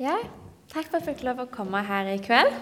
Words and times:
Ja, 0.00 0.14
takk 0.72 0.86
for 0.88 0.96
at 0.96 1.04
jeg 1.04 1.10
fikk 1.10 1.26
lov 1.26 1.42
å 1.42 1.50
komme 1.52 1.82
her 1.84 2.06
i 2.08 2.14
kveld. 2.24 2.54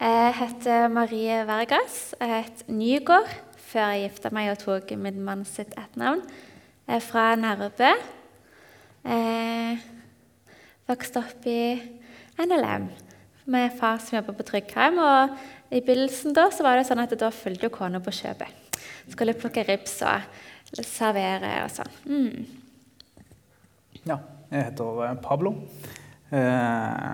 Jeg 0.00 0.30
heter 0.38 0.86
Marie 0.88 1.34
Vergas. 1.44 2.14
Jeg 2.16 2.30
het 2.32 2.62
Nygård 2.72 3.26
før 3.60 3.90
jeg 3.92 4.06
gifta 4.06 4.30
meg 4.32 4.48
og 4.54 4.62
tok 4.62 4.94
min 4.96 5.18
mann 5.26 5.42
sitt 5.44 5.74
etternavn. 5.76 6.22
Jeg 6.88 6.96
er 6.96 7.02
fra 7.04 7.24
Nærbø. 7.36 7.90
Vokste 10.88 11.20
opp 11.20 11.44
i 11.44 11.76
NLM 12.40 12.86
med 13.44 13.76
far 13.76 14.00
som 14.00 14.16
jobber 14.16 14.38
på 14.38 14.46
Tryggheim. 14.48 14.96
Og 15.04 15.34
I 15.76 15.82
begynnelsen 15.84 16.32
da, 16.32 16.46
var 16.64 16.80
det 16.80 16.86
sånn 16.88 17.02
at 17.04 17.12
da 17.20 17.28
fulgte 17.36 17.68
kona 17.74 18.00
på 18.00 18.14
kjøpet. 18.22 18.80
Skulle 19.12 19.36
plukke 19.36 19.66
ribs 19.68 19.98
og 20.00 20.80
servere 20.88 21.52
og 21.66 21.76
sånn. 21.76 21.92
Mm. 22.08 22.48
Ja, 24.08 24.16
jeg 24.48 24.70
heter 24.70 25.04
eh, 25.10 25.20
Pablo. 25.20 25.52
Eh, 26.32 27.12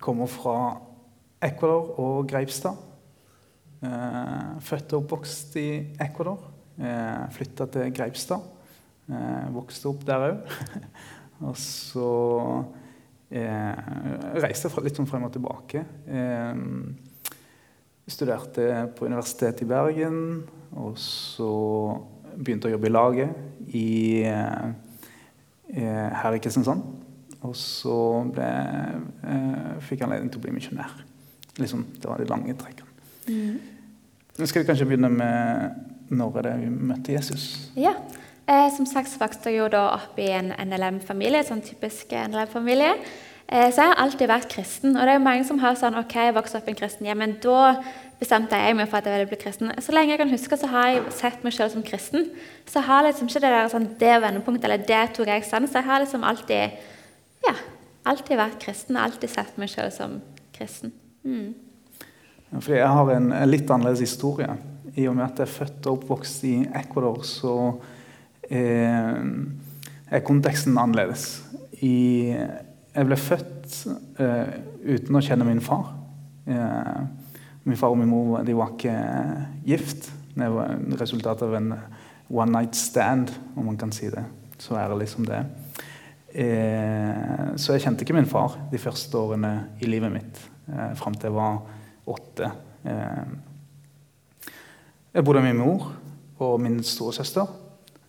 kommer 0.00 0.30
fra 0.30 0.56
Ecuador 1.42 1.98
og 2.00 2.28
Greipstad. 2.28 2.76
Eh, 3.80 4.60
født 4.60 4.92
og 4.92 5.04
oppvokst 5.04 5.56
i 5.56 5.68
Ecuador. 6.00 6.42
Eh, 6.80 7.22
Flytta 7.32 7.66
til 7.72 7.92
Greipstad. 7.96 8.44
Eh, 9.08 9.46
vokste 9.54 9.88
opp 9.88 10.04
der 10.06 10.26
òg. 10.26 10.54
og 11.48 11.56
så 11.56 12.10
reiste 13.30 14.66
jeg 14.66 14.82
litt 14.82 14.96
sånn 14.98 15.06
frem 15.06 15.22
og 15.22 15.30
tilbake. 15.30 15.84
Studerte 18.10 18.64
på 18.98 19.06
Universitetet 19.06 19.62
i 19.62 19.68
Bergen, 19.70 20.16
og 20.74 20.98
så 20.98 21.52
begynte 22.34 22.66
å 22.66 22.72
jobbe 22.72 22.90
i 22.90 22.90
laget 22.90 23.70
i, 23.70 23.92
her 25.70 26.34
i 26.34 26.42
Kristiansand. 26.42 26.99
Og 27.46 27.54
så 27.56 27.96
ble, 28.34 28.48
eh, 29.24 29.76
fikk 29.80 30.00
jeg 30.02 30.08
anledning 30.08 30.32
til 30.32 30.40
å 30.40 30.44
bli 30.44 30.52
misjonær. 30.52 30.92
Liksom, 31.60 31.86
det 32.00 32.08
var 32.08 32.20
de 32.20 32.28
lange 32.28 32.54
trekkene. 32.54 32.88
Mm. 33.28 33.60
Nå 34.38 34.46
skal 34.48 34.62
vi 34.62 34.68
kanskje 34.68 34.88
begynne 34.88 35.10
med 35.12 36.10
når 36.10 36.42
det 36.42 36.54
vi 36.60 36.68
møtte 36.70 37.14
Jesus? 37.14 37.70
Ja, 37.76 37.94
eh, 38.46 38.68
Som 38.76 38.86
sagt 38.86 39.08
så 39.08 39.18
vokste 39.18 39.50
jeg 39.50 39.58
jo 39.58 39.68
da 39.68 39.94
opp 39.94 40.18
i 40.18 40.30
en 40.30 40.52
NLM-familie, 40.52 41.44
sånn 41.44 41.62
typisk 41.62 42.12
NLM-familie. 42.12 42.94
Eh, 43.50 43.70
så 43.72 43.82
jeg 43.82 43.90
har 43.90 43.98
alltid 43.98 44.28
vært 44.28 44.48
kristen. 44.48 44.94
Og 44.96 45.02
det 45.02 45.08
er 45.08 45.18
jo 45.18 45.24
mange 45.24 45.44
som 45.44 45.58
har 45.58 45.74
sånn 45.74 45.98
OK, 45.98 46.14
jeg 46.14 46.36
vokste 46.36 46.60
opp 46.60 46.68
i 46.68 46.70
en 46.70 46.78
kristen 46.78 47.06
hjem, 47.06 47.18
men 47.18 47.36
da 47.42 47.82
bestemte 48.20 48.54
jeg 48.54 48.76
meg 48.76 48.88
for 48.88 49.00
at 49.00 49.08
jeg 49.08 49.16
ville 49.16 49.30
bli 49.30 49.40
kristen. 49.40 49.72
Så 49.80 49.94
lenge 49.96 50.12
jeg 50.12 50.20
kan 50.20 50.30
huske, 50.30 50.56
så 50.60 50.68
har 50.70 50.88
jeg 50.88 51.12
sett 51.16 51.44
meg 51.44 51.56
selv 51.56 51.72
som 51.72 51.82
kristen. 51.82 52.28
Så 52.68 52.78
jeg 52.78 52.86
har 52.86 53.06
liksom 53.06 53.30
ikke 53.30 53.42
det 53.42 53.52
der 53.56 53.72
sånn, 53.72 53.88
det 53.98 54.14
vendepunktet, 54.22 54.68
eller 54.68 54.84
det 54.86 55.02
tok 55.16 55.32
jeg 55.32 55.46
stand. 55.48 55.70
Så 55.70 55.80
jeg 55.80 55.88
har 55.88 56.04
liksom 56.04 56.26
alltid 56.28 56.78
ja, 57.46 57.54
alltid 58.10 58.38
vært 58.40 58.60
kristen. 58.62 58.98
Alltid 59.00 59.32
sett 59.32 59.58
meg 59.60 59.70
selv 59.72 59.94
som 59.94 60.18
kristen. 60.56 60.92
Mm. 61.24 61.54
Fordi 62.58 62.80
jeg 62.80 62.96
har 62.96 63.12
en, 63.14 63.30
litt 63.48 63.70
annerledes 63.70 64.02
historie. 64.04 64.50
I 64.98 65.06
og 65.06 65.16
med 65.16 65.28
at 65.28 65.38
jeg 65.40 65.46
er 65.46 65.54
født 65.54 65.86
og 65.86 66.00
oppvokst 66.00 66.44
i 66.48 66.54
Ecuador, 66.80 67.22
så 67.26 67.54
eh, 68.50 69.20
er 70.10 70.26
konteksten 70.26 70.78
annerledes. 70.80 71.44
I, 71.80 72.34
jeg 72.90 73.06
ble 73.06 73.18
født 73.20 73.76
eh, 74.20 74.56
uten 74.82 75.16
å 75.16 75.22
kjenne 75.24 75.46
min 75.46 75.62
far. 75.64 75.92
Eh, 76.50 76.98
min 77.68 77.78
far 77.78 77.94
og 77.94 78.00
min 78.00 78.10
mor 78.10 78.42
de 78.44 78.56
var 78.58 78.74
ikke 78.74 78.96
gift. 79.68 80.10
Det 80.34 80.50
var 80.50 80.74
resultatet 80.98 81.46
av 81.46 81.56
en 81.60 81.72
one 82.30 82.50
night 82.54 82.76
stand, 82.78 83.30
om 83.54 83.70
man 83.70 83.78
kan 83.78 83.94
si 83.94 84.10
det 84.10 84.24
så 84.60 84.76
ærlig 84.76 85.08
som 85.08 85.24
det 85.26 85.38
er. 85.40 85.46
Eh, 86.30 87.56
så 87.58 87.74
jeg 87.74 87.82
kjente 87.82 88.04
ikke 88.06 88.14
min 88.14 88.28
far 88.30 88.56
de 88.70 88.78
første 88.78 89.18
årene 89.18 89.52
i 89.82 89.88
livet 89.90 90.12
mitt, 90.14 90.42
eh, 90.70 90.92
fram 90.94 91.14
til 91.14 91.30
jeg 91.30 91.34
var 91.34 91.58
åtte. 92.06 92.50
Eh, 92.84 93.24
jeg 95.14 95.24
bodde 95.24 95.42
med 95.42 95.54
min 95.54 95.64
mor 95.64 95.88
og 96.38 96.60
min 96.60 96.82
storesøster, 96.82 97.46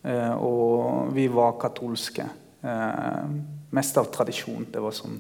eh, 0.05 0.33
og 0.37 1.13
vi 1.15 1.27
var 1.27 1.57
katolske. 1.59 2.27
Eh, 2.63 3.25
mest 3.71 3.97
av 3.97 4.11
tradisjon. 4.11 4.67
Det 4.71 4.81
var 4.81 4.91
sånn 4.91 5.19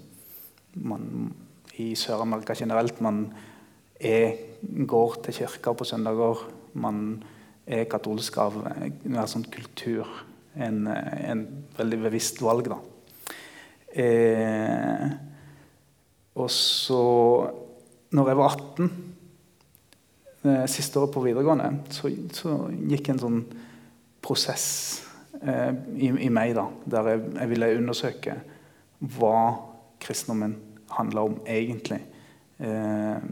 man 0.75 1.33
i 1.79 1.95
Sør-Amerika 1.95 2.53
generelt 2.55 3.01
Man 3.01 3.33
er, 3.99 4.35
går 4.61 5.23
til 5.23 5.33
kirka 5.33 5.73
på 5.73 5.85
søndager. 5.85 6.37
Man 6.73 7.23
er 7.65 7.85
katolsk 7.85 8.37
av 8.37 8.59
en 8.67 9.27
sånn 9.27 9.45
kultur. 9.51 10.07
En, 10.59 10.83
en 10.87 11.43
veldig 11.77 11.99
bevisst 12.07 12.41
valg, 12.43 12.67
da. 12.71 12.79
Eh, 13.91 15.05
og 16.39 16.51
så, 16.51 17.01
når 18.15 18.31
jeg 18.31 18.39
var 18.39 18.55
18, 18.55 18.91
eh, 20.45 20.65
siste 20.71 20.99
året 20.99 21.13
på 21.13 21.23
videregående, 21.25 21.69
så, 21.91 22.11
så, 22.35 22.55
gikk 22.91 23.11
en 23.11 23.21
sånn 23.21 23.41
prosess 24.23 24.67
eh, 25.41 25.73
i, 25.97 26.11
i, 26.11 26.29
meg 26.31 26.55
da, 26.55 26.69
der 26.85 27.11
jeg, 27.11 27.25
jeg, 27.35 27.51
ville 27.51 27.73
undersøke 27.81 28.37
hva 29.17 29.35
kristendommen 30.01 30.55
handla 30.95 31.25
om 31.27 31.39
egentlig. 31.49 31.99
Eh, 32.61 33.27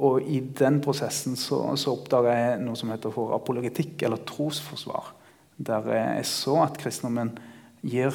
og 0.00 0.24
i 0.24 0.40
den 0.40 0.80
prosessen 0.82 1.36
så, 1.36 1.62
så 1.78 1.92
oppdaga 1.92 2.34
jeg 2.34 2.60
noe 2.64 2.78
som 2.78 2.90
heter 2.90 3.12
for 3.14 3.34
apologetikk, 3.36 4.00
eller 4.08 4.22
trosforsvar. 4.26 5.12
Der 5.66 5.88
jeg 5.92 6.26
så 6.26 6.62
at 6.64 6.78
kristendommen 6.80 7.34
gir 7.82 8.14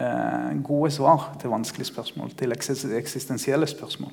eh, 0.00 0.62
gode 0.64 0.90
svar 0.90 1.32
til 1.40 1.52
vanskelige 1.52 1.90
spørsmål, 1.90 2.32
til 2.36 2.52
eksistensielle 2.52 3.66
spørsmål. 3.66 4.12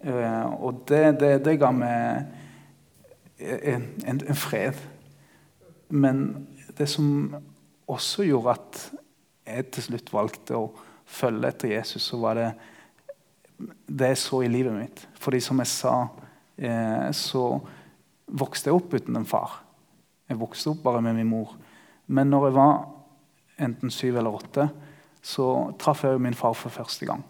Eh, 0.00 0.62
og 0.62 0.84
det, 0.88 1.20
det, 1.20 1.32
det, 1.44 1.58
ga 1.58 1.70
meg 1.74 2.26
en, 3.38 3.86
en, 4.06 4.20
en, 4.20 4.38
fred. 4.38 4.78
Men 5.88 6.46
det 6.78 6.88
som 6.90 7.36
også 7.88 8.26
gjorde 8.26 8.56
at 8.58 8.82
jeg 9.48 9.70
til 9.72 9.86
slutt 9.88 10.12
valgte 10.12 10.58
å 10.58 10.70
følge 11.08 11.48
etter 11.48 11.72
Jesus, 11.78 12.10
så 12.10 12.18
var 12.20 12.38
det 12.38 12.50
det 13.88 14.12
jeg 14.12 14.20
så 14.22 14.42
i 14.44 14.50
livet 14.50 14.74
mitt. 14.74 15.06
Fordi 15.18 15.40
som 15.42 15.58
jeg 15.62 15.70
sa, 15.72 15.94
eh, 16.58 17.08
så 17.12 17.44
vokste 18.26 18.70
jeg 18.70 18.76
opp 18.76 18.94
uten 18.94 19.16
en 19.18 19.26
far. 19.26 19.62
Jeg 20.28 20.38
vokste 20.38 20.74
opp 20.74 20.84
bare 20.84 21.02
med 21.02 21.16
min 21.16 21.30
mor. 21.30 21.56
Men 22.08 22.30
når 22.32 22.48
jeg 22.48 22.56
var 22.56 22.76
enten 23.68 23.92
syv 23.92 24.18
eller 24.20 24.36
åtte, 24.38 24.68
så 25.24 25.48
traff 25.80 26.04
jeg 26.06 26.20
min 26.22 26.36
far 26.36 26.54
for 26.56 26.72
første 26.72 27.08
gang. 27.08 27.24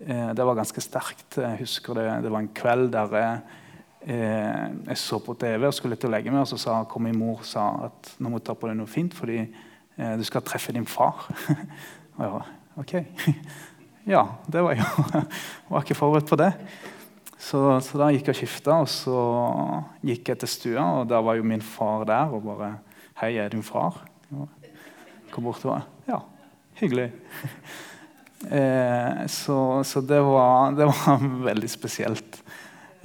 Eh, 0.00 0.30
det 0.36 0.44
var 0.44 0.58
ganske 0.58 0.82
sterkt. 0.82 1.38
Jeg 1.38 1.60
husker 1.62 1.96
det, 1.96 2.08
det 2.24 2.32
var 2.32 2.42
en 2.42 2.54
kveld 2.56 2.90
der 2.92 3.14
jeg, 3.16 3.60
eh, 4.02 4.64
jeg 4.90 4.98
så 5.00 5.20
på 5.22 5.36
TV 5.40 5.68
og 5.68 5.76
skulle 5.76 5.96
til 6.00 6.10
å 6.10 6.16
legge 6.16 6.32
meg, 6.34 6.42
og 6.42 6.50
så 6.50 6.58
sa, 6.60 6.80
kom 6.90 7.06
min 7.06 7.18
mor 7.18 7.44
sa 7.46 7.68
at 7.88 8.16
nå 8.18 8.32
må 8.32 8.42
du 8.42 8.48
ta 8.48 8.56
på 8.58 8.68
deg 8.68 8.76
noe 8.80 8.90
fint 8.90 9.14
fordi 9.16 9.40
eh, 9.44 10.16
du 10.18 10.24
skal 10.26 10.44
treffe 10.44 10.74
din 10.74 10.88
far. 10.88 11.28
og 12.16 12.24
jeg 12.26 12.34
var, 12.34 12.50
ok. 12.82 12.96
ja, 14.16 14.26
det 14.50 14.66
var 14.66 14.76
jo 14.76 14.88
var 15.70 15.86
ikke 15.86 16.00
forberedt 16.02 16.28
på 16.28 16.40
det. 16.42 16.50
Så, 17.44 17.60
så, 17.84 17.98
da 18.00 18.08
gikk 18.12 18.28
jeg 18.30 18.34
og 18.34 18.40
skifta, 18.40 18.76
og 18.80 18.88
så 18.88 19.22
gikk 20.04 20.30
jeg 20.32 20.40
til 20.40 20.50
stua, 20.50 20.84
og 21.00 21.08
da 21.10 21.20
var 21.24 21.36
jo 21.36 21.44
min 21.46 21.64
far 21.64 22.06
der 22.08 22.32
og 22.32 22.44
bare 22.46 22.70
Hei, 23.14 23.36
er 23.38 23.52
din 23.52 23.62
far? 23.62 24.00
Kom 25.30 25.44
bort 25.46 25.62
og 25.70 26.08
Ja, 26.08 26.16
Hyggelig. 26.80 27.12
Eh, 28.50 29.20
så, 29.30 29.84
så 29.86 30.00
det, 30.02 30.18
var, 30.26 30.74
det, 30.74 30.88
var, 30.90 31.22
veldig 31.46 31.70
spesielt. 31.70 32.40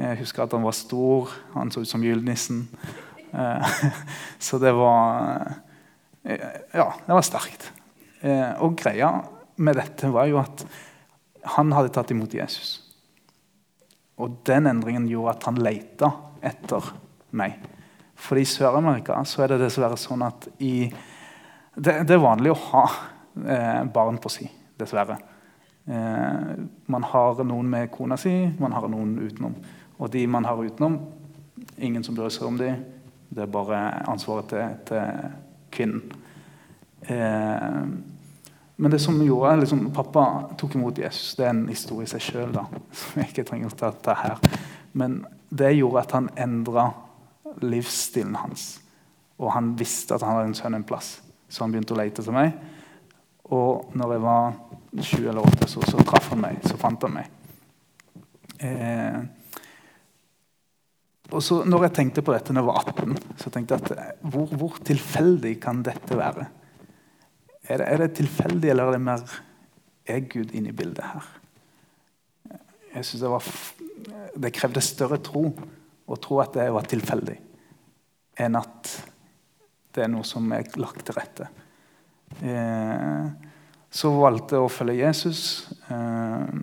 Jeg 0.02 0.18
husker 0.24 0.48
at 0.48 0.56
han 0.58 0.66
var 0.66 0.74
stor. 0.74 1.30
Han 1.54 1.70
så 1.70 1.86
ut 1.86 1.92
som 1.94 2.04
julenissen. 2.04 2.66
Eh, 3.32 3.78
så 4.50 4.58
det 4.58 4.74
var 4.74 5.46
eh, 6.26 6.58
Ja, 6.74 6.90
det 7.06 7.14
var 7.14 7.30
sterkt. 7.30 7.70
Eh, 8.26 8.50
og 8.66 8.82
greia 8.82 9.14
med 9.62 9.78
dette 9.78 10.10
var 10.10 10.26
jo 10.34 10.42
at 10.42 10.66
han 11.56 11.72
hadde 11.78 11.94
tatt 11.94 12.18
imot 12.18 12.34
Jesus. 12.34 12.80
Og 14.18 14.42
den 14.50 14.74
endringen 14.74 15.06
gjorde 15.08 15.38
at 15.38 15.52
han 15.52 15.62
leita 15.62 16.16
etter 16.42 16.96
meg. 17.30 17.62
For 18.20 18.40
i 18.40 18.46
Sør-Amerika 18.48 19.18
så 19.28 19.44
er 19.44 19.54
det 19.54 19.64
dessverre 19.64 19.98
sånn 20.00 20.26
at 20.28 20.50
i, 20.60 20.90
det, 21.76 22.02
det 22.08 22.16
er 22.16 22.24
vanlig 22.24 22.52
å 22.54 22.62
ha 22.70 22.86
eh, 23.46 23.84
barn 23.94 24.20
på 24.22 24.32
si, 24.34 24.48
dessverre. 24.80 25.18
Eh, 25.90 26.52
man 26.92 27.08
har 27.14 27.44
noen 27.48 27.70
med 27.72 27.92
kona 27.94 28.18
si, 28.20 28.34
man 28.60 28.76
har 28.76 28.90
noen 28.92 29.16
utenom. 29.24 29.56
Og 30.00 30.12
de 30.14 30.26
man 30.28 30.46
har 30.48 30.60
utenom, 30.60 31.00
ingen 31.78 32.04
som 32.04 32.18
bryr 32.18 32.32
seg 32.34 32.48
om 32.48 32.60
dem. 32.60 32.84
Det 33.30 33.46
er 33.46 33.52
bare 33.52 33.80
ansvaret 34.10 34.50
til, 34.52 34.78
til 34.90 35.34
kvinnen. 35.74 36.16
Eh, 37.08 37.84
men 38.80 38.92
det 38.92 39.02
som 39.04 39.18
gjorde 39.24 39.58
liksom, 39.60 39.90
Pappa 39.92 40.26
tok 40.58 40.76
imot 40.76 41.02
Jesus. 41.02 41.36
Det 41.36 41.46
er 41.46 41.52
en 41.52 41.68
historie 41.68 42.08
i 42.08 42.12
seg 42.12 42.24
sjøl 42.24 42.54
som 43.02 43.20
jeg 43.20 43.32
ikke 43.34 43.48
trenger 43.50 43.74
å 43.74 43.92
ta, 43.92 44.16
her. 44.22 44.40
Men 44.94 45.24
det 45.50 45.74
gjorde 45.76 46.06
at 46.06 46.16
han 46.16 46.30
endra 46.40 46.90
livsstilen 47.64 48.38
hans. 48.40 48.80
Og 49.40 49.54
han 49.56 49.74
visste 49.80 50.16
at 50.16 50.26
han 50.26 50.38
hadde 50.38 50.52
en 50.52 50.58
sønn 50.58 50.78
en 50.78 50.88
plass. 50.88 51.20
Så 51.50 51.64
han 51.64 51.74
begynte 51.74 51.96
å 51.96 52.00
lete 52.00 52.22
etter 52.22 52.36
meg. 52.36 52.54
Og 53.56 53.96
når 53.98 54.14
jeg 54.14 54.24
var 54.26 55.04
sju 55.06 55.20
eller 55.24 55.46
åtte, 55.46 55.68
så, 55.70 55.82
så 55.88 56.04
traff 56.06 56.30
han 56.34 56.44
meg. 56.44 56.60
Så 56.68 56.78
fant 56.80 57.06
han 57.08 57.16
meg. 57.16 57.36
Eh, 58.60 59.20
og 61.30 61.44
så 61.46 61.62
når 61.64 61.86
jeg 61.88 61.96
tenkte 62.00 62.24
på 62.26 62.34
dette 62.34 62.54
når 62.54 62.64
jeg 62.64 62.70
var 62.70 62.88
18, 62.92 63.36
så 63.40 63.52
tenkte 63.54 63.78
jeg 63.78 63.86
at 63.86 64.24
hvor, 64.34 64.50
hvor 64.50 64.80
tilfeldig 64.86 65.54
kan 65.62 65.84
dette 65.86 66.18
være? 66.18 66.48
Er 67.70 67.82
det, 67.82 67.86
er 67.86 68.02
det, 68.02 68.14
tilfeldig, 68.18 68.72
eller 68.72 68.90
er 68.90 68.98
det 68.98 69.04
mer 69.06 69.36
er 70.10 70.24
Gud 70.26 70.56
inne 70.58 70.72
i 70.72 70.76
bildet 70.76 71.06
her? 71.06 71.28
Jeg 72.96 73.06
synes 73.06 73.22
det, 73.22 73.30
var, 73.30 73.50
det 74.42 74.56
krevde 74.58 74.82
større 74.82 75.20
tro 75.22 75.52
å 76.10 76.18
tro 76.22 76.40
at 76.42 76.56
det 76.58 76.70
var 76.74 76.88
tilfeldig, 76.90 77.38
enn 78.42 78.58
at 78.60 78.94
det 79.96 80.06
er 80.06 80.12
noe 80.12 80.26
som 80.28 80.46
er 80.56 80.68
lagt 80.80 81.06
til 81.06 81.18
rette. 81.18 81.50
Eh, 82.46 83.30
så 83.90 84.12
valgte 84.14 84.58
jeg 84.58 84.66
å 84.66 84.72
følge 84.72 85.00
Jesus, 85.02 85.44
eh, 85.90 86.60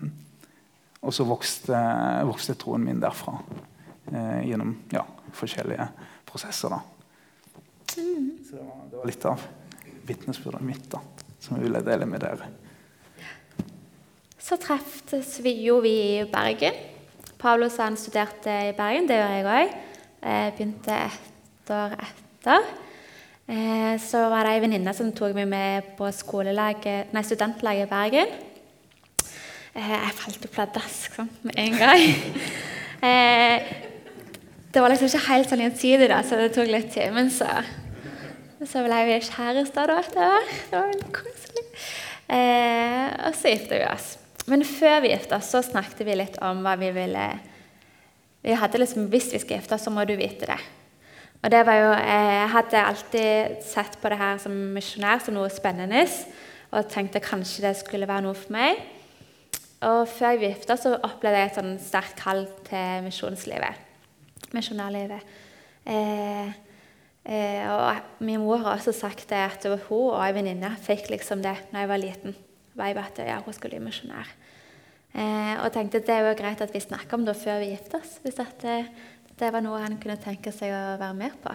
og 1.02 1.14
så 1.14 1.26
vokste, 1.26 1.78
vokste 2.26 2.56
troen 2.58 2.86
min 2.86 3.02
derfra 3.02 3.36
eh, 4.12 4.46
gjennom 4.48 4.76
ja, 4.94 5.02
forskjellige 5.36 5.88
prosesser. 6.26 6.74
Da. 6.74 6.82
Så 7.86 8.02
det 8.56 8.62
var, 8.62 9.06
litt 9.06 9.26
av 9.26 9.42
vitnesbyrdet 10.06 10.66
mitt 10.66 10.88
da, 10.92 11.02
som 11.42 11.56
jeg 11.56 11.66
ville 11.66 11.82
dele 11.86 12.08
med 12.10 12.22
dere. 12.22 12.50
Så 14.38 14.58
treftes 14.62 15.40
vi 15.42 15.56
jo 15.64 15.80
i 15.86 16.22
Bergen. 16.30 16.95
Pavlos 17.38 17.76
han 17.82 17.98
studerte 18.00 18.52
i 18.70 18.74
Bergen, 18.76 19.06
det 19.08 19.20
gjør 19.20 19.34
jeg 19.36 19.46
òg. 19.52 19.78
Begynte 20.56 20.98
ett 21.06 21.72
år 21.76 21.96
etter. 22.00 22.68
Eh, 23.46 23.94
så 24.02 24.24
var 24.32 24.42
det 24.42 24.56
ei 24.56 24.62
venninne 24.64 24.90
som 24.96 25.12
tok 25.14 25.36
meg 25.36 25.46
med 25.46 25.90
på 25.98 26.08
nei, 26.10 27.22
studentlaget 27.22 27.86
i 27.86 27.90
Bergen. 27.90 28.32
Eh, 29.76 29.92
jeg 29.92 30.14
falt 30.18 30.46
jo 30.46 30.50
pladask 30.50 31.14
sånn, 31.14 31.30
med 31.46 31.60
en 31.66 31.78
gang. 31.82 32.06
Eh, 33.06 33.60
det 34.72 34.80
var 34.80 34.88
liksom 34.88 35.10
ikke 35.10 35.26
helt 35.28 35.50
sånn 35.50 35.60
gjensidig, 35.60 36.06
da, 36.08 36.22
så 36.24 36.38
det 36.40 36.46
tok 36.56 36.70
litt 36.72 36.88
tid. 36.94 37.12
Men 37.14 37.28
så, 37.30 37.44
så 38.64 38.82
ble 38.82 39.02
vi 39.06 39.18
kjærester 39.20 39.92
da 39.92 39.98
etter 40.00 40.32
hvert. 40.32 40.54
Det 40.70 40.80
var 40.80 40.88
veldig 40.94 41.10
koselig. 41.14 41.66
Eh, 42.32 43.12
og 43.28 43.36
så 43.36 43.52
gifta 43.52 43.76
vi 43.76 43.84
oss. 43.92 44.08
Men 44.46 44.64
før 44.66 45.00
vi 45.02 45.10
gifta 45.10 45.40
oss, 45.40 45.50
så 45.50 45.62
snakket 45.64 46.04
vi 46.06 46.16
litt 46.16 46.40
om 46.44 46.62
hva 46.64 46.76
vi 46.78 46.92
ville 46.94 47.26
Vi 48.46 48.54
hadde 48.54 48.78
liksom 48.78 49.08
Hvis 49.10 49.32
vi 49.32 49.40
skal 49.42 49.58
gifte 49.58 49.74
oss, 49.74 49.86
så 49.86 49.90
må 49.90 50.04
du 50.06 50.14
vite 50.18 50.46
det. 50.46 50.58
Og 51.42 51.50
det 51.50 51.62
var 51.66 51.80
jo, 51.80 51.88
Jeg 51.92 52.50
hadde 52.54 52.84
alltid 52.90 53.56
sett 53.66 53.98
på 54.02 54.12
det 54.12 54.20
her 54.20 54.38
som 54.42 54.52
misjonær 54.76 55.24
som 55.24 55.34
noe 55.34 55.50
spennende. 55.50 56.06
Og 56.70 56.90
tenkte 56.90 57.22
kanskje 57.22 57.66
det 57.66 57.76
skulle 57.80 58.08
være 58.08 58.26
noe 58.26 58.38
for 58.38 58.54
meg. 58.54 58.78
Og 59.86 60.06
før 60.08 60.34
jeg 60.34 60.54
gifta, 60.54 60.78
så 60.78 60.94
opplevde 60.96 61.42
jeg 61.42 61.50
et 61.50 61.58
sånn 61.58 61.74
sterkt 61.82 62.22
kall 62.22 62.46
til 62.66 63.04
misjonslivet 63.06 63.86
misjonærlivet. 64.54 65.20
Eh, 65.86 66.48
eh, 67.24 67.70
og 67.70 68.24
min 68.24 68.40
mor 68.40 68.56
har 68.56 68.76
også 68.76 68.92
sagt 68.92 69.28
det 69.30 69.42
at 69.42 69.66
hun 69.88 70.12
og 70.14 70.20
ei 70.22 70.34
venninne 70.34 70.72
fikk 70.82 71.10
liksom 71.12 71.44
det 71.44 71.56
da 71.70 71.84
jeg 71.84 71.92
var 71.92 72.02
liten. 72.02 72.36
Var 72.76 72.98
at 73.00 73.20
ja, 73.24 73.38
hun 73.44 73.56
skulle 73.56 73.78
bli 73.78 73.86
misjonær. 73.88 74.32
Eh, 75.16 75.54
og 75.62 75.70
tenkte 75.72 76.02
det 76.04 76.12
er 76.12 76.26
jo 76.26 76.34
greit 76.36 76.60
at 76.60 76.74
vi 76.74 76.82
snakker 76.82 77.16
om 77.16 77.24
det 77.24 77.36
før 77.40 77.62
vi 77.62 77.70
gifter 77.70 78.02
oss. 78.02 78.18
Hvis 78.22 78.36
det, 78.36 78.76
det, 79.38 79.52
var 79.52 79.64
noe 79.64 79.80
han 79.80 79.96
kunne 80.02 80.18
tenke 80.20 80.52
seg 80.52 80.74
å 80.76 80.82
være 81.00 81.16
med 81.16 81.38
på. 81.40 81.54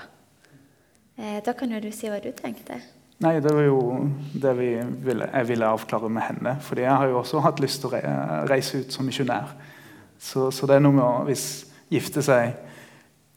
Eh, 1.21 1.37
da 1.45 1.53
kan 1.53 1.69
jo 1.69 1.81
du 1.83 1.91
si 1.93 2.09
hva 2.09 2.17
du 2.23 2.31
tenkte. 2.33 2.79
Nei, 3.21 3.35
Det 3.39 3.53
var 3.53 3.67
jo 3.67 3.81
det 4.33 4.55
vi 4.57 4.71
ville, 5.05 5.27
jeg 5.29 5.47
ville 5.51 5.69
avklare 5.69 6.09
med 6.09 6.23
henne. 6.25 6.55
fordi 6.61 6.81
jeg 6.81 6.97
har 6.97 7.07
jo 7.07 7.19
også 7.19 7.43
hatt 7.45 7.59
lyst 7.61 7.83
til 7.83 7.93
å 7.93 8.01
reise 8.49 8.81
ut 8.81 8.91
som 8.91 9.05
misjonær. 9.05 9.53
Så, 10.17 10.49
så, 10.49 10.65
det 10.65 10.75
er 10.75 10.81
noe 10.81 10.97
med 10.97 11.05
å 11.05 11.25
hvis 11.27 11.67
gifte 11.91 12.21
seg 12.25 12.55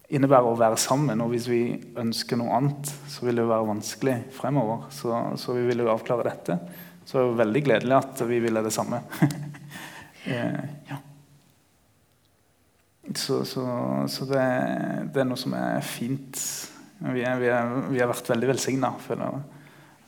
innebærer 0.08 0.48
å 0.48 0.56
være 0.56 0.80
sammen. 0.80 1.20
Og 1.20 1.34
hvis 1.34 1.50
vi 1.50 1.60
ønsker 2.00 2.40
noe 2.40 2.56
annet, 2.56 2.94
så 3.12 3.26
vil 3.26 3.36
det 3.36 3.44
jo 3.44 3.52
være 3.52 3.68
vanskelig 3.74 4.16
fremover. 4.32 4.88
Så, 4.88 5.12
så 5.36 5.56
vi 5.56 5.66
ville 5.68 5.84
jo 5.84 5.92
avklare 5.92 6.24
dette. 6.30 6.58
Så 7.04 7.18
det 7.18 7.24
er 7.24 7.40
veldig 7.42 7.62
gledelig 7.66 7.96
at 7.98 8.22
vi 8.28 8.38
ville 8.44 8.62
det 8.64 8.72
samme. 8.74 9.00
eh, 10.30 10.62
ja. 10.90 11.00
Så, 13.14 13.44
så, 13.44 13.64
så 14.08 14.24
det, 14.24 14.44
det, 15.12 15.20
er 15.20 15.28
noe 15.28 15.38
som 15.38 15.52
er 15.58 15.84
fint. 15.84 16.40
Vi, 17.04 17.20
er, 17.20 17.36
vi, 17.40 17.50
er, 17.52 17.74
vi 17.90 18.00
har 18.00 18.08
vært 18.08 18.30
veldig 18.32 18.48
velsigna, 18.54 18.94
føler, 19.04 19.36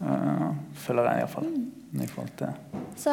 uh, 0.01 0.47
føler 0.81 1.11
jeg 1.11 1.25
iallfall. 1.25 1.51
Mm. 1.51 1.67
I 1.97 2.09
forhold 2.11 2.33
til. 2.41 2.81
Så 3.01 3.13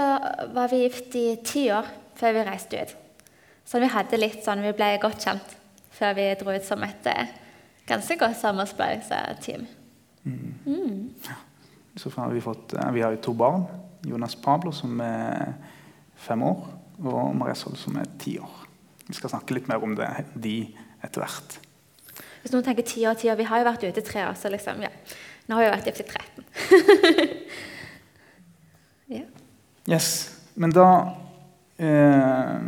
var 0.56 0.72
vi 0.72 0.82
gift 0.86 1.16
i 1.20 1.28
ti 1.46 1.68
år 1.72 1.88
før 2.20 2.34
vi 2.36 2.46
reiste 2.48 2.80
ut. 2.80 2.96
Så 3.68 3.80
vi 3.80 3.92
hadde 3.92 4.20
litt 4.20 4.42
sånn, 4.44 4.64
vi 4.64 4.74
ble 4.76 4.90
godt 5.04 5.24
kjent 5.24 5.56
før 5.94 6.16
vi 6.18 6.26
dro 6.40 6.52
ut 6.56 6.66
som 6.66 6.84
et 6.84 7.08
eh, 7.12 7.32
ganske 7.88 8.18
godt 8.20 8.40
samarbeidsteam. 8.40 9.68
Mm. 10.24 10.54
Mm. 10.66 11.02
Ja. 11.28 11.38
Så 11.96 12.10
har 12.16 12.32
vi, 12.34 12.42
fått, 12.42 12.74
eh, 12.74 12.92
vi 12.92 13.02
har 13.02 13.16
to 13.16 13.34
barn. 13.34 13.66
Jonas 14.04 14.36
Pablo, 14.36 14.72
som 14.72 15.00
er 15.02 15.54
fem 16.16 16.44
år, 16.44 16.66
og 17.04 17.36
Maria 17.36 17.56
Sol, 17.56 17.76
som 17.80 17.96
er 17.98 18.10
ti 18.20 18.38
år. 18.40 18.64
Vi 19.08 19.16
skal 19.16 19.32
snakke 19.32 19.56
litt 19.56 19.70
mer 19.72 19.84
om 19.84 19.96
det, 19.96 20.10
de 20.36 20.58
etter 21.04 21.24
hvert. 21.24 21.60
Hvis 22.44 22.52
noen 22.52 22.66
tenker 22.66 22.84
ti 22.88 23.06
år, 23.08 23.16
ti 23.20 23.30
år 23.32 23.38
Vi 23.40 23.48
har 23.48 23.62
jo 23.62 23.68
vært 23.70 23.86
ute 23.88 24.02
i 24.02 24.06
tre 24.06 24.26
år, 24.28 24.36
så 24.40 24.52
liksom, 24.52 24.82
ja. 24.84 24.92
Nå 25.48 25.56
har 25.56 25.64
vi 25.64 25.72
vært 25.72 25.88
ute 25.92 26.04
i 26.04 26.08
13. 26.12 26.44
ja. 29.20 29.26
Yes. 29.92 30.10
Men 30.56 30.72
da 30.76 30.88
eh, 31.82 32.60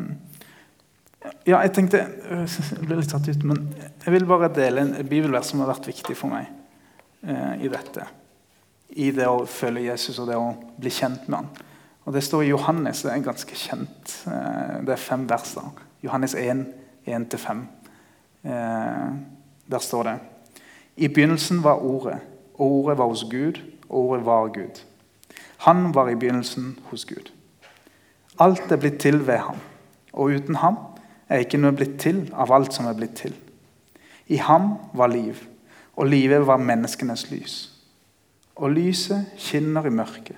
ja, 1.45 1.59
jeg 1.61 1.73
tenkte 1.75 2.01
Jeg 2.75 2.87
ble 2.87 2.99
litt 2.99 3.11
satt 3.11 3.27
ut, 3.29 3.47
men 3.47 3.67
jeg 4.03 4.15
vil 4.15 4.27
bare 4.29 4.51
dele 4.53 4.85
en 4.85 4.95
bibelvers 5.07 5.51
som 5.51 5.63
har 5.63 5.71
vært 5.71 5.89
viktig 5.91 6.15
for 6.17 6.31
meg 6.33 6.49
eh, 7.27 7.65
i 7.65 7.71
dette. 7.71 8.07
I 8.89 9.11
det 9.11 9.27
å 9.27 9.45
følge 9.49 9.89
Jesus 9.89 10.19
og 10.19 10.29
det 10.29 10.37
å 10.39 10.53
bli 10.77 10.91
kjent 10.93 11.27
med 11.27 11.39
han. 11.39 11.49
Og 12.05 12.13
Det 12.13 12.23
står 12.23 12.43
i 12.43 12.51
Johannes. 12.51 13.01
Det 13.01 13.11
er 13.11 13.23
ganske 13.25 13.55
kjent. 13.55 14.17
Eh, 14.27 14.81
det 14.85 14.93
er 14.93 15.01
fem 15.01 15.29
vers 15.29 15.55
da. 15.57 15.61
Johannes 16.03 16.35
1, 16.35 16.65
1-5. 17.07 17.67
Eh, 18.45 19.15
der 19.65 19.79
står 19.79 20.03
det 20.03 20.19
I 20.95 21.07
begynnelsen 21.07 21.63
var 21.63 21.81
Ordet, 21.81 22.19
og 22.53 22.71
Ordet 22.71 22.97
var 22.97 23.07
hos 23.07 23.25
Gud, 23.31 23.59
og 23.89 24.09
Ordet 24.09 24.25
var 24.25 24.47
Gud. 24.47 24.83
Han 25.57 25.95
var 25.95 26.09
i 26.09 26.15
begynnelsen 26.15 26.77
hos 26.91 27.05
Gud. 27.05 27.31
Alt 28.39 28.71
er 28.71 28.77
blitt 28.77 28.99
til 28.99 29.27
ved 29.27 29.37
ham, 29.37 29.57
og 30.13 30.29
uten 30.29 30.55
ham 30.55 30.77
er 31.29 31.41
ikke 31.41 31.57
noe 31.57 31.71
blitt 31.71 31.97
til 31.99 32.29
av 32.33 32.51
alt 32.51 32.73
som 32.73 32.85
er 32.85 32.93
blitt 32.93 33.15
til. 33.15 33.33
I 34.27 34.37
ham 34.37 34.75
var 34.93 35.07
liv, 35.07 35.35
og 35.95 36.07
livet 36.07 36.47
var 36.47 36.57
menneskenes 36.57 37.31
lys. 37.31 37.74
Og 38.55 38.71
lyset 38.71 39.35
skinner 39.41 39.87
i 39.87 39.93
mørket, 39.93 40.37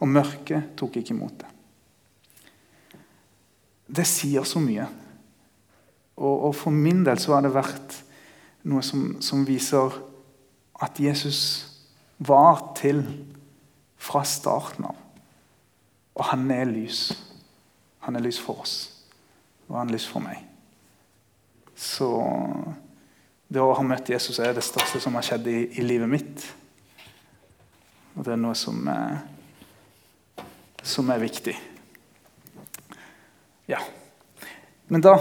og 0.00 0.08
mørket 0.08 0.74
tok 0.78 0.98
ikke 1.00 1.14
imot 1.14 1.40
det. 1.42 1.54
Det 3.98 4.04
sier 4.08 4.44
så 4.44 4.60
mye. 4.60 4.84
Og, 6.18 6.48
og 6.48 6.54
for 6.56 6.74
min 6.74 7.04
del 7.06 7.20
så 7.20 7.36
har 7.36 7.44
det 7.44 7.54
vært 7.54 7.96
noe 8.68 8.84
som, 8.84 9.16
som 9.24 9.46
viser 9.48 9.94
at 10.84 11.00
Jesus 11.00 11.40
var 12.18 12.60
til 12.78 13.02
fra 13.98 14.24
starten 14.26 14.90
av. 14.90 15.00
Og 16.18 16.30
han 16.32 16.48
er 16.52 16.68
lys. 16.68 17.08
Han 18.04 18.18
er 18.18 18.24
lys 18.24 18.40
for 18.42 18.64
oss 18.64 18.78
og 19.68 19.76
han 19.76 19.90
er 19.90 19.96
lys 19.96 20.06
for 20.08 20.24
meg. 20.24 20.40
Så 21.78 22.08
det 23.48 23.62
å 23.62 23.74
ha 23.76 23.84
møtt 23.86 24.10
Jesus 24.10 24.40
er 24.42 24.56
det 24.56 24.64
største 24.66 25.00
som 25.02 25.16
har 25.16 25.26
skjedd 25.26 25.48
i, 25.48 25.58
i 25.78 25.84
livet 25.84 26.10
mitt. 26.10 26.46
Og 28.18 28.24
det 28.26 28.32
er 28.34 28.40
noe 28.42 28.56
som 28.58 28.82
er, 28.90 29.20
som 30.82 31.10
er 31.14 31.20
viktig. 31.22 31.52
Ja. 33.70 33.78
Men 34.90 35.04
da 35.04 35.14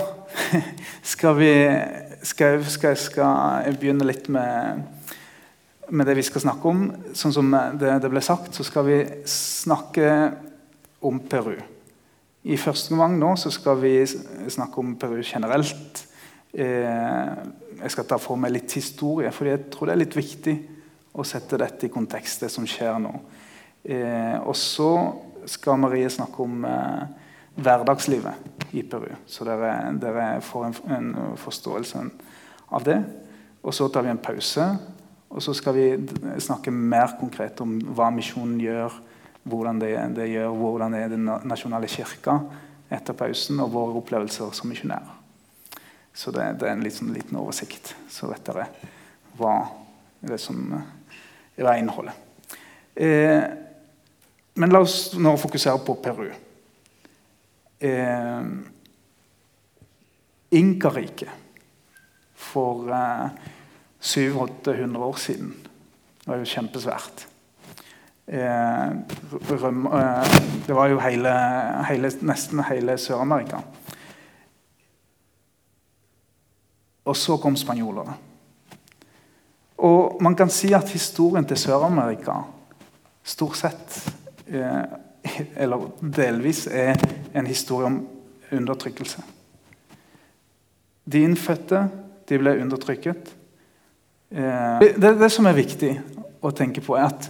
skal 1.13 1.35
vi 1.37 1.51
skal, 2.25 2.63
skal, 2.65 2.95
skal 2.97 3.67
jeg 3.67 3.77
begynne 3.77 4.07
litt 4.07 4.31
med, 4.33 4.81
med, 5.91 6.07
det 6.09 6.15
vi 6.17 6.25
skal 6.25 6.47
snakke 6.47 6.71
om. 6.71 6.87
Sånn 7.13 7.35
som 7.35 7.53
det, 7.77 7.99
det 8.01 8.09
ble 8.09 8.23
sagt, 8.25 8.57
så 8.57 8.65
skal 8.65 8.87
vi 8.87 8.97
snakke 9.29 10.09
om 11.05 11.19
Peru. 11.29 11.59
I 12.49 12.57
første 12.57 12.97
gang 12.97 13.19
nå 13.19 13.35
så 13.37 13.51
skal 13.53 13.77
vi 13.83 13.93
snakke 14.07 14.81
om 14.81 14.95
Peru 14.97 15.19
generelt. 15.21 16.01
Eh, 16.49 17.37
jeg 17.77 17.93
skal 17.93 18.09
ta 18.09 18.17
for 18.17 18.41
meg 18.41 18.55
litt 18.55 18.73
historie, 18.79 19.29
for 19.35 19.51
jeg 19.51 19.67
tror 19.69 19.91
det 19.91 19.97
er 19.97 20.01
litt 20.01 20.17
viktig 20.17 20.57
å 21.17 21.25
sette 21.25 21.57
dette 21.59 21.87
i 21.87 21.93
kontekst, 21.93 22.43
det 22.43 22.51
som 22.53 22.65
skjer 22.67 22.99
nå. 23.01 23.13
Eh, 23.87 24.37
og 24.43 24.55
så 24.57 24.91
skal 25.49 25.79
Marie 25.81 26.09
snakke 26.11 26.43
om 26.43 26.65
eh, 26.67 27.07
hverdagslivet 27.57 28.73
i 28.77 28.83
Peru, 28.85 29.09
så 29.25 29.47
dere, 29.47 29.71
dere 29.97 30.27
får 30.45 30.67
en, 30.67 30.77
en, 30.97 31.09
forståelse 31.41 32.03
av 32.75 32.85
det. 32.85 32.99
Og 33.63 33.73
så 33.73 33.87
tar 33.89 34.05
vi 34.05 34.13
en 34.13 34.21
pause, 34.21 34.67
og 35.27 35.43
så 35.43 35.55
skal 35.57 35.75
vi 35.75 35.87
snakke 36.43 36.71
mer 36.71 37.17
konkret 37.19 37.59
om 37.63 37.79
hva 37.95 38.11
misjonen 38.13 38.59
gjør 38.61 39.01
hvordan 39.47 39.79
det, 39.79 39.93
det 40.17 40.27
gjør, 40.27 40.51
hvordan 40.59 40.93
det 40.93 41.01
er 41.05 41.13
den 41.13 41.29
nasjonale 41.47 41.87
kirka 41.91 42.41
etter 42.91 43.15
pausen, 43.17 43.61
og 43.63 43.71
våre 43.71 43.95
opplevelser 43.99 44.51
som 44.55 44.69
misjonærer. 44.71 45.15
Så 46.17 46.33
det, 46.35 46.49
det 46.59 46.67
er 46.67 46.75
en 46.75 46.83
liten, 46.83 47.11
liten 47.15 47.39
oversikt, 47.39 47.93
så 48.11 48.29
vet 48.31 48.43
dere 48.47 48.67
hva 49.37 49.55
det 50.27 50.39
som 50.41 50.71
er 51.65 51.79
innholdet. 51.81 52.13
Eh, 52.95 53.43
men 54.57 54.73
la 54.73 54.81
oss 54.81 55.13
nå 55.17 55.35
fokusere 55.37 55.81
på 55.85 55.97
Peru. 56.01 56.29
Eh, 57.79 58.43
Inkariket 60.57 61.29
for 62.37 62.89
eh, 62.93 63.29
700-800 64.01 64.97
år 64.97 65.17
siden 65.21 65.55
det 66.27 66.31
var 66.33 66.41
jo 66.41 66.51
kjempesvært. 66.51 67.21
Eh, 68.27 68.87
eh, 68.87 70.37
det 70.67 70.75
var 70.75 70.89
jo 70.91 70.99
hele, 70.99 71.33
hele, 71.87 72.11
nesten 72.27 72.63
hele 72.67 72.97
Sør-Amerika. 72.99 73.61
Og 77.07 77.15
så 77.15 77.37
kom 77.39 77.55
spanjolene. 77.55 78.17
Og 79.87 80.21
man 80.23 80.35
kan 80.35 80.51
si 80.51 80.73
at 80.75 80.89
historien 80.91 81.45
til 81.47 81.59
Sør-Amerika 81.59 82.41
stort 83.27 83.57
sett, 83.59 83.97
eh, 84.47 84.83
eller 85.55 85.89
delvis, 86.01 86.67
er 86.67 86.95
en 87.35 87.47
historie 87.47 87.87
om 87.87 88.01
undertrykkelse. 88.51 89.23
De 91.11 91.23
innfødte 91.23 91.89
de 92.27 92.39
ble 92.39 92.57
undertrykket. 92.61 93.33
Eh, 94.31 94.79
det, 94.79 95.13
det, 95.19 95.31
som 95.31 95.47
er 95.47 95.55
viktig 95.55 95.93
å 96.43 96.51
tenke 96.55 96.83
på, 96.83 96.97
er 96.97 97.07
at 97.07 97.29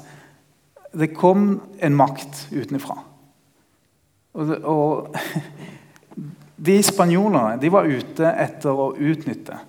det 0.98 1.12
kom 1.14 1.50
en 1.84 1.98
makt 1.98 2.48
utenfra. 2.54 2.98
Og, 4.38 4.54
og 4.66 5.18
de 6.68 6.78
spanjolene 6.86 7.60
de 7.62 7.74
var 7.74 7.90
ute 7.90 8.32
etter 8.46 8.74
å 8.74 8.92
utnytte 8.96 9.60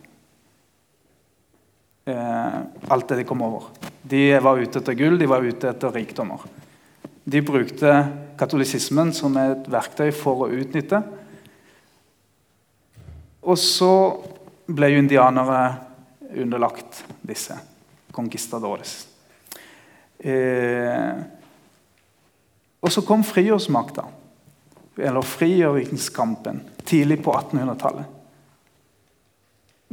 alt 2.08 3.08
det 3.10 3.20
de 3.20 3.26
kom 3.28 3.42
over. 3.44 3.68
De 4.02 4.22
var 4.40 4.60
ute 4.60 4.80
etter 4.80 4.96
gull, 4.96 5.18
de 5.20 5.28
var 5.28 5.44
ute 5.44 5.68
etter 5.68 5.92
rikdommer. 5.92 6.44
De 7.28 7.42
brukte 7.44 7.92
katolisismen 8.40 9.12
som 9.12 9.34
et 9.36 9.66
verktøy 9.68 10.08
for 10.16 10.46
å 10.46 10.52
utnytte. 10.54 11.02
Og 13.44 13.58
så 13.60 13.92
ble 14.68 14.92
jo 14.92 15.02
indianere 15.02 15.60
underlagt 16.38 17.02
disse 17.24 17.56
conquistadores. 18.12 19.02
Eh, 20.18 21.12
og 22.80 22.92
så 22.92 23.02
kom 23.06 23.24
frigjøringsmakta, 23.26 24.04
eller 25.08 25.26
frigjøringskampen, 25.26 26.62
tidlig 26.88 27.20
på 27.24 27.34
1800-tallet. 27.34 28.16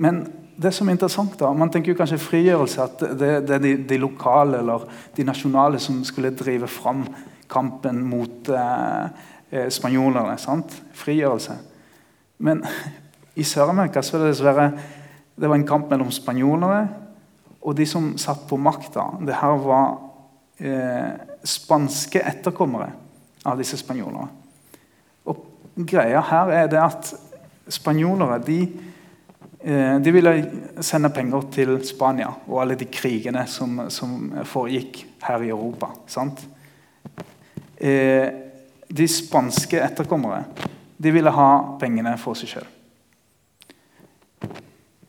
Men 0.01 0.23
det 0.55 0.71
som 0.73 0.87
er 0.87 0.95
interessant 0.95 1.35
da, 1.39 1.51
Man 1.53 1.71
tenker 1.71 1.91
jo 1.91 1.99
kanskje 1.99 2.21
frigjørelse 2.21 2.83
at 2.83 3.05
det, 3.19 3.31
det 3.47 3.55
er 3.57 3.63
de, 3.63 3.75
de, 3.89 3.97
lokale 3.99 4.61
eller 4.63 4.85
de 5.15 5.25
nasjonale 5.27 5.79
som 5.83 6.03
skulle 6.07 6.33
drive 6.35 6.69
fram 6.71 7.05
kampen 7.51 8.01
mot 8.07 8.49
eh, 8.49 9.23
eh 9.51 9.69
spanjolene. 9.69 10.37
sant? 10.37 10.73
Frigjørelse. 10.93 11.57
Men 12.37 12.63
i 13.35 13.43
Sør-Amerika 13.43 14.01
så 14.01 14.17
er 14.17 14.23
det 14.23 14.33
dessverre 14.33 14.69
det 15.35 15.49
var 15.49 15.59
en 15.59 15.67
kamp 15.67 15.89
mellom 15.91 16.11
spanjolere 16.15 16.87
og 17.65 17.75
de 17.75 17.85
som 17.89 18.13
satt 18.21 18.45
på 18.47 18.57
makta. 18.61 19.07
Det 19.25 19.35
her 19.35 19.57
var 19.59 19.97
eh, 20.61 21.13
spanske 21.43 22.21
etterkommere 22.21 22.91
av 23.45 23.57
disse 23.59 23.77
spanjolene. 23.81 24.27
Og 25.25 25.41
greia 25.89 26.21
her 26.29 26.53
er 26.53 26.69
det 26.71 26.81
at 26.81 27.09
spanjolere 27.73 28.37
de, 28.45 28.59
de 29.65 30.11
ville 30.13 30.31
sende 30.85 31.09
penger 31.09 31.47
til 31.49 31.71
Spania 31.87 32.27
og 32.45 32.59
alle 32.61 32.75
de 32.77 32.85
krigene 32.85 33.47
som, 33.49 33.79
som 33.89 34.27
foregikk 34.45 34.99
her 35.25 35.41
i 35.41 35.49
Europa. 35.49 35.89
sant? 36.05 36.43
Eh, 37.77 38.27
de 38.87 39.07
spanske 39.07 39.79
etterkommere 39.81 40.43
de 40.97 41.11
ville 41.11 41.31
ha 41.33 41.49
pengene 41.79 42.13
for 42.21 42.37
seg 42.39 42.53
sjøl. 42.53 42.69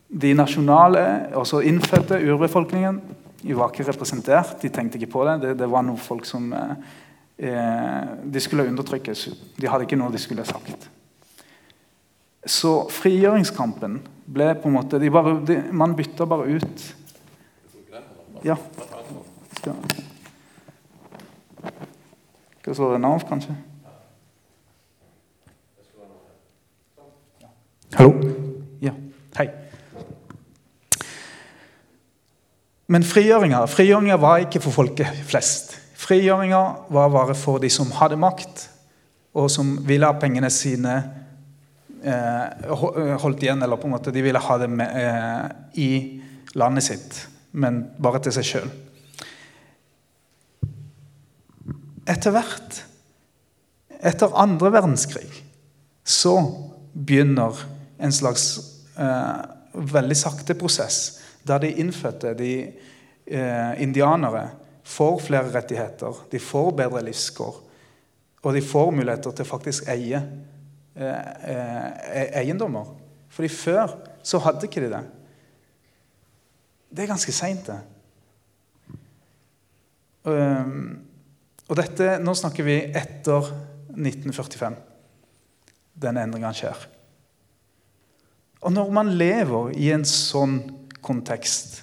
De 0.07 0.33
nasjonale, 0.35 1.05
også 1.37 1.61
innfødte 1.69 2.19
urbefolkningen, 2.25 3.01
de 3.43 3.55
var 3.55 3.71
ikke 3.71 3.87
representert. 3.87 4.57
De 4.63 4.71
tenkte 4.73 4.99
ikke 4.99 5.13
på 5.13 5.25
det. 5.29 5.37
Det, 5.45 5.53
det 5.61 5.69
var 5.71 5.85
noen 5.87 6.01
folk 6.01 6.27
som 6.27 6.49
eh, 6.57 6.73
eh, 7.39 8.15
De 8.25 8.43
skulle 8.43 8.67
undertrykkes. 8.67 9.29
De 9.61 9.69
hadde 9.71 9.87
ikke 9.87 9.99
noe 10.01 10.11
de 10.15 10.19
skulle 10.19 10.47
sagt. 10.49 10.89
Så 12.47 12.87
frigjøringskampen 12.95 13.99
ble 14.31 14.53
på 14.61 14.71
en 14.71 14.77
måte 14.77 15.01
bare, 15.11 15.35
de, 15.47 15.59
Man 15.75 15.97
bytta 15.99 16.27
bare 16.31 16.47
ut 16.59 16.85
Ja. 18.45 18.55
Skal, 19.57 19.75
skal 22.61 22.71
jeg 22.71 22.77
slå 22.77 22.93
den 22.93 23.07
av, 23.09 23.25
kanskje? 23.27 23.57
Hallo? 27.97 28.13
Ja. 28.85 28.93
Hei. 29.39 29.49
Men 32.87 33.03
frigjøringa, 33.03 33.65
frigjøringa 33.67 34.21
var 34.23 34.45
ikke 34.45 34.63
for 34.63 34.77
folket 34.77 35.25
flest. 35.27 35.75
Frigjøringa 35.99 36.63
var 36.93 37.11
bare 37.11 37.35
for 37.35 37.59
de 37.59 37.71
som 37.73 37.91
hadde 37.99 38.21
makt, 38.21 38.69
og 39.35 39.51
som 39.51 39.79
ville 39.89 40.07
ha 40.07 40.21
pengene 40.21 40.53
sine 40.53 41.01
holdt 42.05 43.43
igjen. 43.43 43.63
Eller 43.63 43.77
på 43.81 43.89
en 43.89 43.95
måte 43.97 44.13
de 44.15 44.23
ville 44.23 44.43
ha 44.43 44.59
det 44.59 44.69
med, 44.69 44.91
eh, 44.97 45.81
i 45.81 45.91
landet 46.55 46.85
sitt, 46.85 47.27
men 47.53 47.85
bare 47.99 48.21
til 48.25 48.35
seg 48.37 48.49
sjøl. 48.51 48.71
Etter 52.07 52.31
hvert, 52.31 52.81
etter 53.99 54.37
andre 54.39 54.71
verdenskrig, 54.71 55.29
så 56.07 56.37
begynner 56.95 57.59
en 57.99 58.13
slags 58.15 58.47
eh, 58.97 59.43
veldig 59.77 60.17
sakte 60.17 60.55
prosess 60.55 61.21
der 61.47 61.59
de 61.63 61.73
innfødte, 61.79 62.35
de 62.39 62.53
eh, 63.27 63.83
indianere, 63.83 64.49
får 64.87 65.21
flere 65.27 65.51
rettigheter, 65.55 66.15
de 66.31 66.39
får 66.39 66.73
bedre 66.79 67.03
livskår. 67.07 67.63
Og 68.43 68.55
de 68.55 68.63
får 68.63 68.91
muligheter 68.95 69.35
til 69.35 69.49
faktisk 69.49 69.89
eie 69.91 70.19
eh, 70.19 70.23
eh, 70.23 70.56
eiendommer. 70.97 72.89
Fordi 73.29 73.49
før 73.53 73.93
så 74.25 74.41
hadde 74.43 74.65
ikke 74.67 74.81
de 74.87 74.91
det. 74.95 75.03
Det 76.97 77.05
er 77.05 77.11
ganske 77.11 77.35
seint, 77.35 77.67
det. 77.69 77.81
Um, 80.27 81.07
og 81.69 81.79
dette, 81.79 82.17
Nå 82.23 82.35
snakker 82.35 82.67
vi 82.67 82.81
etter 82.97 83.51
1945. 83.93 84.77
Den 86.03 86.19
endringen 86.21 86.55
skjer. 86.57 86.87
Og 88.67 88.73
når 88.73 88.93
man 88.95 89.13
lever 89.19 89.75
i 89.79 89.91
en 89.95 90.07
sånn 90.09 90.59
kontekst, 91.05 91.83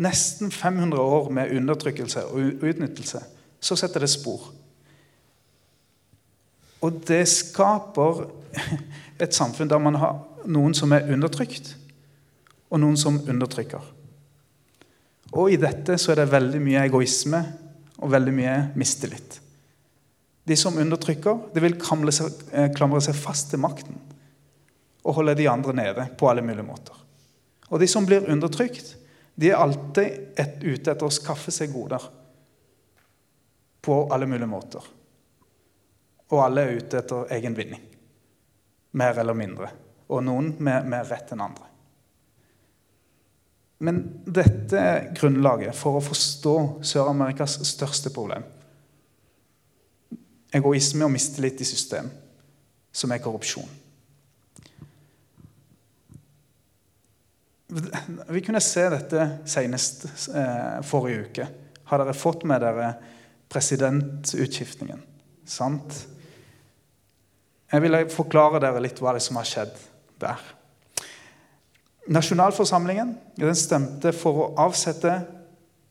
nesten 0.00 0.52
500 0.52 1.00
år 1.00 1.30
med 1.32 1.52
undertrykkelse 1.56 2.26
og 2.32 2.64
utnyttelse, 2.64 3.22
så 3.60 3.76
setter 3.76 4.04
det 4.04 4.10
spor. 4.12 4.50
Og 6.80 7.00
det 7.08 7.22
skaper 7.28 8.24
et 9.22 9.36
samfunn 9.36 9.70
der 9.70 9.82
man 9.82 9.98
har 10.00 10.20
noen 10.50 10.74
som 10.76 10.92
er 10.96 11.10
undertrykt, 11.12 11.74
og 12.70 12.80
noen 12.82 12.96
som 12.98 13.18
undertrykker. 13.28 13.82
Og 15.36 15.52
i 15.52 15.58
dette 15.60 15.98
så 16.00 16.12
er 16.12 16.22
det 16.22 16.32
veldig 16.32 16.60
mye 16.62 16.84
egoisme 16.88 17.40
og 18.00 18.10
veldig 18.10 18.34
mye 18.34 18.54
mistillit. 18.78 19.40
De 20.46 20.56
som 20.58 20.78
undertrykker, 20.80 21.52
de 21.54 21.62
vil 21.62 21.76
seg, 22.10 22.32
eh, 22.52 22.70
klamre 22.74 23.00
seg 23.00 23.14
fast 23.14 23.50
til 23.50 23.60
makten 23.60 23.98
og 25.04 25.14
holde 25.14 25.34
de 25.34 25.48
andre 25.48 25.72
nede 25.72 26.08
på 26.18 26.28
alle 26.28 26.42
mulige 26.42 26.66
måter. 26.66 26.96
Og 27.70 27.80
de 27.80 27.86
som 27.88 28.06
blir 28.06 28.28
undertrykt, 28.28 28.96
de 29.34 29.50
er 29.50 29.56
alltid 29.56 30.36
et, 30.36 30.58
ute 30.60 30.90
etter 30.90 31.06
å 31.06 31.14
skaffe 31.14 31.52
seg 31.54 31.72
goder. 31.72 32.02
På 33.80 34.02
alle 34.12 34.26
mulige 34.28 34.50
måter. 34.50 34.84
Og 36.30 36.42
alle 36.44 36.66
er 36.66 36.80
ute 36.82 36.98
etter 37.00 37.30
egen 37.38 37.56
vinning. 37.56 37.80
Mer 38.98 39.18
eller 39.22 39.36
mindre. 39.36 39.70
Og 40.10 40.24
noen 40.26 40.54
med 40.58 40.88
mer 40.90 41.06
rett 41.10 41.30
enn 41.34 41.44
andre. 41.44 41.66
Men 43.80 44.00
dette 44.28 44.76
er 44.76 45.06
grunnlaget 45.16 45.76
for 45.76 45.96
å 45.96 46.04
forstå 46.04 46.54
Sør-Amerikas 46.84 47.56
største 47.64 48.12
problem. 48.12 48.44
Egoisme 50.52 51.06
og 51.06 51.14
mistillit 51.14 51.62
i 51.62 51.68
system, 51.68 52.10
som 52.92 53.14
er 53.14 53.22
korrupsjon. 53.24 53.78
Vi 57.70 58.42
kunne 58.42 58.60
se 58.60 58.84
dette 58.92 59.26
senest 59.48 60.04
eh, 60.34 60.80
forrige 60.84 61.24
uke. 61.28 61.48
Har 61.88 62.02
dere 62.02 62.18
fått 62.18 62.44
med 62.50 62.60
dere 62.60 62.92
presidentutskiftningen. 63.50 65.00
Sant? 65.46 66.02
Jeg 67.70 67.84
vil 67.84 67.98
forklare 68.10 68.58
dere 68.62 68.82
litt 68.82 68.98
hva 68.98 69.14
det 69.14 69.22
som 69.22 69.38
har 69.38 69.46
skjedd 69.46 69.76
der. 70.22 70.40
Nasjonalforsamlingen 72.10 73.12
den 73.38 73.58
stemte 73.58 74.10
for 74.16 74.42
å 74.42 74.48
avsette 74.64 75.12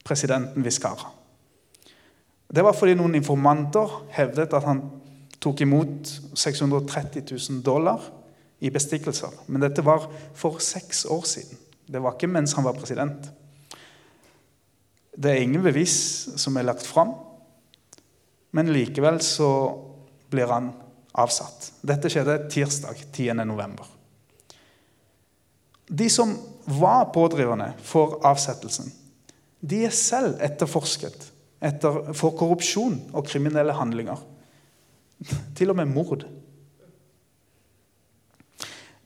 presidenten 0.04 0.66
Viscara. 0.66 1.14
Det 2.50 2.66
var 2.66 2.76
fordi 2.76 2.98
noen 2.98 3.16
informanter 3.16 3.94
hevdet 4.18 4.56
at 4.58 4.66
han 4.66 4.82
tok 5.40 5.62
imot 5.64 6.10
630 6.36 7.24
000 7.30 7.62
dollar 7.64 8.10
i 8.60 8.72
bestikkelser. 8.74 9.46
Men 9.48 9.64
dette 9.64 9.86
var 9.86 10.10
for 10.36 10.60
seks 10.64 11.06
år 11.08 11.24
siden. 11.30 11.62
Det 11.88 12.02
var 12.04 12.18
ikke 12.18 12.32
mens 12.32 12.58
han 12.58 12.66
var 12.68 12.76
president. 12.78 13.30
Det 15.16 15.32
er 15.32 15.46
ingen 15.46 15.64
bevis 15.64 15.96
som 16.40 16.58
er 16.58 16.68
lagt 16.68 16.86
fram, 16.88 17.14
men 18.56 18.74
likevel 18.74 19.22
så 19.24 19.50
blir 20.32 20.52
han 20.52 20.72
avsatt. 21.18 21.72
Dette 21.82 22.12
skjedde 22.12 22.38
tirsdag 22.52 23.02
10.11. 23.16 23.78
De 25.90 26.10
som 26.10 26.36
var 26.66 27.10
pådriverne 27.14 27.74
for 27.82 28.20
avsettelsen, 28.28 28.92
de 29.60 29.84
er 29.88 29.96
selv 29.96 30.38
etterforsket 30.46 31.32
etter, 31.66 32.14
for 32.16 32.36
korrupsjon 32.38 33.00
og 33.12 33.26
kriminelle 33.28 33.74
handlinger. 33.76 34.22
Til 35.58 35.74
og 35.74 35.80
med 35.82 35.90
mord. 35.92 36.24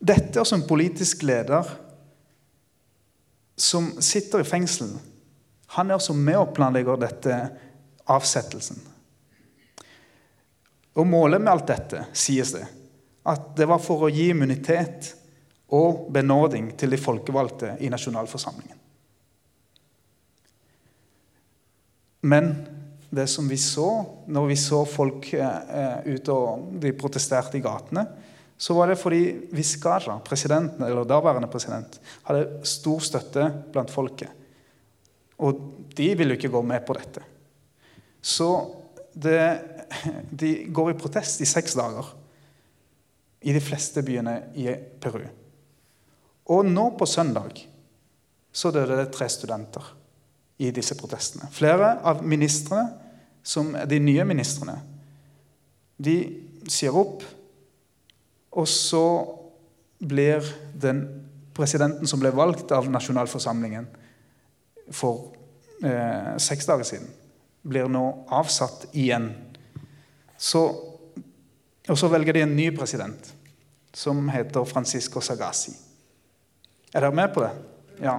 Dette 0.03 0.41
er 0.41 0.45
som 0.45 0.67
politisk 0.67 1.23
leder 1.25 1.71
som 3.57 3.93
sitter 4.03 4.43
i 4.43 4.47
fengsel. 4.47 4.91
Han 5.77 5.89
er 5.89 5.97
også 5.97 6.13
med 6.13 6.37
og 6.37 6.53
planlegger 6.53 6.99
dette 7.01 7.37
avsettelsen. 8.11 8.81
Og 10.93 11.07
Målet 11.09 11.41
med 11.41 11.51
alt 11.53 11.69
dette 11.69 12.05
sies 12.13 12.53
det 12.55 12.65
at 13.23 13.53
det 13.55 13.67
var 13.69 13.79
for 13.79 14.03
å 14.03 14.11
gi 14.11 14.27
immunitet 14.33 15.13
og 15.73 16.09
benåding 16.13 16.73
til 16.77 16.91
de 16.91 16.99
folkevalgte 16.99 17.77
i 17.79 17.89
nasjonalforsamlingen. 17.91 18.79
Men 22.27 22.51
det 23.13 23.25
som 23.31 23.47
vi 23.47 23.57
så 23.59 23.87
når 24.31 24.49
vi 24.51 24.59
så 24.59 24.83
folk 24.89 25.31
eh, 25.37 25.97
ute 26.03 26.35
og 26.35 26.69
de 26.83 26.93
protesterte 26.97 27.59
i 27.59 27.63
gatene, 27.63 28.05
så 28.57 28.75
var 28.77 28.89
det 28.89 28.99
fordi 28.99 29.23
Vizcarra, 29.51 30.19
presidenten, 30.23 30.85
eller 30.85 31.07
daværende 31.07 31.49
president, 31.51 31.97
hadde 32.27 32.63
stor 32.67 33.01
støtte 33.03 33.49
blant 33.73 33.91
folket. 33.91 34.29
Og 35.43 35.59
de 35.97 36.13
ville 36.15 36.35
jo 36.35 36.39
ikke 36.39 36.53
gå 36.53 36.61
med 36.65 36.85
på 36.87 36.95
dette. 36.95 37.25
Så 38.23 38.49
det, 39.13 39.41
de 40.41 40.53
går 40.73 40.91
i 40.91 40.97
protest 40.99 41.41
i 41.41 41.49
seks 41.49 41.75
dager 41.79 42.09
i 43.43 43.53
de 43.53 43.61
fleste 43.63 44.03
byene 44.05 44.37
i 44.55 44.69
Peru. 45.03 45.25
Og 46.53 46.65
nå 46.67 46.89
på 46.97 47.07
søndag 47.07 47.59
så 48.53 48.71
døde 48.71 48.97
det 48.99 49.11
tre 49.15 49.27
studenter 49.31 49.85
i 50.63 50.69
disse 50.75 50.95
protestene. 50.99 51.49
Flere 51.51 51.97
av 52.05 52.21
ministrene, 52.25 52.99
som 53.43 53.73
de 53.89 53.97
nye 53.99 54.23
ministrene, 54.23 54.77
de 55.99 56.17
sier 56.71 56.95
opp 56.95 57.23
og 58.53 58.67
så 58.69 59.05
blir 60.03 60.45
den 60.77 61.03
presidenten 61.55 62.09
som 62.09 62.21
ble 62.21 62.31
valgt 62.35 62.71
av 62.75 62.89
nasjonalforsamlingen 62.91 63.87
for 64.93 65.33
eh, 65.85 66.33
seks 66.41 66.67
dager 66.69 66.87
siden, 66.87 67.09
blir 67.63 67.89
nå 67.89 68.03
avsatt 68.33 68.89
igjen. 68.91 69.31
Så, 70.43 70.61
og 71.87 71.97
så 71.97 72.09
velger 72.11 72.35
de 72.35 72.41
en 72.43 72.55
ny 72.55 72.67
president, 72.75 73.29
som 73.95 74.27
heter 74.29 74.65
Francisco 74.67 75.21
Sagasi. 75.23 75.71
Er 76.91 77.05
dere 77.05 77.15
med 77.15 77.31
på 77.33 77.45
det? 77.45 77.51
Ja. 78.03 78.17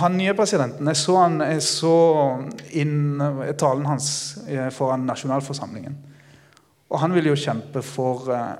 Han 0.00 0.18
nye 0.18 0.34
presidenten, 0.34 0.86
Jeg 0.86 0.96
så, 0.96 1.16
han, 1.22 1.40
jeg 1.40 1.62
så 1.62 1.94
inn, 2.82 3.22
talen 3.58 3.86
hans 3.86 4.10
eh, 4.48 4.68
foran 4.74 5.06
nasjonalforsamlingen. 5.06 5.96
Og 6.90 6.98
han 6.98 7.14
ville 7.14 7.30
jo 7.30 7.38
kjempe 7.38 7.82
for 7.86 8.30
eh, 8.34 8.54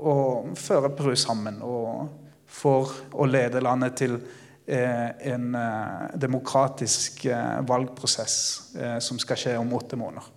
å 0.00 0.14
føre 0.56 0.94
Peru 0.96 1.12
sammen 1.16 1.60
og 1.60 2.08
for 2.48 2.92
å 3.12 3.28
lede 3.28 3.60
landet 3.64 4.00
til 4.00 4.16
eh, 4.16 4.41
en 4.66 5.54
eh, 5.58 6.04
demokratisk 6.22 7.24
valgprosess 7.66 8.36
som 9.02 9.18
skal 9.18 9.40
skje 9.40 9.56
om 9.58 9.72
åtte 9.74 9.98
måneder. 9.98 10.28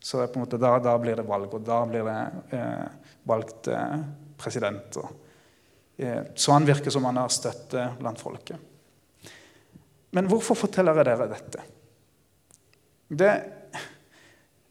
Så 0.00 0.22
måte 0.38 0.60
da, 0.60 0.76
da 0.80 0.94
blir 1.02 1.18
det 1.18 1.26
valg, 1.28 1.52
og 1.52 1.64
da 1.66 1.82
blir 1.90 2.06
det 2.06 2.60
valgt 3.28 3.68
president. 4.38 4.96
så 6.34 6.54
han 6.54 6.68
virker 6.68 6.94
som 6.94 7.04
han 7.04 7.18
har 7.18 7.34
støtte 7.34 7.88
blant 7.98 8.22
folket. 8.22 8.56
Men 10.14 10.30
hvorfor 10.30 10.56
forteller 10.56 10.94
jeg 11.02 11.10
dere 11.10 11.28
dette? 11.34 11.66
Det 13.08 13.32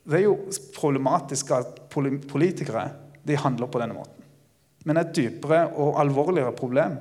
det 0.08 0.22
er 0.22 0.24
jo 0.24 0.38
problematisk 0.76 1.52
at 1.52 1.80
politikere 1.92 2.86
handler 3.44 3.68
på 3.68 3.80
denne 3.82 3.98
måten. 3.98 4.24
Men 4.88 5.02
et 5.02 5.12
dypere 5.16 5.66
og 5.76 6.00
alvorligere 6.00 6.54
problem 6.56 6.96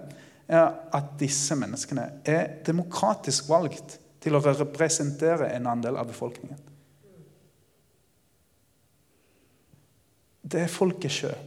at 0.47 1.15
disse 1.19 1.57
menneskene 1.59 2.05
er 2.27 2.61
demokratisk 2.67 3.49
valgt 3.51 3.97
til 4.23 4.37
å 4.37 4.43
representere 4.45 5.51
en 5.55 5.67
andel 5.71 5.99
av 5.99 6.07
befolkningen. 6.11 6.59
Det 10.47 10.63
er 10.63 10.71
folket 10.71 11.11
sjøl. 11.11 11.39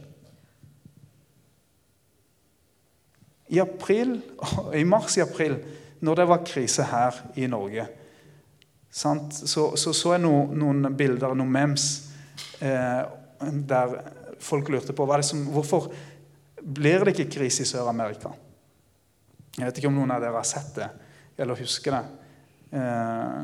I, 3.50 3.60
I 4.80 4.84
mars 4.84 5.16
i 5.16 5.24
april, 5.24 5.56
når 6.04 6.20
det 6.20 6.28
var 6.30 6.44
krise 6.46 6.86
her 6.88 7.16
i 7.40 7.48
Norge, 7.50 7.86
så, 8.90 9.14
så, 9.30 9.92
så 9.94 10.14
jeg 10.16 10.22
noen, 10.24 10.54
noen 10.58 10.94
bilder, 10.98 11.34
noen 11.38 11.52
memes, 11.52 11.86
eh, 12.58 13.02
der 13.70 13.96
folk 14.42 14.68
lurte 14.72 14.96
på 14.96 15.06
som, 15.22 15.44
hvorfor 15.54 15.90
blir 16.60 17.04
det 17.04 17.14
ikke 17.14 17.38
krise 17.38 17.62
i 17.62 17.68
Sør-Amerika. 17.68 18.32
Jeg 19.56 19.66
vet 19.66 19.80
ikke 19.80 19.90
om 19.90 19.98
noen 19.98 20.12
av 20.14 20.22
dere 20.22 20.38
har 20.38 20.48
sett 20.48 20.74
det 20.78 20.88
eller 21.40 21.56
husker 21.56 21.94
det. 21.96 22.02
Eh, 22.76 23.42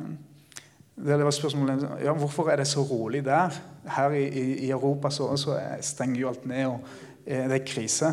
det 0.97 1.17
var 1.21 1.35
spørsmålet 1.35 1.85
ja, 2.05 2.13
hvorfor 2.17 2.51
er 2.53 2.61
det 2.61 2.69
så 2.69 2.85
rolig 2.85 3.23
der. 3.25 3.57
Her 3.89 4.17
i, 4.17 4.27
i 4.67 4.71
Europa 4.71 5.11
så, 5.11 5.31
så, 5.41 5.59
stenger 5.81 6.21
jo 6.21 6.31
alt 6.31 6.47
ned, 6.49 6.67
og 6.67 7.25
eh, 7.25 7.45
det 7.49 7.61
er 7.61 7.69
krise. 7.69 8.13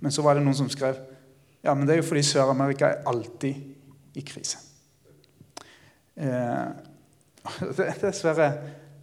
Men 0.00 0.14
så 0.14 0.24
var 0.24 0.36
det 0.36 0.44
noen 0.44 0.58
som 0.58 0.70
skrev 0.72 1.00
ja, 1.62 1.76
men 1.78 1.86
det 1.86 1.94
er 1.94 2.00
jo 2.00 2.08
fordi 2.08 2.24
Sør-Amerika 2.26 2.88
er 2.90 3.04
alltid 3.06 4.18
i 4.18 4.22
krise. 4.26 4.58
Eh, 6.18 6.64
det 7.76 7.86
er 7.86 8.00
dessverre 8.02 8.48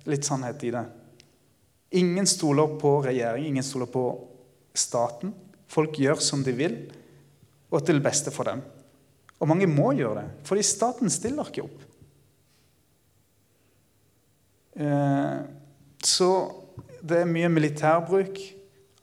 litt 0.10 0.27
sannhet 0.27 0.65
i 0.67 0.73
det. 0.75 0.84
Ingen 2.01 2.27
stoler 2.29 2.75
på 2.82 2.97
regjeringen, 3.05 3.53
ingen 3.53 3.65
stoler 3.65 3.88
på 3.89 4.03
staten. 4.75 5.32
Folk 5.71 6.01
gjør 6.01 6.19
som 6.21 6.43
de 6.43 6.53
vil, 6.58 6.75
og 7.69 7.84
til 7.86 8.01
beste 8.03 8.34
for 8.34 8.49
dem. 8.49 8.63
Og 9.39 9.47
mange 9.47 9.69
må 9.71 9.91
gjøre 9.95 10.23
det, 10.23 10.27
fordi 10.47 10.65
staten 10.67 11.13
stiller 11.13 11.47
ikke 11.47 11.65
opp. 11.67 11.86
Eh, 14.79 15.38
så 16.03 16.29
det 16.99 17.21
er 17.21 17.29
mye 17.29 17.51
militærbruk. 17.51 18.39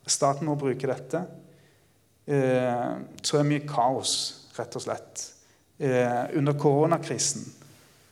Staten 0.06 0.48
må 0.48 0.56
bruke 0.58 0.88
dette. 0.88 1.24
Så 2.26 2.34
så 3.22 3.36
er 3.36 3.44
det 3.44 3.50
mye 3.52 3.66
kaos, 3.70 4.12
rett 4.56 4.74
og 4.74 4.82
slett. 4.82 5.20
Under 5.78 6.56
koronakrisen 6.58 7.44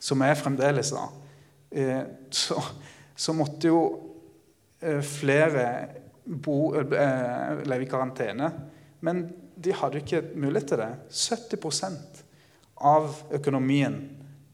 som 0.05 0.21
er 0.21 0.37
fremdeles, 0.37 0.91
da, 0.93 1.05
eh, 1.71 2.01
så, 2.29 2.59
så 3.15 3.33
måtte 3.33 3.71
jo 3.71 3.81
eh, 4.81 5.01
flere 5.05 5.65
bo, 6.25 6.75
eh, 6.77 7.63
leve 7.65 7.85
i 7.85 7.89
karantene. 7.89 8.51
Men 9.05 9.25
de 9.55 9.73
hadde 9.73 10.01
ikke 10.01 10.21
mulighet 10.35 10.69
til 10.73 10.81
det. 10.81 10.91
70% 11.11 12.21
av 12.85 13.11
økonomien 13.35 13.97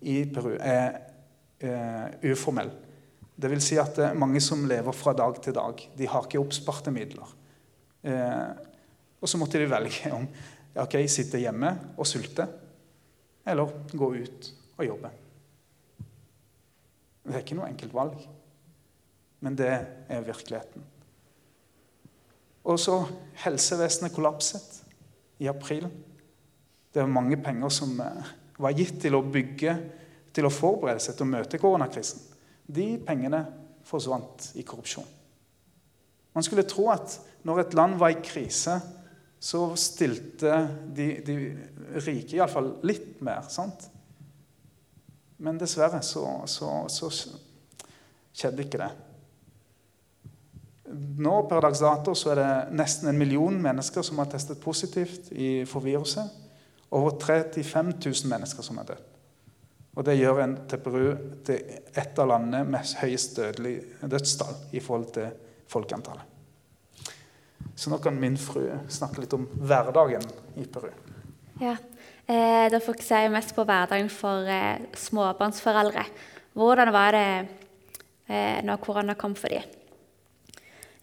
i 0.01 0.21
Peru 0.29 0.53
er 0.55 0.97
eh, 1.61 2.31
uformell. 2.31 2.71
Det 3.35 3.49
vil 3.49 3.63
si 3.63 3.77
at 3.81 3.95
det 3.97 4.09
er 4.11 4.19
mange 4.21 4.41
som 4.43 4.67
lever 4.69 4.95
fra 4.95 5.13
dag 5.17 5.39
til 5.41 5.55
dag. 5.57 5.81
De 5.97 6.09
har 6.09 6.27
ikke 6.27 6.41
oppsparte 6.41 6.93
midler. 6.93 7.29
Eh, 8.05 8.49
og 9.21 9.29
så 9.29 9.39
måtte 9.41 9.61
de 9.61 9.69
velge 9.69 10.13
om 10.13 10.27
ok, 10.81 10.97
sitte 11.09 11.41
hjemme 11.41 11.73
og 11.97 12.07
sulte 12.09 12.47
eller 13.45 13.73
gå 13.97 14.11
ut 14.21 14.51
og 14.77 14.85
jobbe. 14.85 15.11
Det 17.21 17.35
er 17.35 17.43
ikke 17.43 17.57
noe 17.57 17.69
enkelt 17.69 17.93
valg, 17.93 18.21
men 19.45 19.57
det 19.57 19.71
er 19.71 20.25
virkeligheten. 20.25 20.85
Og 22.69 22.77
så 22.81 22.99
helsevesenet 23.41 24.13
kollapset 24.13 24.80
i 25.41 25.49
april. 25.49 25.88
Det 26.93 27.01
var 27.01 27.12
mange 27.12 27.39
penger 27.41 27.73
som 27.73 27.95
eh, 28.04 28.32
var 28.62 28.77
gitt 28.77 28.99
til 29.01 29.17
å 29.17 29.23
bygge, 29.25 29.75
til 30.32 30.47
å 30.47 30.54
forberede 30.54 31.01
seg 31.04 31.17
til 31.17 31.27
å 31.27 31.32
møte 31.34 31.60
koronakrisen, 31.60 32.21
de 32.71 32.93
pengene 33.04 33.41
forsvant 33.88 34.51
i 34.62 34.63
korrupsjon. 34.67 35.08
Man 36.32 36.45
skulle 36.45 36.67
tro 36.69 36.88
at 36.93 37.17
når 37.47 37.65
et 37.65 37.75
land 37.75 37.97
var 37.99 38.13
i 38.13 38.21
krise, 38.23 38.77
så 39.41 39.63
stilte 39.80 40.62
de, 40.93 41.08
de 41.25 41.36
rike 42.06 42.38
iallfall 42.38 42.75
litt 42.86 43.17
mer. 43.25 43.47
sant? 43.49 43.88
Men 45.41 45.58
dessverre 45.60 46.04
så, 46.06 46.23
så, 46.45 46.86
så 46.93 47.10
skjedde 48.32 48.67
ikke 48.67 48.84
det. 48.84 48.91
Nå 50.91 51.36
per 51.49 51.63
dags 51.63 51.82
dato 51.84 52.15
så 52.17 52.34
er 52.34 52.41
det 52.41 52.49
nesten 52.80 53.10
en 53.12 53.19
million 53.19 53.56
mennesker 53.62 54.04
som 54.06 54.19
har 54.21 54.30
testet 54.32 54.62
positivt 54.63 55.32
for 55.69 55.86
viruset. 55.86 56.27
Over 56.91 57.15
35 57.19 57.93
000 58.04 58.32
mennesker 58.32 58.65
som 58.65 58.82
er 58.82 58.91
dødd. 58.91 59.08
Og 59.91 60.06
det 60.08 60.17
gjør 60.19 60.39
en 60.43 60.54
til 60.71 60.80
Peru 60.80 61.08
til 61.47 61.80
et 61.99 62.19
av 62.19 62.30
landene 62.32 62.63
med 62.67 62.93
høyest 63.01 63.36
dødelig 63.39 63.75
dødstall 64.01 64.75
i 64.75 64.84
forhold 64.84 65.10
til 65.17 65.32
folkeantallet. 65.71 66.27
Så 67.75 67.91
nå 67.91 67.99
kan 68.04 68.19
min 68.19 68.38
fru 68.39 68.63
snakke 68.91 69.23
litt 69.23 69.34
om 69.36 69.47
hverdagen 69.60 70.23
i 70.60 70.67
Peru. 70.67 70.91
Ja, 71.62 71.75
eh, 72.25 72.69
Da 72.71 72.80
fokuserer 72.80 73.27
jeg 73.27 73.36
mest 73.36 73.56
på 73.56 73.65
hverdagen 73.67 74.10
for 74.10 74.47
eh, 74.47 74.80
småbarnsforeldre. 74.95 76.06
Hvordan 76.54 76.93
var 76.93 77.12
det 77.12 77.27
eh, 78.27 78.63
når 78.63 78.82
korona 78.84 79.13
kom 79.13 79.36
for 79.36 79.47
dem? 79.47 79.80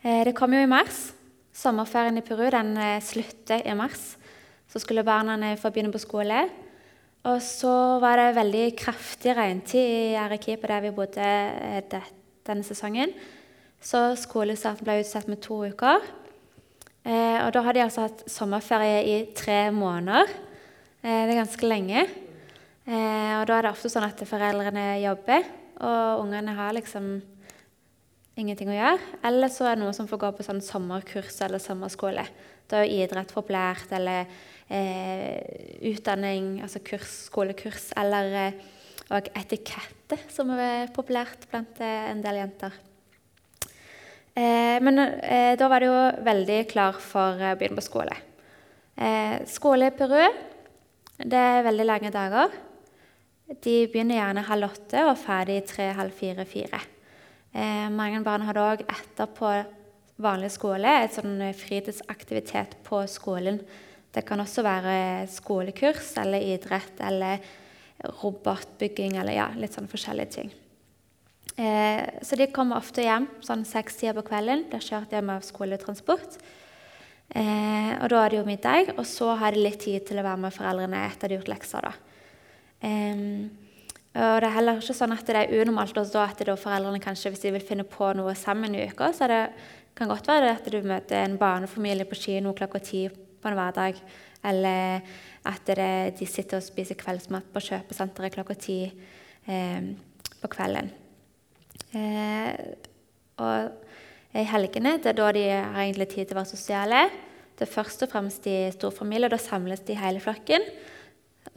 Eh, 0.09 0.25
det 0.25 0.33
kom 0.37 0.55
jo 0.55 0.61
i 0.63 0.69
mars. 0.71 1.11
Sommerferien 1.53 2.17
i 2.17 2.25
Peru 2.25 2.47
den 2.55 2.71
eh, 2.81 3.01
slutter 3.05 3.61
i 3.67 3.75
mars. 3.77 4.15
Så 4.71 4.81
skulle 4.81 5.05
barna 5.05 5.37
få 5.61 5.69
begynne 5.73 5.93
på 5.93 6.01
skole. 6.01 6.47
Og 7.29 7.43
så 7.45 7.99
var 8.01 8.17
det 8.17 8.39
veldig 8.39 8.65
kraftig 8.79 9.35
regntid 9.37 9.83
i 9.83 10.17
Arequipa 10.17 10.71
der 10.71 10.87
vi 10.87 10.95
bodde 10.97 11.27
eh, 11.27 12.01
denne 12.47 12.65
sesongen. 12.65 13.13
Så 13.85 14.15
skolestarten 14.17 14.87
ble 14.87 15.03
utsatt 15.03 15.29
med 15.29 15.43
to 15.45 15.61
uker. 15.67 16.01
Eh, 17.05 17.39
og 17.45 17.53
da 17.53 17.67
har 17.67 17.77
de 17.77 17.85
altså 17.85 18.07
hatt 18.07 18.25
sommerferie 18.33 19.03
i 19.05 19.19
tre 19.37 19.67
måneder. 19.75 20.31
Eh, 21.03 21.25
det 21.27 21.35
er 21.35 21.43
ganske 21.43 21.69
lenge. 21.69 22.07
Eh, 22.89 23.35
og 23.43 23.45
da 23.51 23.59
er 23.59 23.67
det 23.67 23.75
ofte 23.75 23.93
sånn 23.93 24.09
at 24.09 24.25
foreldrene 24.25 25.03
jobber, 25.03 25.45
og 25.85 26.25
ungene 26.25 26.57
har 26.57 26.73
liksom 26.79 27.19
ingenting 28.41 28.71
å 28.73 28.77
gjøre. 28.77 29.19
Eller 29.29 29.53
så 29.53 29.67
er 29.67 29.77
det 29.77 29.83
noen 29.85 29.97
som 29.97 30.09
får 30.11 30.23
gå 30.23 30.33
på 30.39 30.47
sånn 30.47 30.63
sommerkurs 30.65 31.41
eller 31.45 31.63
sommerskole. 31.63 32.25
Da 32.69 32.81
er 32.81 32.89
jo 32.89 33.05
idrett 33.05 33.33
populært, 33.35 33.93
eller 33.97 34.29
eh, 34.69 35.39
utdanning, 35.91 36.59
altså 36.65 36.83
kurs, 36.85 37.09
skolekurs, 37.31 37.91
eller 37.99 38.35
eh, 38.43 38.67
og 39.09 39.31
etikette, 39.41 40.19
som 40.33 40.51
er 40.53 40.91
populært 40.93 41.47
blant 41.49 41.81
eh, 41.81 42.11
en 42.11 42.21
del 42.25 42.43
jenter. 42.43 42.75
Eh, 44.37 44.77
men 44.85 45.01
eh, 45.01 45.55
da 45.59 45.71
var 45.71 45.81
det 45.81 45.89
jo 45.89 46.03
veldig 46.29 46.59
klar 46.71 46.99
for 47.03 47.41
å 47.41 47.55
begynne 47.59 47.81
på 47.81 47.87
skole. 47.87 48.19
Eh, 48.99 49.41
skole 49.49 49.89
i 49.89 49.97
Peru, 49.97 50.29
det 51.19 51.41
er 51.41 51.65
veldig 51.67 51.89
lange 51.89 52.13
dager. 52.15 52.53
De 53.49 53.81
begynner 53.89 54.21
gjerne 54.21 54.45
halv 54.45 54.69
åtte 54.69 55.03
og 55.07 55.15
er 55.15 55.23
ferdig 55.23 55.59
tre-halv 55.71 56.13
fire-fire. 56.15 56.83
Mange 57.91 58.21
barn 58.23 58.45
har 58.47 58.59
òg 58.63 58.83
etterpå 58.85 59.53
vanlig 60.23 60.51
skole 60.55 60.93
et 61.03 61.15
sånn 61.15 61.41
fritidsaktivitet 61.57 62.77
på 62.87 63.01
skolen 63.11 63.61
det 64.15 64.25
kan 64.27 64.41
også 64.41 64.65
være 64.65 65.27
skolekurs 65.31 66.15
eller 66.21 66.45
idrett 66.55 67.01
eller 67.05 67.43
robotbygging 68.23 69.19
eller 69.21 69.37
ja, 69.37 69.49
litt 69.59 69.75
sånn 69.77 69.91
forskjellige 69.91 70.33
ting. 70.39 70.51
Eh, 71.59 72.23
så 72.25 72.39
de 72.39 72.49
kommer 72.55 72.81
ofte 72.81 73.05
hjem 73.05 73.27
sånn 73.45 73.67
seks 73.69 73.99
tider 74.01 74.17
på 74.17 74.29
kvelden. 74.31 74.65
blir 74.71 74.85
kjørt 74.85 75.13
hjem 75.13 75.33
av 75.35 75.45
skoletransport. 75.45 76.39
Eh, 77.29 77.93
og 77.99 78.09
da 78.09 78.23
er 78.23 78.33
det 78.33 78.39
jo 78.39 78.49
middag, 78.49 78.93
og 78.97 79.05
så 79.07 79.35
har 79.37 79.53
de 79.53 79.67
litt 79.67 79.83
tid 79.85 80.07
til 80.09 80.21
å 80.21 80.25
være 80.25 80.43
med 80.47 80.55
foreldrene 80.57 81.05
etter 81.11 81.29
de 81.29 81.37
har 81.37 81.43
gjort 81.43 81.53
lekser. 81.53 81.91
da. 81.91 81.93
Eh, 82.89 83.68
og 84.19 84.41
det 84.43 84.49
er 84.49 84.55
heller 84.57 84.81
ikke 84.81 84.97
sånn 84.97 85.15
at 85.15 85.29
det 85.29 85.37
er 85.39 85.61
unormalt 85.61 85.99
at 86.01 86.41
da 86.43 86.57
foreldrene 86.59 86.99
kanskje, 87.03 87.31
hvis 87.31 87.45
de 87.45 87.53
vil 87.55 87.63
finne 87.63 87.85
på 87.87 88.11
noe 88.19 88.35
sammen 88.35 88.75
i 88.75 88.89
uka, 88.91 89.13
så 89.15 89.29
det 89.31 89.43
kan 89.99 90.11
godt 90.11 90.27
være 90.31 90.57
at 90.57 90.67
du 90.67 90.79
møter 90.83 91.23
en 91.23 91.37
barnefamilie 91.39 92.07
på 92.09 92.19
kino 92.19 92.55
klokka 92.57 92.81
ti 92.83 93.05
på 93.11 93.51
en 93.51 93.59
hverdag. 93.59 94.01
Eller 94.49 95.07
at 95.47 95.71
det, 95.71 96.19
de 96.19 96.27
sitter 96.27 96.59
og 96.59 96.67
spiser 96.67 96.99
kveldsmat 96.99 97.47
på 97.55 97.63
kjøpesenteret 97.69 98.35
klokka 98.35 98.59
ti 98.59 98.81
eh, 98.87 99.89
på 100.43 100.51
kvelden. 100.51 100.91
Eh, 101.95 102.53
og 103.39 104.35
i 104.39 104.45
helgene 104.51 104.97
det 104.99 105.13
er 105.13 105.19
da 105.19 105.31
de 105.35 105.47
har 105.49 105.81
egentlig 105.85 106.11
tid 106.11 106.27
til 106.27 106.37
å 106.37 106.41
være 106.41 106.53
sosiale. 106.53 107.07
Det 107.59 107.67
er 107.67 107.75
først 107.75 108.03
og 108.07 108.13
fremst 108.13 108.47
i 108.51 108.59
storfamilie. 108.75 109.31
Da 109.31 109.39
samles 109.43 109.83
de 109.87 109.99
hele 109.99 110.23
flokken. 110.23 110.67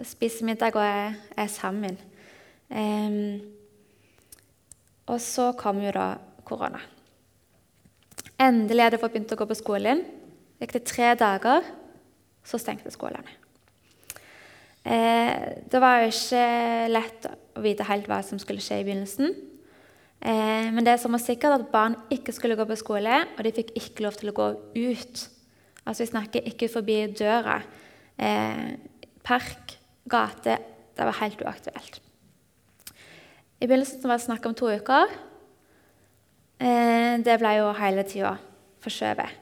Spiser 0.07 0.47
middag 0.47 0.77
og 0.77 0.85
er, 0.85 1.17
er 1.37 1.49
sammen. 1.51 1.97
Og 5.11 5.19
så 5.19 5.51
kom 5.59 5.81
jo 5.83 5.91
da 5.91 6.13
korona. 6.47 6.79
Endelig 8.39 8.85
hadde 8.85 8.95
jeg 8.95 9.03
fått 9.03 9.15
begynt 9.17 9.33
å 9.35 9.39
gå 9.41 9.47
på 9.49 9.59
skolen 9.59 10.05
gikk 10.61 10.75
det 10.77 10.85
tre 10.85 11.13
dager, 11.17 11.65
så 12.45 12.59
stengte 12.61 12.93
skolene. 12.93 13.37
Eh, 14.81 15.61
det 15.69 15.81
var 15.81 16.01
jo 16.01 16.09
ikke 16.09 16.45
lett 16.89 17.27
å 17.29 17.61
vite 17.61 17.85
helt 17.85 18.07
hva 18.09 18.21
som 18.25 18.39
skulle 18.41 18.63
skje 18.63 18.79
i 18.81 18.85
begynnelsen. 18.85 19.33
Eh, 20.21 20.69
men 20.73 20.85
det 20.85 20.99
som 21.01 21.13
var 21.13 21.21
sikkert, 21.21 21.57
at 21.57 21.73
barn 21.73 21.97
ikke 22.13 22.33
skulle 22.33 22.57
gå 22.57 22.65
på 22.69 22.77
skole, 22.81 23.23
og 23.37 23.43
de 23.45 23.53
fikk 23.57 23.73
ikke 23.77 24.05
lov 24.05 24.17
til 24.17 24.33
å 24.33 24.37
gå 24.37 24.47
ut. 24.77 25.25
Altså 25.81 26.03
Vi 26.03 26.11
snakker 26.11 26.49
ikke 26.49 26.69
forbi 26.69 26.99
døra. 27.17 27.61
Eh, 28.17 28.77
park, 29.23 29.77
gate 30.09 30.59
Det 30.91 31.05
var 31.07 31.17
helt 31.21 31.41
uaktuelt. 31.41 32.01
I 33.61 33.67
begynnelsen 33.69 34.01
var 34.09 34.17
det 34.17 34.25
snakk 34.25 34.45
om 34.49 34.55
to 34.57 34.71
uker. 34.73 35.11
Eh, 36.57 37.19
det 37.21 37.35
ble 37.37 37.51
jo 37.59 37.67
hele 37.77 38.01
tida 38.09 38.31
forskjøvet. 38.81 39.35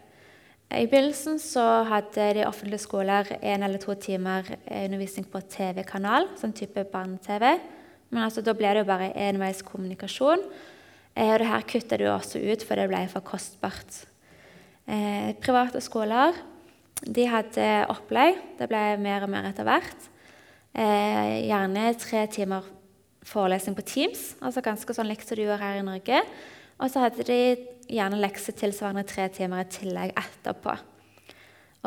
I 0.76 0.88
begynnelsen 0.92 1.38
så 1.40 1.64
hadde 1.88 2.26
de 2.36 2.44
offentlige 2.44 2.84
skoler 2.84 3.30
én 3.40 3.64
eller 3.64 3.80
to 3.80 3.96
timer 3.96 4.44
undervisning 4.68 5.24
på 5.24 5.40
TV-kanal, 5.48 6.28
sånn 6.36 6.52
type 6.52 6.84
barne-TV. 6.92 7.46
Men 8.12 8.26
altså, 8.26 8.44
da 8.44 8.52
ble 8.58 8.74
det 8.76 8.82
jo 8.84 8.90
bare 8.90 9.08
enveiskommunikasjon. 9.30 10.44
Eh, 11.16 11.32
og 11.32 11.40
det 11.40 11.48
her 11.48 11.64
kutta 11.72 12.00
du 12.02 12.04
også 12.12 12.42
ut, 12.44 12.66
for 12.68 12.76
det 12.76 12.90
ble 12.92 13.06
for 13.14 13.24
kostbart. 13.24 14.02
Eh, 14.84 15.32
private 15.40 15.80
skoler 15.86 16.36
de 17.08 17.24
hadde 17.32 17.70
opplegg. 17.88 18.36
Det 18.60 18.68
ble 18.68 18.84
mer 19.00 19.24
og 19.24 19.32
mer 19.32 19.48
etter 19.54 19.64
hvert. 19.64 20.12
Eh, 20.76 21.48
gjerne 21.48 21.88
tre 22.04 22.26
timer 22.36 22.68
forelesning 23.30 23.78
på 23.78 23.86
Teams, 23.86 24.34
altså 24.42 24.64
ganske 24.66 24.96
sånn 24.96 25.10
som 25.14 25.38
du 25.38 25.44
gjør 25.44 25.62
her 25.62 25.80
i 25.80 25.86
Norge. 25.86 26.22
Og 26.80 26.92
så 26.92 27.04
hadde 27.04 27.26
de 27.28 27.40
gjerne 27.92 28.22
lekser 28.22 28.56
tilsvarende 28.56 29.06
tre 29.08 29.28
timer 29.34 29.66
i 29.66 29.72
tillegg 29.74 30.16
etterpå. 30.18 30.78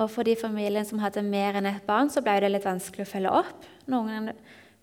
Og 0.00 0.09
for 0.09 0.24
de 0.24 0.37
familiene 0.40 0.85
som 0.88 1.00
hadde 1.02 1.24
mer 1.24 1.59
enn 1.59 1.68
ett 1.68 1.85
barn, 1.88 2.11
så 2.12 2.22
ble 2.24 2.38
det 2.40 2.52
litt 2.52 2.68
vanskelig 2.68 3.05
å 3.05 3.11
følge 3.11 3.33
opp. 3.42 3.66
Når 3.87 4.05
ungene 4.05 4.35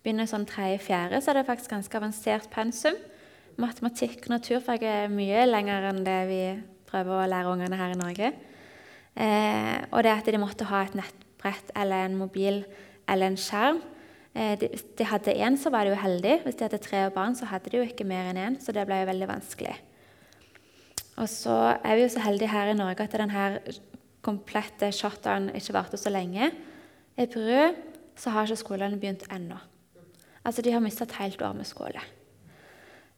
begynner 0.04 0.30
sånn 0.30 0.48
tredje-fjerde, 0.50 1.22
så 1.22 1.32
er 1.32 1.40
det 1.40 1.48
faktisk 1.48 1.74
ganske 1.74 1.98
avansert 1.98 2.50
pensum. 2.54 2.98
Matematikk 3.60 4.28
og 4.28 4.36
naturfag 4.38 4.86
er 4.88 5.14
mye 5.14 5.48
lenger 5.50 5.90
enn 5.90 6.04
det 6.06 6.20
vi 6.30 6.44
prøver 6.90 7.16
å 7.16 7.30
lære 7.30 7.54
ungene 7.54 7.80
her 7.80 7.94
i 7.94 8.00
Norge. 8.00 8.32
Eh, 9.20 9.78
og 9.90 10.06
det 10.06 10.14
at 10.14 10.30
de 10.30 10.42
måtte 10.42 10.70
ha 10.70 10.84
et 10.86 10.96
nettbrett 10.98 11.74
eller 11.78 12.06
en 12.06 12.20
mobil 12.20 12.62
eller 13.10 13.32
en 13.32 13.40
skjerm. 13.40 13.82
Eh, 14.36 14.56
de, 14.62 14.70
de 14.98 15.08
hadde 15.10 15.34
én, 15.34 15.58
så 15.58 15.72
var 15.74 15.86
de 15.86 15.94
jo 15.94 16.02
heldige. 16.02 16.42
Hvis 16.46 16.60
de 16.60 16.68
hadde 16.68 16.82
tre 16.84 17.06
barn, 17.14 17.36
så 17.36 17.50
hadde 17.50 17.72
de 17.72 17.80
jo 17.82 17.88
ikke 17.88 18.08
mer 18.08 18.30
enn 18.30 18.42
én, 18.42 18.60
så 18.62 18.76
det 18.76 18.86
ble 18.88 19.02
jo 19.02 19.10
veldig 19.10 19.30
vanskelig. 19.30 19.78
Og 21.20 21.28
så 21.28 21.56
er 21.84 21.98
vi 21.98 22.06
jo 22.06 22.12
så 22.14 22.24
heldige 22.24 22.52
her 22.54 22.72
i 22.72 22.78
Norge 22.78 23.04
at 23.04 23.16
denne 23.20 23.48
komplette 24.24 24.92
shotdown 24.96 25.50
ikke 25.58 25.76
varte 25.76 26.00
så 26.00 26.12
lenge. 26.14 26.52
I 27.20 27.26
Peru 27.28 27.74
så 28.20 28.32
har 28.32 28.48
ikke 28.48 28.62
skolene 28.62 29.00
begynt 29.00 29.26
ennå. 29.32 29.58
Altså, 30.46 30.64
de 30.64 30.72
har 30.72 30.84
mista 30.84 31.04
et 31.04 31.18
helt 31.20 31.42
år 31.44 31.58
med 31.58 31.68
skole. 31.68 32.02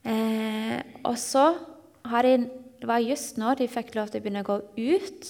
Eh, 0.06 0.80
og 1.06 1.18
så 1.22 1.54
har 2.06 2.26
de 2.26 2.50
Det 2.82 2.88
var 2.90 2.98
just 2.98 3.38
nå 3.38 3.54
de 3.54 3.68
fikk 3.70 3.94
lov 3.94 4.08
til 4.10 4.18
å 4.18 4.24
begynne 4.24 4.42
å 4.42 4.48
gå 4.48 4.56
ut. 4.90 5.26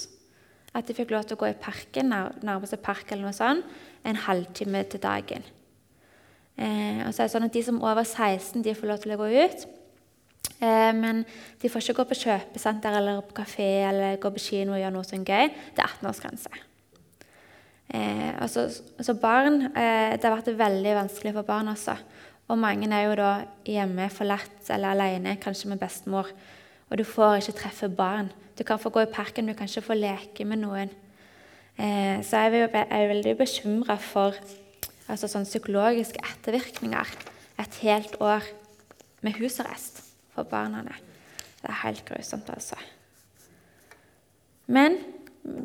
At 0.74 0.88
de 0.88 0.94
fikk 0.96 1.10
lov 1.12 1.26
til 1.28 1.36
å 1.36 1.40
gå 1.42 1.50
i 1.50 1.58
parken, 1.60 2.08
nærmeste 2.08 2.78
park 2.80 3.12
eller 3.12 3.28
noe 3.28 3.36
sånt, 3.36 3.66
en 4.08 4.16
halvtime 4.16 4.86
til 4.88 5.02
dagen. 5.04 5.44
Eh, 6.62 7.04
og 7.08 7.14
så 7.14 7.24
er 7.24 7.28
det 7.30 7.34
sånn 7.34 7.48
at 7.48 7.56
De 7.56 7.64
som 7.66 7.80
er 7.80 7.92
over 7.92 8.06
16, 8.06 8.62
de 8.62 8.76
får 8.78 8.92
lov 8.92 9.02
til 9.02 9.16
å 9.16 9.22
gå 9.22 9.30
ut. 9.42 9.64
Eh, 10.62 10.92
men 10.94 11.24
de 11.62 11.70
får 11.70 11.82
ikke 11.82 12.02
gå 12.02 12.10
på 12.12 12.20
kjøpesenter 12.24 12.98
eller 13.00 13.24
på 13.26 13.38
kafé 13.42 13.70
eller 13.90 14.20
gå 14.22 14.30
på 14.36 14.44
kino 14.44 14.76
og 14.76 14.82
gjøre 14.82 14.94
noe 14.94 15.08
sånn 15.08 15.26
gøy. 15.26 15.50
Det 15.74 15.82
er 15.82 15.96
18-årsgrense. 15.96 16.68
Eh, 17.92 18.42
altså, 18.42 18.68
altså 18.98 19.14
barn, 19.20 19.62
eh, 19.76 20.16
Det 20.16 20.24
har 20.24 20.38
vært 20.38 20.58
veldig 20.58 20.96
vanskelig 20.96 21.34
for 21.34 21.50
barn 21.50 21.68
også. 21.74 21.98
Og 22.48 22.58
mange 22.60 22.88
er 22.94 23.08
jo 23.08 23.16
da 23.16 23.32
hjemme 23.66 24.10
forlatt 24.10 24.70
eller 24.70 24.92
alene, 24.92 25.38
kanskje 25.38 25.70
med 25.70 25.80
bestemor. 25.80 26.28
Og 26.90 26.98
du 26.98 27.04
får 27.04 27.42
ikke 27.42 27.60
treffe 27.60 27.90
barn. 27.90 28.32
Du 28.58 28.64
kan 28.64 28.80
få 28.80 28.90
gå 28.90 29.02
i 29.02 29.12
parken, 29.12 29.48
du 29.48 29.54
kan 29.54 29.68
ikke 29.68 29.82
få 29.82 29.96
leke 29.96 30.46
med 30.46 30.60
noen. 30.60 30.90
Eh, 31.80 32.22
så 32.22 32.38
jeg 32.38 32.54
er, 32.54 32.68
jeg 32.68 32.88
er 32.90 33.08
veldig 33.08 33.38
bekymra 33.38 33.98
for 33.98 34.36
altså 35.08 35.30
sånn 35.30 35.48
psykologiske 35.48 36.22
ettervirkninger 36.34 37.16
et 37.62 37.80
helt 37.86 38.18
år 38.24 38.46
med 39.26 39.38
husarrest 39.38 40.02
for 40.34 40.48
barna. 40.50 40.84
Det 41.62 41.70
er 41.70 41.82
helt 41.84 42.06
grusomt, 42.08 42.50
altså. 42.50 42.78
Men 44.72 44.98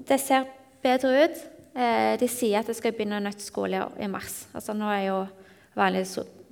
det 0.08 0.18
ser 0.20 0.48
bedre 0.82 1.26
ut. 1.26 1.44
Eh, 1.76 2.14
de 2.20 2.28
sier 2.30 2.60
at 2.60 2.70
det 2.70 2.76
skal 2.78 2.94
begynne 2.96 3.20
nytt 3.24 3.44
skole 3.44 3.82
i 4.00 4.08
mars. 4.10 4.46
Altså 4.56 4.74
Nå 4.76 4.88
er 4.92 5.04
jo 5.10 5.20
vanlig 5.76 6.06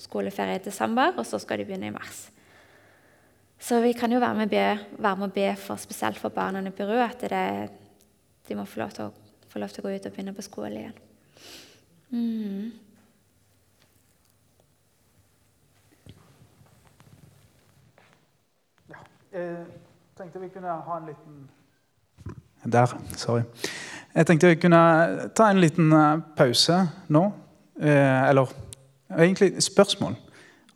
skoleferie 0.04 0.60
i 0.60 0.64
desember, 0.64 1.14
og 1.16 1.26
så 1.26 1.40
skal 1.40 1.60
de 1.60 1.68
begynne 1.68 1.88
i 1.88 1.94
mars. 1.94 2.28
Så 3.64 3.80
vi 3.80 3.94
kan 3.96 4.12
jo 4.12 4.20
være 4.20 4.36
med, 4.42 4.50
be, 4.52 4.64
være 5.00 5.16
med 5.16 5.30
å 5.30 5.34
be 5.34 5.48
for, 5.56 5.80
spesielt 5.80 6.20
for 6.20 6.34
barna 6.34 6.60
i 6.60 6.74
Peru 6.74 6.98
at 7.00 7.22
det, 7.32 7.44
de 8.44 8.56
må 8.58 8.66
få 8.68 8.82
lov, 8.82 8.92
å, 9.00 9.08
få 9.48 9.62
lov, 9.62 9.72
til 9.72 9.80
å, 9.80 9.86
gå 9.86 9.94
ut 9.94 10.08
og 10.08 10.12
begynne 10.12 10.34
på 10.36 10.44
skole 10.44 10.82
igjen. 10.82 10.98
Mm. 12.14 12.70
Ja, 18.90 19.00
jeg 19.32 19.56
tenkte 20.18 20.42
vi 20.44 20.48
kunne 20.54 20.76
ha 20.86 20.98
en 21.00 21.08
liten 21.10 21.40
Der, 22.72 22.94
sorry. 23.16 23.42
Jeg 24.14 24.26
tenkte 24.26 24.52
vi 24.52 24.60
kunne 24.62 24.82
ta 25.34 25.48
en 25.50 25.60
liten 25.60 25.92
eh, 25.92 26.22
pause 26.36 26.78
nå. 27.08 27.24
Eh, 27.82 28.28
eller 28.30 28.52
egentlig 29.10 29.62
spørsmål. 29.62 30.14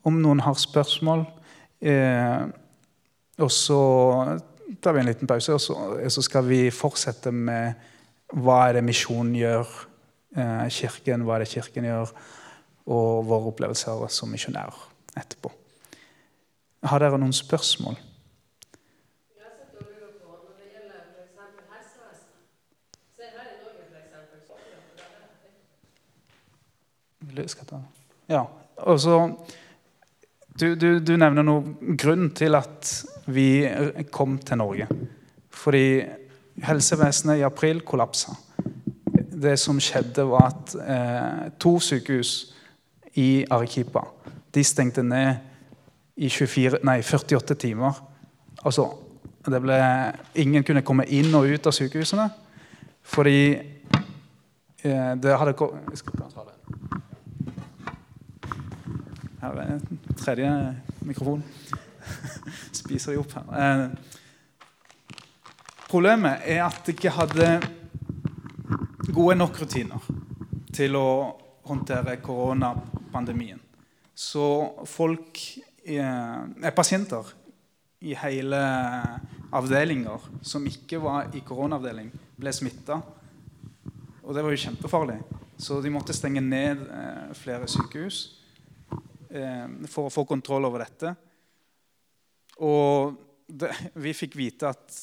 Om 0.03 0.19
noen 0.19 0.43
har 0.43 0.59
spørsmål. 0.59 1.23
Eh, 1.81 2.41
og 3.39 3.51
så 3.51 3.81
tar 4.83 4.91
vi 4.93 4.99
en 4.99 5.05
liten 5.05 5.27
pause, 5.27 5.53
og 5.53 5.61
så, 6.11 6.21
skal 6.21 6.47
vi 6.49 6.69
fortsette 6.69 7.31
med 7.31 7.79
hva 8.35 8.67
er 8.67 8.77
det 8.77 8.83
misjonen 8.85 9.33
gjør, 9.39 9.63
eh, 9.65 9.88
kirken, 10.35 11.25
hva 11.25 11.37
er 11.37 11.45
det 11.45 11.53
kirken 11.53 11.87
gjør, 11.87 12.11
og 12.89 13.25
våre 13.29 13.51
opplevelser 13.53 14.05
som 14.13 14.31
misjonærer 14.33 14.77
etterpå. 15.19 15.51
Har 16.89 17.01
dere 17.03 17.19
noen 17.19 17.35
spørsmål? 17.35 17.97
Ja, 28.29 28.43
og 28.77 28.99
så 29.01 29.15
du, 30.59 30.75
du, 30.75 30.99
du, 30.99 31.13
nevner 31.17 31.45
noe 31.45 31.95
grunn 31.99 32.29
til 32.35 32.57
at 32.57 32.89
vi 33.31 33.63
kom 34.11 34.37
til 34.43 34.59
Norge. 34.59 34.87
Fordi 35.49 35.85
helsevesenet 36.65 37.39
i 37.39 37.45
april 37.47 37.81
kollapsa. 37.87 38.35
Det 39.39 39.55
som 39.59 39.79
skjedde, 39.79 40.25
var 40.27 40.49
at 40.49 40.73
eh, 40.83 41.51
to 41.59 41.77
sykehus 41.79 42.53
i 43.15 43.45
Arequipa 43.49 44.03
de 44.53 44.63
stengte 44.63 45.03
ned 45.03 45.35
i 46.19 46.29
24, 46.29 46.79
nei, 46.83 47.01
48 47.01 47.55
timer. 47.55 48.01
Altså, 48.65 48.89
det 49.45 49.61
ble, 49.63 49.77
ingen 50.35 50.65
kunne 50.67 50.83
komme 50.85 51.05
inn 51.07 51.33
og 51.37 51.47
ut 51.47 51.69
av 51.69 51.75
sykehusene 51.75 52.27
fordi 53.09 53.55
eh, 53.55 55.13
det 55.17 55.37
hadde 55.39 55.55
Jeg 55.89 55.97
skal 55.97 56.13
det. 56.19 56.55
Her 59.39 59.61
er 59.63 59.79
tredje 60.19 60.51
mikrofon. 61.01 61.43
Spiser 62.81 63.15
de 63.15 63.21
opp 63.23 63.33
her. 63.33 63.47
Eh, 63.55 63.87
problemet 65.89 66.43
er 66.45 66.65
at 66.67 66.83
de 66.85 66.93
ikke 66.93 67.15
hadde 67.15 67.49
gode 69.13 69.35
nok 69.37 69.59
rutiner 69.61 70.05
til 70.75 70.95
å 70.97 71.09
håndtere 71.69 72.17
koronapandemien. 72.23 73.59
Så 74.13 74.45
folk 74.89 75.39
er 75.89 76.75
pasienter 76.75 77.27
i 78.05 78.15
hele 78.19 78.59
avdelinger 79.55 80.27
som 80.45 80.67
ikke 80.67 80.99
var 81.01 81.33
i 81.35 81.41
koronaavdeling, 81.45 82.11
ble 82.39 82.53
smitta. 82.55 82.99
Og 84.23 84.35
det 84.35 84.43
var 84.45 84.53
jo 84.53 84.61
kjempefarlig. 84.65 85.17
Så 85.59 85.79
de 85.83 85.91
måtte 85.91 86.15
stenge 86.15 86.41
ned 86.43 86.85
eh, 86.85 87.31
flere 87.35 87.67
sykehus. 87.67 88.19
Eh, 89.29 89.65
for 89.91 90.07
å 90.07 90.13
få 90.13 90.23
kontroll 90.29 90.67
over 90.69 90.85
dette. 90.85 91.15
Og 92.63 93.17
det, 93.49 93.71
vi 93.99 94.13
fikk 94.15 94.37
vite 94.39 94.69
at 94.69 94.99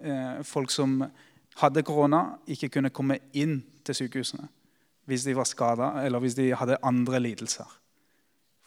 eh, 0.00 0.40
folk 0.46 0.72
som 0.72 1.02
hadde 1.58 1.82
korona, 1.86 2.22
ikke 2.46 2.70
kunne 2.76 2.92
komme 2.94 3.18
inn 3.38 3.60
til 3.86 4.04
sykehusene 4.04 4.48
hvis 5.08 5.24
de 5.24 5.32
var 5.32 5.48
skada 5.48 5.86
eller 6.04 6.20
hvis 6.20 6.36
de 6.36 6.50
hadde 6.52 6.76
andre 6.84 7.20
lidelser 7.22 7.68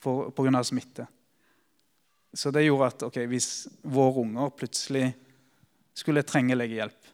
pga. 0.01 0.63
smitte. 0.63 1.05
Så 2.33 2.49
det 2.51 2.63
gjorde 2.65 2.87
at 2.87 3.03
okay, 3.03 3.27
hvis 3.29 3.67
våre 3.83 4.23
unger 4.23 4.49
plutselig 4.49 5.11
skulle 5.93 6.23
trenge 6.25 6.55
legehjelp 6.55 7.11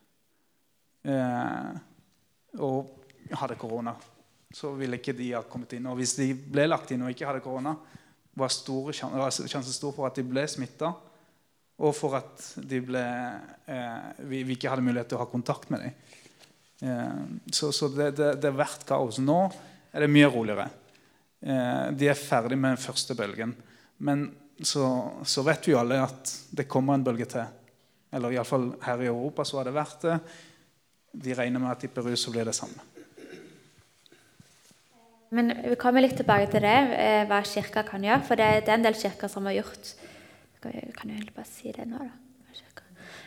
eh, 1.04 1.74
og 2.64 3.34
hadde 3.36 3.58
korona, 3.60 3.96
så 4.54 4.72
ville 4.78 5.02
ikke 5.02 5.18
de 5.18 5.34
ha 5.34 5.42
kommet 5.44 5.74
inn. 5.76 5.90
Og 5.92 5.98
hvis 6.00 6.16
de 6.22 6.30
ble 6.32 6.68
lagt 6.70 6.94
inn 6.94 7.04
og 7.04 7.12
ikke 7.12 7.28
hadde 7.28 7.44
korona, 7.44 7.74
var, 8.38 8.54
sjansen 8.54 9.74
stor 9.74 9.92
for 9.96 10.08
at 10.08 10.16
de 10.16 10.24
ble 10.24 10.46
smitta, 10.48 10.94
og 11.78 11.94
for 11.94 12.18
at 12.18 12.46
ble, 12.66 13.04
eh, 13.70 14.08
vi, 14.26 14.42
vi, 14.42 14.56
ikke 14.56 14.72
hadde 14.72 14.86
mulighet 14.86 15.12
til 15.12 15.20
å 15.20 15.22
ha 15.22 15.30
kontakt 15.30 15.70
med 15.74 15.86
dem. 15.86 15.94
Eh, 16.82 17.22
så, 17.54 17.70
så 17.72 17.90
det, 17.94 18.12
det, 18.18 18.32
det, 18.42 18.50
er 18.50 18.58
hvert 18.58 18.86
kaos. 18.90 19.22
Nå 19.22 19.40
er 19.94 20.06
det 20.06 20.10
mye 20.10 20.32
roligere. 20.34 20.68
Eh, 21.42 21.86
de 21.94 22.10
er 22.10 22.18
ferdig 22.18 22.58
med 22.58 22.76
den 22.76 22.82
første 22.82 23.14
bølgen. 23.18 23.54
Men 24.02 24.26
så, 24.58 24.88
så, 25.22 25.46
vet 25.46 25.70
vi 25.70 25.76
jo 25.76 25.80
alle 25.84 26.02
at 26.02 26.34
det 26.58 26.66
kommer 26.70 26.98
en 26.98 27.06
bølge 27.06 27.30
til. 27.30 27.46
Eller 28.18 28.34
iallfall 28.34 28.72
her 28.82 29.06
i 29.06 29.10
Europa 29.12 29.46
så 29.46 29.60
har 29.60 29.70
det 29.70 29.78
vært 29.78 30.06
det. 30.08 30.20
De 31.18 31.38
regner 31.38 31.62
med 31.62 31.76
at 31.76 31.86
i 31.86 31.92
Peru 31.94 32.16
så 32.18 32.34
blir 32.34 32.48
det 32.48 32.58
samme. 32.58 32.82
Men 35.36 35.52
vi 35.60 35.76
kommer 35.78 36.02
litt 36.02 36.16
tilbake 36.18 36.50
til 36.54 36.64
det, 36.64 36.78
eh, 36.98 37.24
hva 37.28 37.42
kirka 37.46 37.84
kan 37.86 38.02
gjøre. 38.02 38.24
For 38.26 38.40
det, 38.40 38.48
det, 38.66 38.72
er 38.72 38.80
en 38.80 38.86
del 38.90 38.98
kirker 38.98 39.30
som 39.30 39.46
har 39.46 39.60
gjort 39.60 39.94
Kan 40.62 41.12
jeg 41.14 41.28
bare 41.36 41.46
si 41.50 41.72
det 41.72 41.86
nå, 41.88 42.00
da? 42.02 42.16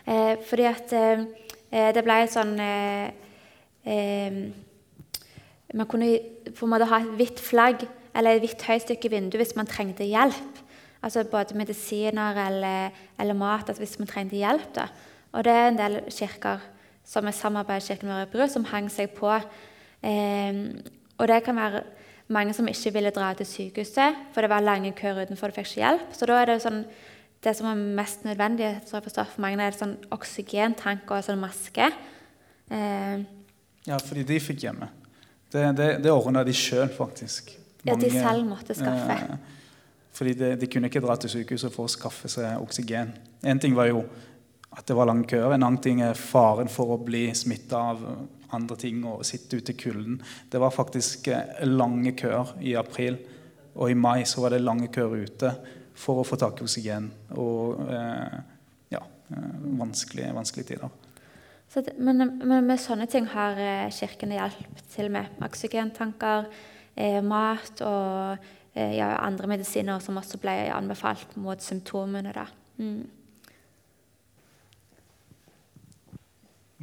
Eh, 0.07 0.37
fordi 0.49 0.67
at 0.67 0.93
eh, 0.97 1.23
eh, 1.71 1.91
det 1.95 2.03
ble 2.05 2.17
et 2.25 2.33
sånn 2.33 2.55
eh, 2.59 3.11
eh, 3.85 4.39
Man 5.77 5.87
kunne 5.87 6.09
på 6.57 6.67
en 6.67 6.73
måte 6.73 6.89
ha 6.91 6.99
et 7.03 7.13
hvitt 7.19 7.43
flagg 7.45 7.85
eller 8.17 8.35
et 8.35 8.43
hvitt 8.43 8.65
høystykke 8.67 9.11
vindu 9.13 9.37
hvis 9.39 9.55
man 9.55 9.69
trengte 9.71 10.09
hjelp. 10.09 10.57
Altså 11.05 11.23
både 11.31 11.55
medisiner 11.55 12.41
eller, 12.49 12.97
eller 13.21 13.39
mat 13.39 13.69
altså 13.69 13.85
hvis 13.85 13.99
man 14.01 14.11
trengte 14.11 14.41
hjelp. 14.41 14.67
Da. 14.75 14.89
Og 15.31 15.47
det 15.47 15.55
er 15.55 15.69
en 15.69 15.79
del 15.79 16.01
kirker 16.11 16.65
som 17.07 17.27
er 17.27 17.37
samarbeidskirken 17.37 18.11
med 18.11 18.33
Bru, 18.33 18.43
som 18.51 18.67
hang 18.73 18.91
seg 18.91 19.15
på. 19.15 19.31
Eh, 20.03 20.59
og 21.21 21.29
det 21.29 21.43
kan 21.47 21.59
være 21.59 21.85
mange 22.31 22.55
som 22.55 22.69
ikke 22.71 22.93
ville 22.95 23.11
dra 23.15 23.33
til 23.35 23.47
sykehuset, 23.47 24.19
for 24.33 24.43
det 24.43 24.51
var 24.51 24.63
lange 24.63 24.93
køer 24.97 25.25
utenfor, 25.25 25.51
du 25.51 25.59
fikk 25.59 25.73
ikke 25.73 25.83
hjelp. 25.83 26.13
Så 26.15 26.29
da 26.31 26.39
er 26.39 26.53
det 26.53 26.61
sånn, 26.63 26.85
det 27.45 27.55
som 27.57 27.71
er 27.71 27.83
mest 27.97 28.25
nødvendig 28.25 28.69
så 28.87 29.01
for 29.01 29.41
mange, 29.41 29.65
er 29.65 29.77
sånn 29.77 29.97
oksygentank 30.13 31.09
og 31.09 31.25
sånn 31.25 31.41
maske. 31.41 31.89
Eh, 32.71 33.23
ja, 33.89 33.97
fordi 33.97 34.27
de 34.29 34.41
fikk 34.43 34.67
hjemme. 34.67 34.91
Det, 35.51 35.63
det, 35.79 35.89
det 36.05 36.13
ordna 36.13 36.45
de 36.47 36.55
sjøl, 36.55 36.91
faktisk. 36.95 37.55
Mange, 37.81 37.89
ja, 37.89 37.97
de 37.97 38.11
selv 38.13 38.45
måtte 38.47 38.77
skaffe. 38.77 39.17
Eh, 39.17 39.57
fordi 40.15 40.35
de, 40.37 40.51
de, 40.61 40.69
kunne 40.69 40.91
ikke 40.91 41.03
dra 41.03 41.17
til 41.17 41.33
sykehuset 41.33 41.73
for 41.73 41.89
å 41.89 41.93
skaffe 41.93 42.29
seg 42.31 42.61
oksygen. 42.61 43.15
En 43.47 43.63
ting 43.63 43.75
var 43.79 43.89
jo 43.89 44.05
at 44.71 44.85
det 44.87 44.95
var 44.95 45.09
lange 45.09 45.27
køer. 45.31 45.55
En 45.55 45.65
annen 45.65 45.81
ting 45.83 46.05
er 46.05 46.19
faren 46.19 46.69
for 46.71 46.95
å 46.95 47.01
bli 47.03 47.25
smitta 47.35 47.81
av 47.95 48.05
andre 48.55 48.77
ting 48.79 49.01
og 49.09 49.25
sitte 49.27 49.59
ute 49.59 49.73
i 49.73 49.81
kulden. 49.81 50.21
Det 50.51 50.61
var 50.61 50.77
faktisk 50.77 51.33
eh, 51.33 51.65
lange 51.65 52.13
køer 52.21 52.53
i 52.61 52.77
april, 52.79 53.17
og 53.75 53.89
i 53.89 53.97
mai 53.97 54.27
så 54.29 54.45
var 54.45 54.53
det 54.53 54.65
lange 54.67 54.91
køer 54.93 55.25
ute 55.25 55.55
for 56.01 56.21
å 56.21 56.27
få 56.27 56.39
tak 56.41 56.61
i 56.61 56.67
oksygen. 56.67 57.11
Og 57.37 57.85
eh, 57.93 58.41
ja, 58.95 59.03
eh, 59.05 59.53
vanskelige, 59.81 60.33
vanskelige 60.37 60.73
tider. 60.73 60.99
Det, 61.71 61.95
men, 62.03 62.19
men, 62.43 62.65
med 62.67 62.81
sånne 62.83 63.07
ting 63.11 63.29
har 63.31 63.59
eh, 63.61 63.93
Kirken 63.95 64.35
hjelp 64.35 64.83
til 64.91 65.11
med. 65.13 65.31
Oksygentanker, 65.47 66.49
eh, 66.99 67.21
mat 67.23 67.85
og 67.87 68.41
eh, 68.75 68.97
ja, 68.97 69.13
andre 69.23 69.53
medisiner 69.53 70.03
som 70.03 70.19
også 70.19 70.41
ble 70.43 70.57
anbefalt 70.75 71.37
mot 71.39 71.63
symptomene. 71.63 72.35
Da. 72.35 72.49
Mm. 72.83 73.07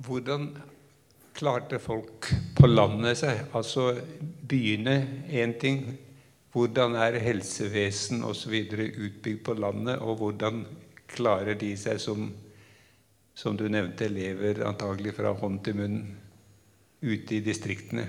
Hvordan 0.08 0.52
klarte 1.38 1.80
folk 1.82 2.32
på 2.58 2.70
landet 2.70 3.20
seg? 3.20 3.44
Altså 3.58 3.92
byene 4.48 5.02
én 5.28 5.58
ting. 5.60 5.84
Hvordan 6.58 6.96
er 6.98 7.20
helsevesen 7.22 8.24
osv. 8.26 8.54
utbygd 8.74 9.44
på 9.46 9.54
landet, 9.54 10.00
og 10.02 10.18
hvordan 10.18 10.64
klarer 11.12 11.54
de 11.54 11.76
seg 11.78 12.00
som, 12.02 12.32
som 13.38 13.58
du 13.60 13.68
nevnte, 13.70 14.08
lever 14.10 14.64
antagelig 14.66 15.14
fra 15.20 15.36
hånd 15.38 15.60
til 15.68 15.78
munn 15.78 16.00
ute 17.06 17.38
i 17.38 17.44
distriktene? 17.46 18.08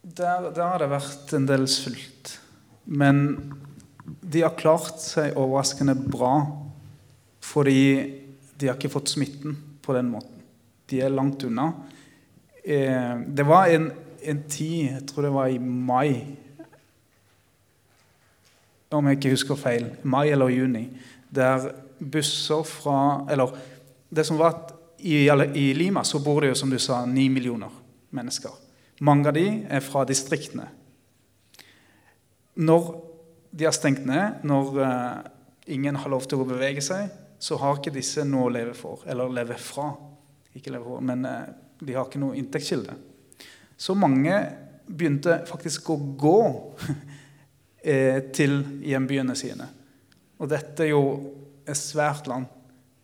Der, 0.00 0.48
der 0.56 0.64
har 0.64 0.80
det 0.80 0.88
vært 0.88 1.36
en 1.36 1.50
del 1.50 1.68
sult. 1.68 2.38
Men 2.88 3.22
de 4.24 4.40
har 4.46 4.56
klart 4.56 4.96
seg 5.04 5.36
overraskende 5.36 5.98
bra 6.00 6.34
fordi 7.44 7.82
de 8.56 8.68
har 8.68 8.76
ikke 8.80 8.92
fått 8.92 9.12
smitten 9.12 9.56
på 9.84 9.92
den 9.96 10.08
måten. 10.14 10.40
De 10.88 11.04
er 11.04 11.12
langt 11.12 11.44
unna. 11.44 11.74
Eh, 12.64 13.20
det 13.28 13.44
var 13.44 13.68
en, 13.68 13.90
en 14.24 14.46
tid, 14.48 14.94
jeg 14.94 15.08
tror 15.08 15.28
det 15.28 15.36
var 15.36 15.52
i 15.52 15.60
mai 15.60 16.38
Om 18.90 19.06
jeg 19.06 19.18
ikke 19.18 19.34
husker 19.36 19.58
feil, 19.58 19.86
mai 20.02 20.32
eller 20.32 20.50
juni, 20.50 20.88
der 21.30 21.70
busser 22.00 22.64
fra 22.66 23.26
Eller 23.30 23.52
det 24.10 24.24
som 24.26 24.38
var 24.38 24.54
at 24.54 24.72
i, 24.98 25.28
i 25.54 25.74
Lima 25.74 26.04
så 26.04 26.18
bor 26.18 26.40
det 26.40 26.50
jo, 26.50 26.54
som 26.54 26.70
du 26.70 26.78
sa, 26.78 27.04
ni 27.06 27.28
millioner 27.28 27.70
mennesker. 28.10 28.50
Mange 29.00 29.30
av 29.30 29.36
de 29.36 29.46
er 29.70 29.80
fra 29.84 30.02
distriktene. 30.04 30.66
Når 32.60 32.90
de 33.50 33.64
har 33.64 33.72
stengt 33.72 34.04
ned, 34.06 34.42
når 34.44 34.80
uh, 34.82 35.22
ingen 35.72 35.96
har 35.96 36.12
lov 36.12 36.26
til 36.28 36.42
å 36.42 36.48
bevege 36.48 36.82
seg, 36.84 37.08
så 37.40 37.56
har 37.62 37.78
ikke 37.78 37.94
disse 37.94 38.26
noe 38.28 38.50
å 38.50 38.52
leve 38.52 38.74
for, 38.76 39.06
eller 39.08 39.32
leve 39.32 39.56
fra. 39.56 39.88
Ikke 40.52 40.74
leve 40.74 40.84
for, 40.84 41.04
men 41.06 41.24
uh, 41.24 41.48
de 41.80 41.96
har 41.96 42.10
ikke 42.10 42.20
noe 42.20 42.36
inntektskilde. 42.36 42.98
Så 43.80 43.96
mange 43.96 44.36
begynte 44.90 45.40
faktisk 45.48 45.94
å 45.94 45.96
gå 46.20 46.40
til 47.80 48.58
hjembyene 48.84 49.34
sine. 49.38 49.66
Og 50.40 50.48
dette 50.50 50.84
er 50.84 50.90
jo 50.92 51.04
et 51.64 51.78
svært 51.78 52.26
land. 52.28 52.44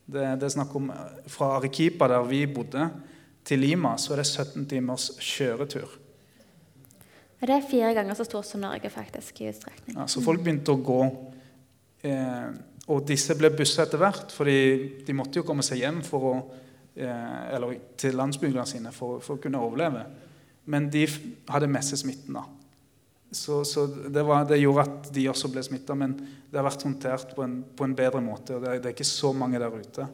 Det, 0.06 0.24
det 0.36 0.46
er 0.46 0.52
snakk 0.52 0.74
om 0.76 0.90
Fra 1.32 1.54
Arequipa, 1.56 2.08
der 2.12 2.26
vi 2.28 2.42
bodde, 2.46 2.90
til 3.46 3.62
Lima 3.62 3.94
så 4.00 4.14
er 4.14 4.22
det 4.22 4.26
17 4.26 4.66
timers 4.68 5.10
kjøretur. 5.22 5.96
Det 7.36 7.52
er 7.52 7.66
fire 7.68 7.92
ganger 7.94 8.16
så 8.18 8.24
stort 8.26 8.48
som 8.48 8.62
Norge, 8.64 8.90
faktisk. 8.90 9.40
i 9.40 9.50
utstrekning. 9.50 9.96
Ja, 9.98 10.06
så 10.10 10.22
folk 10.24 10.40
begynte 10.42 10.72
å 10.72 10.80
gå. 10.82 11.00
Eh, 12.08 12.48
og 12.88 13.04
disse 13.06 13.36
ble 13.38 13.50
bussa 13.54 13.84
etter 13.84 14.00
hvert, 14.00 14.32
for 14.32 14.48
de 14.48 15.14
måtte 15.14 15.40
jo 15.40 15.46
komme 15.46 15.62
seg 15.66 15.82
hjem 15.82 16.00
å, 16.16 16.32
eh, 16.96 17.54
eller 17.54 17.76
til 17.98 18.16
landsbyene 18.16 18.66
sine 18.66 18.92
for, 18.92 19.20
for, 19.20 19.36
å 19.36 19.42
kunne 19.42 19.60
overleve. 19.62 20.06
Men 20.66 20.88
de 20.90 21.04
hadde 21.48 21.70
messesmitten. 21.70 22.34
da. 22.34 22.46
Så, 23.30 23.64
så 23.64 23.86
det, 23.86 24.22
var, 24.22 24.44
det, 24.46 24.60
gjorde 24.62 24.84
at 24.86 25.08
de 25.12 25.26
også 25.28 25.50
ble 25.50 25.62
smitta, 25.66 25.96
men 25.98 26.14
det 26.16 26.56
har 26.56 26.66
vært 26.68 26.84
håndtert 26.86 27.34
på 27.34 27.42
en, 27.42 27.58
på 27.76 27.84
en 27.84 27.96
bedre 27.98 28.22
måte. 28.22 28.56
og 28.56 28.62
det, 28.62 28.78
det 28.82 28.90
er 28.90 28.94
ikke 28.94 29.08
så 29.08 29.32
mange 29.34 29.60
der 29.60 29.74
ute. 29.74 30.06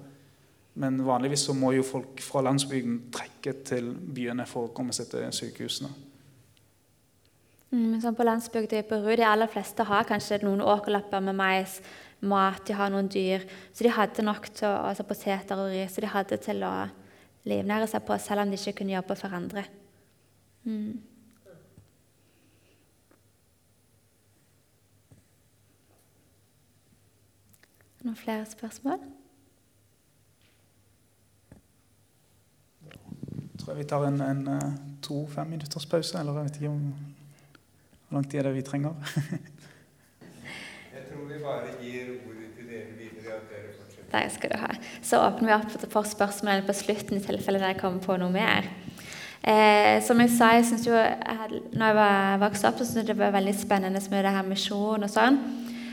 Men 0.80 1.02
vanligvis 1.04 1.44
så 1.46 1.54
må 1.54 1.74
jo 1.76 1.84
folk 1.84 2.22
fra 2.24 2.40
landsbygden 2.46 3.02
trekke 3.12 3.58
til 3.68 3.92
byene 3.92 4.46
for 4.48 4.68
å 4.70 4.72
komme 4.72 4.94
seg 4.96 5.10
til 5.12 5.28
sykehusene. 5.36 5.92
Mm, 7.72 8.00
sånn 8.00 8.16
på 8.16 8.24
landsbygda 8.24 8.80
i 8.80 8.86
Peru, 8.88 9.12
De 9.16 9.24
aller 9.24 9.48
fleste 9.48 9.84
har 9.88 10.08
kanskje 10.08 10.42
noen 10.44 10.64
åkerlapper 10.64 11.22
med 11.24 11.36
mais, 11.36 11.78
mat, 12.20 12.60
de 12.68 12.76
har 12.76 12.92
noen 12.92 13.08
dyr. 13.12 13.44
Så 13.72 13.84
de 13.84 13.92
hadde 13.92 14.24
nok 14.24 14.48
til 14.52 14.68
å, 14.68 14.74
altså 14.88 15.06
poteter 15.08 15.60
og 15.60 15.72
ris, 15.72 15.92
så 15.92 16.04
de 16.04 16.12
hadde 16.12 16.40
til 16.40 16.64
å 16.68 16.72
livnære 17.48 17.88
seg 17.90 18.04
på, 18.06 18.16
selv 18.20 18.44
om 18.44 18.52
de 18.52 18.60
ikke 18.60 18.80
kunne 18.80 18.94
jobbe 18.94 19.16
for 19.18 19.36
andre. 19.36 19.64
Mm. 20.68 21.00
Noen 28.02 28.16
flere 28.18 28.46
spørsmål? 28.50 29.02
tror 33.62 33.76
jeg 33.76 33.84
vi 33.84 33.88
tar 33.88 34.04
en, 34.08 34.20
en 34.26 34.46
eh, 34.56 34.70
to-fem 35.04 35.52
minutters 35.54 35.86
pause. 35.86 36.18
Eller 36.18 36.38
jeg 36.40 36.48
vet 36.48 36.60
ikke 36.60 36.72
om, 36.72 36.94
hvor 38.08 38.18
lang 38.18 38.30
tid 38.30 38.40
er 38.40 38.48
det 38.48 38.54
vi 38.56 38.64
trenger. 38.66 38.94
jeg 40.94 41.04
tror 41.08 41.24
vi 41.28 41.38
bare 41.44 41.76
gir 41.78 42.10
ordet 42.26 42.48
til 42.56 42.68
dere 42.72 42.96
videre. 42.98 43.36
at 43.38 43.46
dere 43.52 43.74
fortsetter. 43.78 44.10
Der 44.12 44.28
skal 44.34 44.52
du 44.52 44.58
ha. 44.64 44.72
Så 45.02 45.22
åpner 45.22 45.48
vi 45.48 45.58
opp 45.60 45.92
for 45.94 46.10
spørsmålene 46.14 46.66
på 46.66 46.76
slutten 46.82 47.20
i 47.20 47.24
tilfelle 47.24 47.62
dere 47.62 47.78
kommer 47.78 48.02
på 48.02 48.18
noe 48.18 48.34
mer. 48.34 48.66
Eh, 49.42 50.02
som 50.06 50.20
jeg 50.22 50.30
sa, 50.30 50.52
jeg 50.58 50.66
synes 50.66 50.86
jo, 50.86 50.94
jeg, 50.94 51.62
når 51.72 51.86
jeg 51.86 51.96
var 51.98 52.42
vokst 52.42 52.66
opp, 52.66 52.78
så 52.78 52.86
syntes 52.86 53.02
jeg 53.02 53.14
det 53.14 53.22
var 53.24 53.34
veldig 53.38 53.54
spennende 53.58 54.02
med 54.10 54.26
det 54.26 54.34
her 54.36 54.46
misjon 54.46 55.06
og 55.06 55.10
sånn. 55.10 55.38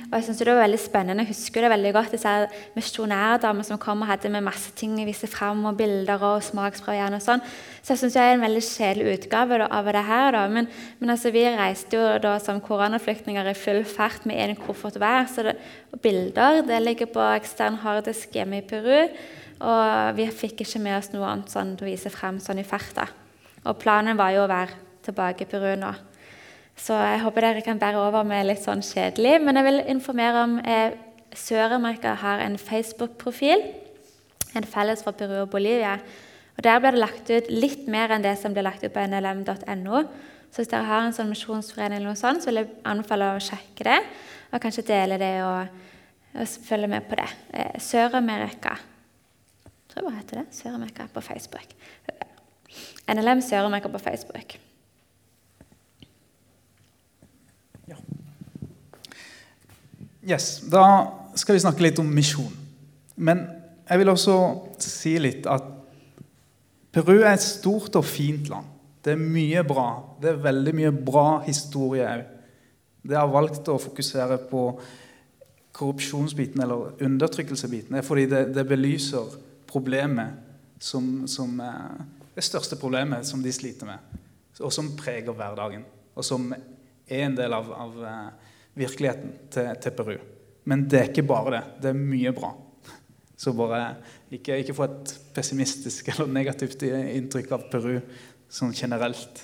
Og 0.10 0.16
jeg 0.18 0.26
synes 0.26 0.40
det 0.42 0.48
var 0.50 0.64
veldig 0.64 0.80
spennende. 0.82 1.22
Jeg 1.22 1.36
husker 1.36 1.62
det 1.62 1.70
veldig 1.70 1.90
godt, 1.94 2.14
disse 2.16 2.32
misjonærdamene 2.74 3.66
som 3.68 3.78
kom 3.78 4.02
og 4.02 4.10
hadde 4.10 4.32
med 4.34 4.42
masse 4.42 4.72
ting 4.78 4.96
å 4.98 5.06
vise 5.06 5.30
fram, 5.30 5.62
og 5.70 5.78
bilder 5.78 6.24
og 6.26 6.42
smaksprøver 6.48 7.14
og 7.14 7.22
sånn. 7.22 7.44
Så 7.84 7.94
jeg 7.94 8.02
syns 8.02 8.18
det 8.18 8.24
er 8.24 8.34
en 8.34 8.46
veldig 8.48 8.64
kjedelig 8.66 9.14
utgave 9.20 9.60
av 9.68 9.92
det 9.94 10.04
her. 10.08 10.32
Da. 10.34 10.42
Men, 10.50 10.72
men 10.98 11.14
altså, 11.14 11.30
vi 11.36 11.46
reiste 11.46 12.02
jo 12.02 12.08
da 12.26 12.34
som 12.42 12.58
koronaflyktninger 12.66 13.52
i 13.52 13.56
full 13.58 13.84
fart 13.86 14.26
med 14.26 14.42
én 14.42 14.58
koffert 14.58 14.98
hver. 14.98 15.30
Så 15.30 15.46
det, 15.46 15.60
bilder 16.02 16.64
det 16.66 16.82
ligger 16.82 17.14
på 17.14 17.30
ekstern 17.38 17.78
harddisk 17.86 18.34
hjemme 18.34 18.64
i 18.64 18.66
Peru. 18.66 19.06
Og 19.62 20.18
vi 20.18 20.30
fikk 20.34 20.66
ikke 20.66 20.82
med 20.82 20.98
oss 20.98 21.14
noe 21.14 21.30
annet 21.30 21.54
sånn, 21.54 21.78
å 21.78 21.86
vise 21.86 22.10
frem 22.10 22.42
sånn 22.42 22.64
i 22.64 22.66
farta. 22.66 23.06
Og 23.68 23.78
planen 23.78 24.18
var 24.18 24.34
jo 24.34 24.48
å 24.48 24.50
være 24.50 25.04
tilbake 25.06 25.46
i 25.46 25.54
Peru 25.54 25.76
nå. 25.78 25.94
Så 26.80 26.96
jeg 26.96 27.20
håper 27.26 27.44
dere 27.44 27.64
kan 27.66 27.80
bære 27.80 28.00
over 28.00 28.24
med 28.28 28.48
litt 28.48 28.64
sånn 28.64 28.82
kjedelig. 28.86 29.36
Men 29.44 29.60
jeg 29.60 29.68
vil 29.68 29.82
informere 29.92 30.44
om 30.46 30.58
eh, 30.64 30.96
Sør-Amerika 31.36 32.16
har 32.22 32.42
en 32.44 32.56
Facebook-profil. 32.58 33.66
En 34.58 34.66
felles 34.66 35.04
for 35.06 35.18
Peru 35.18 35.42
og 35.44 35.52
Bolivia. 35.52 35.98
Og 36.56 36.64
Der 36.64 36.80
blir 36.80 36.96
det 36.96 37.04
lagt 37.04 37.30
ut 37.30 37.52
litt 37.52 37.88
mer 37.88 38.12
enn 38.16 38.24
det 38.24 38.38
som 38.40 38.56
blir 38.56 38.66
lagt 38.66 38.84
ut 38.84 38.94
på 38.96 39.04
nlm.no. 39.06 40.04
Så 40.50 40.64
hvis 40.64 40.72
dere 40.72 40.88
har 40.88 41.06
en 41.06 41.14
sånn 41.16 41.30
misjonsforening, 41.30 42.00
eller 42.00 42.14
noe 42.14 42.20
sånt, 42.20 42.42
så 42.42 42.50
vil 42.50 42.64
jeg 42.64 42.72
anbefale 42.90 43.34
å 43.36 43.44
sjekke 43.44 43.86
det. 43.86 44.00
Og 44.50 44.64
kanskje 44.64 44.88
dele 44.88 45.20
det 45.22 45.34
og, 45.46 45.76
og 46.34 46.56
følge 46.66 46.90
med 46.96 47.06
på 47.12 47.20
det. 47.20 47.28
Eh, 47.54 47.76
Sør-Amerika. 47.84 48.78
Tror 49.92 50.02
jeg 50.02 50.08
bare 50.08 50.22
heter 50.24 50.42
det. 50.42 50.48
Sør-Amerika 50.58 51.12
på 51.14 51.24
Facebook. 51.28 51.78
NLM 53.10 53.46
Sør-Amerika 53.46 53.94
på 53.94 54.02
Facebook. 54.02 54.58
Yes, 60.28 60.62
Da 60.68 60.84
skal 61.36 61.56
vi 61.56 61.64
snakke 61.64 61.84
litt 61.86 62.00
om 62.02 62.10
misjon. 62.12 62.52
Men 63.16 63.46
jeg 63.90 64.02
vil 64.02 64.12
også 64.12 64.36
si 64.84 65.16
litt 65.22 65.48
at 65.50 65.76
Peru 66.92 67.20
er 67.20 67.36
et 67.36 67.44
stort 67.44 67.96
og 68.00 68.06
fint 68.06 68.50
land. 68.50 68.66
Det 69.06 69.14
er 69.14 69.22
mye 69.22 69.62
bra. 69.64 69.90
Det 70.22 70.34
er 70.34 70.42
veldig 70.44 70.74
mye 70.76 70.92
bra 70.92 71.28
historie 71.46 72.08
òg. 72.08 72.26
Det 73.10 73.16
har 73.16 73.30
valgt 73.32 73.70
å 73.72 73.78
fokusere 73.80 74.40
på 74.50 74.64
korrupsjonsbiten 75.80 76.60
eller 76.66 76.98
undertrykkelsebiten 77.06 77.96
er 77.96 78.04
fordi 78.04 78.26
det, 78.28 78.42
det 78.58 78.66
belyser 78.68 79.38
problemet 79.70 80.36
som, 80.84 81.28
som 81.30 81.54
det 82.36 82.44
største 82.44 82.76
problemet 82.80 83.28
som 83.28 83.44
de 83.44 83.54
sliter 83.54 83.88
med, 83.88 84.20
og 84.60 84.74
som 84.76 84.92
preger 85.00 85.36
hverdagen, 85.36 85.86
og 86.16 86.26
som 86.26 86.50
er 86.52 87.24
en 87.24 87.38
del 87.38 87.56
av, 87.56 87.72
av 87.72 87.98
eh, 88.04 88.49
virkeligheten 88.80 89.36
til, 89.52 89.70
til, 89.84 89.96
Peru. 89.96 90.18
Men 90.70 90.88
det 90.90 91.00
er 91.00 91.12
ikke 91.12 91.28
bare 91.28 91.54
det. 91.58 91.64
Det 91.84 91.92
er 91.92 92.02
mye 92.02 92.34
bra. 92.36 92.54
Så 93.40 93.54
bare 93.56 93.84
ikke, 94.36 94.58
ikke 94.60 94.76
få 94.76 94.88
et 94.90 95.14
pessimistisk 95.36 96.12
eller 96.14 96.32
negativt 96.32 96.84
inntrykk 96.84 97.56
av 97.56 97.70
Peru 97.72 97.96
sånn 98.52 98.76
generelt. 98.76 99.44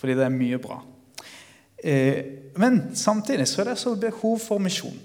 Fordi 0.00 0.16
det 0.18 0.26
er 0.26 0.34
mye 0.34 0.60
bra. 0.62 0.80
Eh, 1.82 2.52
men 2.62 2.94
samtidig 2.96 3.48
så 3.50 3.62
er 3.62 3.72
det 3.72 3.80
så 3.80 3.94
behov 3.98 4.38
for 4.42 4.62
misjon. 4.62 4.96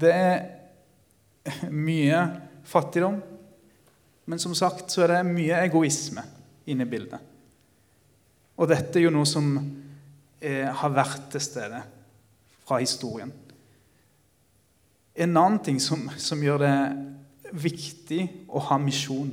Det 0.00 0.12
er 0.12 1.70
mye 1.72 2.22
fattigdom, 2.64 3.18
men 4.30 4.40
som 4.40 4.54
sagt 4.56 4.92
så 4.92 5.04
er 5.04 5.14
det 5.14 5.28
mye 5.28 5.62
egoisme 5.66 6.24
inne 6.70 6.86
i 6.86 6.90
bildet. 6.90 7.20
Og 8.60 8.68
dette 8.68 8.98
er 8.98 9.06
jo 9.06 9.12
noe 9.14 9.28
som 9.28 9.52
eh, 9.56 10.68
har 10.68 10.92
vært 10.96 11.30
til 11.32 11.44
stede 11.44 11.80
fra 12.70 12.78
historien. 12.78 13.32
En 15.18 15.36
annen 15.36 15.58
ting 15.66 15.80
som, 15.82 16.06
som 16.22 16.42
gjør 16.42 16.62
det 16.62 16.74
viktig 17.50 18.22
å 18.46 18.62
ha 18.70 18.78
misjon 18.78 19.32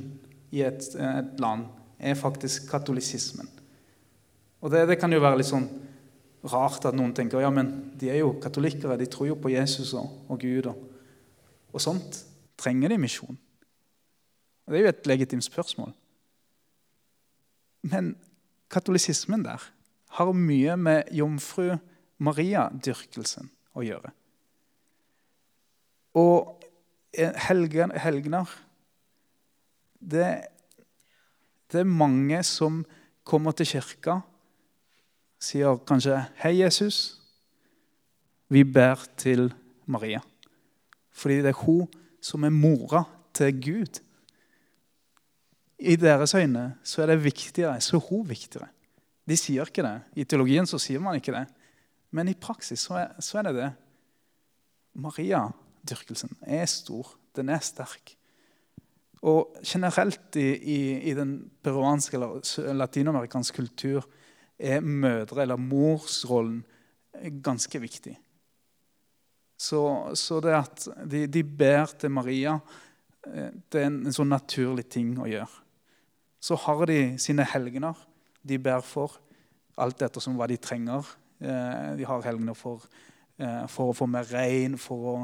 i 0.50 0.64
et, 0.66 0.82
et 0.98 1.38
land, 1.38 1.68
er 1.98 2.18
faktisk 2.18 2.66
katolisismen. 2.70 3.46
Og 4.62 4.72
det, 4.74 4.84
det, 4.90 4.98
kan 4.98 5.12
jo 5.14 5.22
være 5.22 5.38
litt 5.38 5.50
sånn 5.50 5.68
rart 6.50 6.86
at 6.88 6.96
noen 6.98 7.14
tenker 7.14 7.42
ja, 7.42 7.50
men 7.54 7.70
de 7.98 8.10
er 8.10 8.20
jo 8.20 8.36
katolikkere, 8.42 8.98
de 8.98 9.06
tror 9.10 9.30
jo 9.30 9.38
på 9.38 9.52
Jesus 9.54 9.94
og, 9.98 10.10
og 10.30 10.42
Gud. 10.42 10.70
Og, 10.70 10.82
og 11.74 11.82
sånt. 11.82 12.24
Trenger 12.58 12.90
de 12.90 12.98
misjon? 12.98 13.38
Og 14.66 14.72
Det 14.72 14.80
er 14.80 14.82
jo 14.82 14.90
et 14.90 15.10
legitimt 15.10 15.46
spørsmål. 15.46 15.92
Men 17.86 18.16
katolisismen 18.70 19.44
der 19.46 19.62
har 20.18 20.34
mye 20.34 20.74
med 20.80 21.14
jomfru 21.14 21.76
Maria-dyrkelsen 22.18 23.50
å 23.78 23.84
gjøre. 23.86 24.10
Og 26.18 26.64
helgen, 27.14 27.92
helgener 27.94 28.50
det, 29.98 30.26
det 31.70 31.82
er 31.82 31.90
mange 31.90 32.40
som 32.46 32.82
kommer 33.26 33.54
til 33.56 33.66
kirka, 33.66 34.20
sier 35.38 35.78
kanskje 35.86 36.26
'Hei, 36.42 36.62
Jesus'. 36.62 37.18
Vi 38.48 38.64
ber 38.64 39.04
til 39.16 39.52
Maria. 39.86 40.20
Fordi 41.12 41.42
det 41.42 41.52
er 41.52 41.64
hun 41.64 41.88
som 42.20 42.44
er 42.44 42.50
mora 42.50 43.04
til 43.34 43.52
Gud. 43.62 44.00
I 45.78 45.96
deres 45.96 46.34
øyne 46.34 46.78
så 46.82 47.02
er 47.02 47.06
det 47.06 47.24
viktigere, 47.24 47.80
så 47.80 47.96
er 47.96 48.08
hun 48.08 48.28
viktigere. 48.28 48.68
De 49.28 49.36
sier 49.36 49.66
ikke 49.66 49.82
det. 49.82 50.00
I 50.16 50.24
teologien 50.24 50.66
så 50.66 50.78
sier 50.78 51.00
man 51.00 51.14
ikke 51.14 51.32
det. 51.32 51.46
Men 52.10 52.30
i 52.30 52.36
praksis 52.38 52.86
så 52.88 53.00
er, 53.02 53.16
så 53.20 53.40
er 53.40 53.48
det 53.48 53.56
det. 53.58 53.72
Maria-dyrkelsen 54.98 56.38
er 56.46 56.64
stor. 56.70 57.12
Den 57.36 57.52
er 57.52 57.60
sterk. 57.64 58.14
Og 59.26 59.58
generelt 59.66 60.36
i, 60.38 60.48
i, 60.54 60.80
i 61.10 61.14
den 61.14 61.50
peruanske 61.62 62.16
eller 62.16 62.74
latinamerikanske 62.78 63.56
kultur 63.56 64.06
er 64.58 64.80
mødre- 64.80 65.42
eller 65.42 65.58
morsrollen 65.58 66.62
ganske 67.42 67.80
viktig. 67.82 68.14
Så, 69.58 69.80
så 70.14 70.38
det 70.40 70.54
at 70.54 70.88
de, 71.10 71.26
de, 71.26 71.42
ber 71.42 71.90
til 71.98 72.12
Maria, 72.14 72.58
eh, 73.26 73.50
det 73.66 73.80
er 73.80 73.88
en, 73.88 74.04
en, 74.06 74.14
sånn 74.14 74.30
naturlig 74.30 74.86
ting 74.86 75.16
å 75.18 75.26
gjøre. 75.26 75.64
Så 76.38 76.54
har 76.62 76.84
de 76.86 77.00
sine 77.18 77.42
helgener 77.42 77.98
de 78.46 78.58
ber 78.62 78.84
for, 78.86 79.18
alt 79.78 80.02
etter 80.02 80.22
hva 80.34 80.46
de 80.50 80.58
trenger. 80.62 81.06
Eh, 81.38 81.90
de 81.98 82.06
har 82.08 82.24
helgener 82.26 82.56
for, 82.58 82.82
eh, 83.38 83.66
for, 83.66 83.90
å 83.90 83.96
få 83.96 84.08
mer 84.10 84.26
regn, 84.32 84.78
for 84.78 85.12
å 85.12 85.18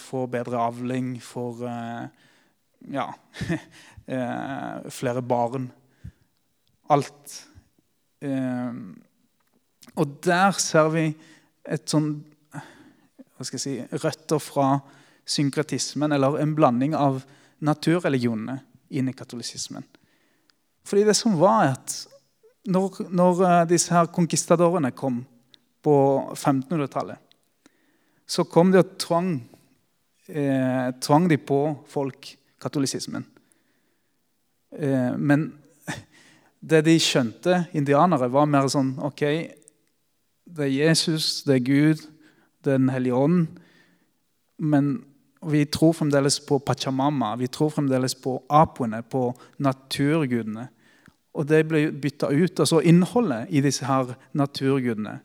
få 0.00 0.22
bedre 0.32 0.56
avling, 0.56 1.18
for 1.20 1.58
ja, 2.88 3.02
flere 4.98 5.20
barn. 5.20 5.66
Alt. 6.88 7.34
Og 9.92 10.14
der 10.24 10.56
ser 10.56 10.88
vi 10.94 11.04
et 11.68 11.84
sånn 11.84 12.08
hva 12.48 13.44
skal 13.44 13.60
jeg 13.60 13.62
si, 13.62 14.00
røtter 14.02 14.40
fra 14.42 14.70
synkretismen, 15.28 16.16
eller 16.16 16.40
en 16.40 16.56
blanding 16.56 16.96
av 16.96 17.20
naturreligionene 17.62 18.56
inn 18.96 19.12
i 19.12 19.14
katolisismen. 19.14 19.84
Fordi 20.88 21.04
det 21.06 21.14
som 21.20 21.36
var 21.38 21.74
at 21.74 21.94
når, 22.66 23.04
når 23.14 23.42
eh, 23.46 23.62
disse 23.70 23.94
her 23.94 24.10
konkistadorene 24.12 24.90
kom 24.96 25.22
på 25.84 25.96
1500-tallet, 26.34 27.20
så 28.28 28.44
kom 28.44 28.72
de 28.72 28.82
og 28.82 28.96
tvang, 29.00 29.30
eh, 30.28 30.90
tvang 31.00 31.28
de 31.30 31.38
på 31.40 31.60
folk 31.88 32.34
katolisismen. 32.60 33.24
Eh, 34.76 35.14
men 35.16 35.52
det 36.70 36.82
de 36.84 36.98
skjønte, 37.00 37.62
indianere, 37.78 38.28
var 38.32 38.50
mer 38.50 38.68
sånn 38.72 38.96
OK, 39.06 39.24
det 40.48 40.64
er 40.64 40.74
Jesus, 40.74 41.42
det 41.46 41.58
er 41.58 41.64
Gud, 41.64 42.04
det 42.64 42.74
er 42.74 42.80
Den 42.82 42.90
hellige 42.92 43.14
ånd. 43.14 43.46
Men 44.58 45.04
vi 45.46 45.64
tror 45.70 45.92
fremdeles 45.94 46.40
på 46.44 46.58
Pachamama, 46.58 47.36
vi 47.36 47.46
tror 47.48 47.70
fremdeles 47.70 48.14
på 48.18 48.40
apoene, 48.50 49.02
på 49.02 49.30
naturgudene. 49.62 50.66
Og 51.38 51.46
det 51.46 51.62
ble 51.70 51.84
bytta 51.94 52.32
ut. 52.34 52.60
altså 52.60 52.80
Innholdet 52.82 53.46
i 53.54 53.62
disse 53.62 53.86
her 53.86 54.16
naturgudene 54.36 55.20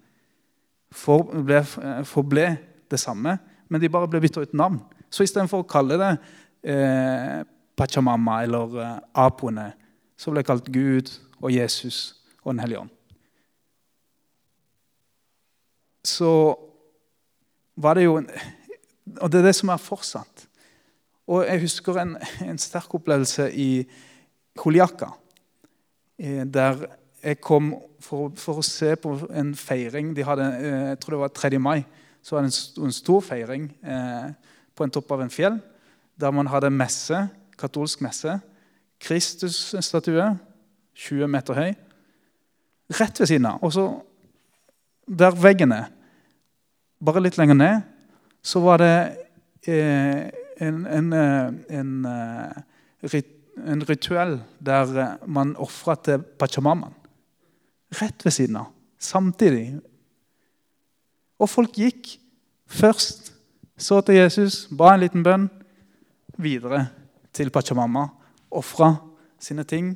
forble, 0.93 1.63
forble 2.05 2.47
det 2.91 2.99
samme, 3.01 3.37
men 3.69 3.81
de 3.81 3.89
bare 3.89 4.09
ble 4.11 4.21
bytta 4.21 4.43
ut 4.45 4.53
navn. 4.53 4.77
Så 5.09 5.25
istedenfor 5.25 5.63
å 5.63 5.69
kalle 5.69 5.97
det 5.97 6.11
eh, 6.69 7.41
Pachamama 7.77 8.43
eller 8.45 8.75
eh, 8.81 8.99
Apone, 9.23 9.71
så 10.17 10.29
ble 10.29 10.43
det 10.43 10.49
kalt 10.49 10.69
Gud 10.73 11.09
og 11.41 11.49
Jesus 11.53 12.19
og 12.43 12.53
Den 12.53 12.61
hellige 12.61 12.83
ånd. 12.83 12.93
Så 16.03 16.29
var 17.79 17.95
det 17.95 18.03
jo 18.03 18.17
Og 19.21 19.31
det 19.31 19.39
er 19.39 19.45
det 19.49 19.55
som 19.55 19.69
er 19.69 19.81
fortsatt. 19.81 20.45
Og 21.27 21.43
jeg 21.43 21.59
husker 21.61 21.97
en, 21.99 22.13
en 22.41 22.57
sterk 22.57 22.93
opplevelse 22.95 23.49
i 23.51 23.83
Holiaka. 24.63 25.09
Eh, 26.19 26.43
der 26.45 26.85
jeg 27.23 27.39
kom 27.41 27.73
for, 28.03 28.33
for, 28.35 28.59
å 28.59 28.65
se 28.65 28.93
på 28.99 29.15
en 29.31 29.53
feiring. 29.55 30.11
De 30.15 30.25
hadde, 30.27 30.47
eh, 30.59 30.87
jeg 30.91 30.99
tror 31.01 31.15
det 31.15 31.21
var 31.23 31.35
3. 31.39 31.59
mai. 31.59 31.83
Så 32.23 32.35
var 32.35 32.43
det 32.43 32.51
en, 32.51 32.85
en 32.85 32.95
stor 32.95 33.23
feiring 33.23 33.69
eh, 33.83 34.33
på 34.75 34.85
en 34.85 34.93
topp 34.93 35.11
av 35.15 35.23
en 35.23 35.33
fjell. 35.33 35.59
Der 36.19 36.35
man 36.35 36.51
hadde 36.51 36.71
messe, 36.73 37.25
katolsk 37.59 38.03
messe. 38.03 38.37
Kristus-statue, 39.03 40.27
20 40.95 41.31
meter 41.31 41.57
høy. 41.57 41.71
Rett 42.99 43.19
ved 43.19 43.31
siden 43.31 43.49
av. 43.49 43.63
Og 43.63 43.73
så 43.73 43.87
der 45.07 45.35
veggen 45.35 45.73
er, 45.75 45.89
bare 47.03 47.23
litt 47.23 47.37
lenger 47.39 47.57
ned, 47.57 47.81
så 48.43 48.61
var 48.63 48.79
det 48.79 48.93
eh, 49.67 50.29
en, 50.63 50.85
en, 50.87 51.09
en, 51.13 51.91
en 52.05 53.23
en 53.57 53.85
rituell 53.85 54.39
der 54.59 54.97
eh, 54.97 55.15
man 55.29 55.55
ofra 55.61 55.95
til 55.95 56.23
Pachamamaen. 56.39 56.93
Rett 57.99 58.25
ved 58.25 58.33
siden 58.33 58.57
av. 58.63 58.71
Samtidig. 58.97 59.77
Og 61.37 61.49
folk 61.49 61.75
gikk 61.77 62.15
først, 62.69 63.33
så 63.77 63.99
til 64.05 64.21
Jesus, 64.21 64.65
ba 64.71 64.93
en 64.93 65.03
liten 65.03 65.25
bønn, 65.25 65.49
videre 66.41 66.87
til 67.33 67.51
Pachamama. 67.53 68.07
Ofra 68.53 68.93
sine 69.41 69.65
ting. 69.67 69.93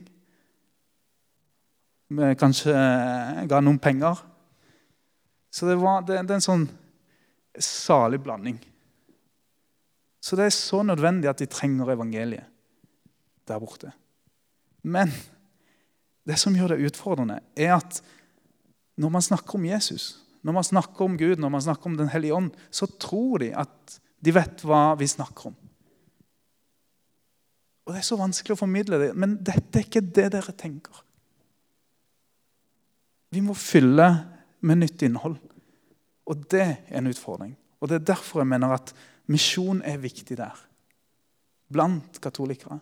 Kanskje 2.39 2.73
eh, 2.73 3.45
ga 3.49 3.61
noen 3.63 3.79
penger. 3.81 4.19
Så 5.49 5.65
det, 5.69 5.77
var, 5.81 6.03
det, 6.05 6.19
det 6.27 6.35
er 6.35 6.41
en 6.41 6.49
sånn 6.49 6.67
salig 7.57 8.19
blanding. 8.21 8.59
Så 10.21 10.37
det 10.37 10.49
er 10.49 10.53
så 10.53 10.83
nødvendig 10.85 11.29
at 11.31 11.41
de 11.41 11.47
trenger 11.49 11.95
evangeliet 11.95 12.45
der 13.47 13.59
borte. 13.61 13.91
Men 14.83 15.11
det 16.27 16.37
som 16.39 16.55
gjør 16.55 16.75
det 16.75 16.89
utfordrende, 16.89 17.39
er 17.55 17.77
at 17.77 18.01
når 18.97 19.13
man 19.13 19.23
snakker 19.23 19.57
om 19.59 19.67
Jesus, 19.67 20.17
når 20.43 20.55
man 20.57 20.67
snakker 20.67 21.05
om 21.05 21.17
Gud, 21.19 21.39
når 21.39 21.53
man 21.53 21.63
snakker 21.63 21.89
om 21.89 21.97
Den 21.97 22.09
hellige 22.09 22.35
ånd, 22.35 22.51
så 22.71 22.87
tror 22.99 23.43
de 23.43 23.51
at 23.55 23.99
de 24.23 24.33
vet 24.33 24.63
hva 24.65 24.95
vi 24.97 25.07
snakker 25.07 25.51
om. 25.51 25.57
Og 27.87 27.93
Det 27.93 28.01
er 28.01 28.07
så 28.07 28.19
vanskelig 28.19 28.57
å 28.57 28.59
formidle 28.59 28.99
det, 28.99 29.11
men 29.15 29.37
dette 29.39 29.79
er 29.79 29.85
ikke 29.87 30.03
det 30.03 30.31
dere 30.33 30.55
tenker. 30.59 31.03
Vi 33.31 33.43
må 33.43 33.55
fylle 33.55 34.07
med 34.59 34.81
nytt 34.81 35.03
innhold. 35.07 35.37
Og 36.27 36.43
det 36.51 36.63
er 36.63 36.99
en 36.99 37.07
utfordring. 37.07 37.53
Og 37.79 37.87
Det 37.87 37.99
er 37.99 38.09
derfor 38.11 38.41
jeg 38.41 38.51
mener 38.51 38.75
at 38.75 38.91
misjon 39.31 39.81
er 39.85 40.01
viktig 40.01 40.37
der. 40.39 40.55
Blant 41.71 42.19
katolikere. 42.23 42.79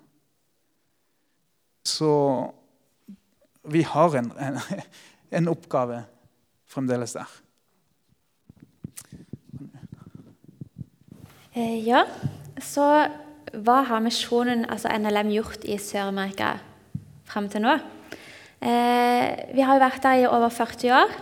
Så 1.85 2.11
vi 3.69 3.83
har 3.85 4.17
en, 4.17 4.31
en, 4.41 4.59
en 5.37 5.51
oppgave 5.51 6.03
fremdeles 6.69 7.15
der. 7.15 7.29
Eh, 11.55 11.79
ja, 11.87 12.03
så 12.59 12.85
hva 13.55 13.77
har 13.87 14.01
misjonen, 14.03 14.65
altså 14.67 14.91
NLM, 14.91 15.31
gjort 15.37 15.63
i 15.63 15.77
Sør-Amerika 15.79 16.57
fram 17.29 17.47
til 17.51 17.63
nå? 17.63 17.77
Eh, 18.59 19.53
vi 19.55 19.63
har 19.63 19.77
jo 19.77 19.85
vært 19.85 20.03
der 20.03 20.23
i 20.23 20.27
over 20.27 20.51
40 20.51 20.91
år. 20.97 21.15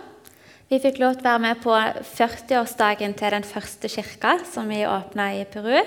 Vi 0.72 0.80
fikk 0.82 0.98
lov 0.98 1.18
til 1.18 1.26
å 1.26 1.28
være 1.28 1.42
med 1.44 1.60
på 1.62 1.76
40-årsdagen 2.16 3.14
til 3.14 3.36
den 3.36 3.46
første 3.46 3.90
kirka 3.92 4.38
som 4.48 4.70
vi 4.72 4.82
åpna 4.88 5.28
i 5.36 5.44
Peru. 5.46 5.84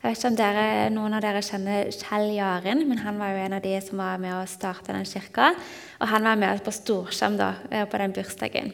Jeg 0.00 0.14
vet 0.14 0.16
ikke 0.16 0.28
om 0.30 0.36
dere, 0.38 0.66
noen 0.94 1.12
av 1.12 1.20
dere 1.20 1.42
kjenner 1.44 1.90
Kjell 1.92 2.30
Jaren, 2.32 2.86
men 2.88 3.02
han 3.02 3.18
var 3.20 3.34
jo 3.34 3.40
en 3.42 3.56
av 3.58 3.60
de 3.60 3.74
som 3.84 4.00
var 4.00 4.16
med 4.22 4.32
å 4.32 4.46
starte 4.48 4.94
den 4.96 5.04
kirka. 5.04 5.50
Og 6.00 6.08
han 6.08 6.24
var 6.24 6.38
med 6.40 6.62
på 6.64 6.72
storskjerm 6.72 7.36
da, 7.36 7.50
eh, 7.68 7.84
på 7.84 8.00
den 8.00 8.14
bursdagen. 8.16 8.72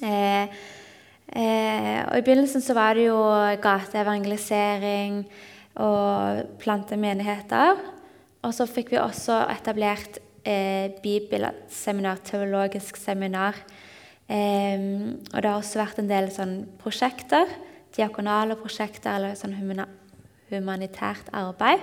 Eh, 0.00 0.46
eh, 1.34 2.06
og 2.06 2.14
I 2.14 2.22
begynnelsen 2.22 2.62
så 2.62 2.78
var 2.78 2.94
det 2.94 3.08
jo 3.08 3.18
gateevangelisering 3.58 5.24
og 5.74 6.46
plante 6.62 6.94
menigheter. 6.94 7.74
Og 8.44 8.54
så 8.54 8.70
fikk 8.70 8.94
vi 8.94 9.02
også 9.02 9.42
etablert 9.50 10.20
eh, 10.44 10.94
bibelseminar, 11.02 12.22
teologisk 12.22 12.96
seminar. 12.96 13.58
Eh, 14.30 14.78
og 15.34 15.42
det 15.42 15.50
har 15.50 15.58
også 15.58 15.82
vært 15.82 15.98
en 15.98 16.14
del 16.14 16.30
sånn 16.30 16.60
prosjekter 16.78 17.48
diakonale 17.96 18.56
prosjekter 18.58 19.16
eller 19.16 19.34
sånn 19.38 19.56
humanitært 20.50 21.30
arbeid. 21.32 21.78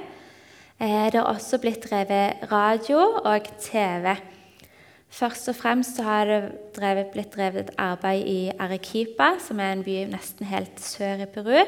Eh, 0.79 1.11
det 1.11 1.19
har 1.19 1.31
også 1.31 1.59
blitt 1.63 1.85
drevet 1.85 2.49
radio 2.51 2.99
og 3.23 3.47
TV. 3.61 4.15
Først 5.15 5.47
og 5.47 5.55
fremst 5.55 6.01
har 6.03 6.25
det 6.27 6.39
drevet, 6.75 7.11
blitt 7.13 7.35
drevet 7.35 7.61
et 7.61 7.69
arbeid 7.79 8.25
i 8.27 8.51
Arequipa, 8.59 9.37
som 9.39 9.59
er 9.63 9.71
en 9.71 9.83
by 9.85 10.01
nesten 10.11 10.45
helt 10.49 10.81
sør 10.83 11.23
i 11.23 11.27
Peru. 11.31 11.61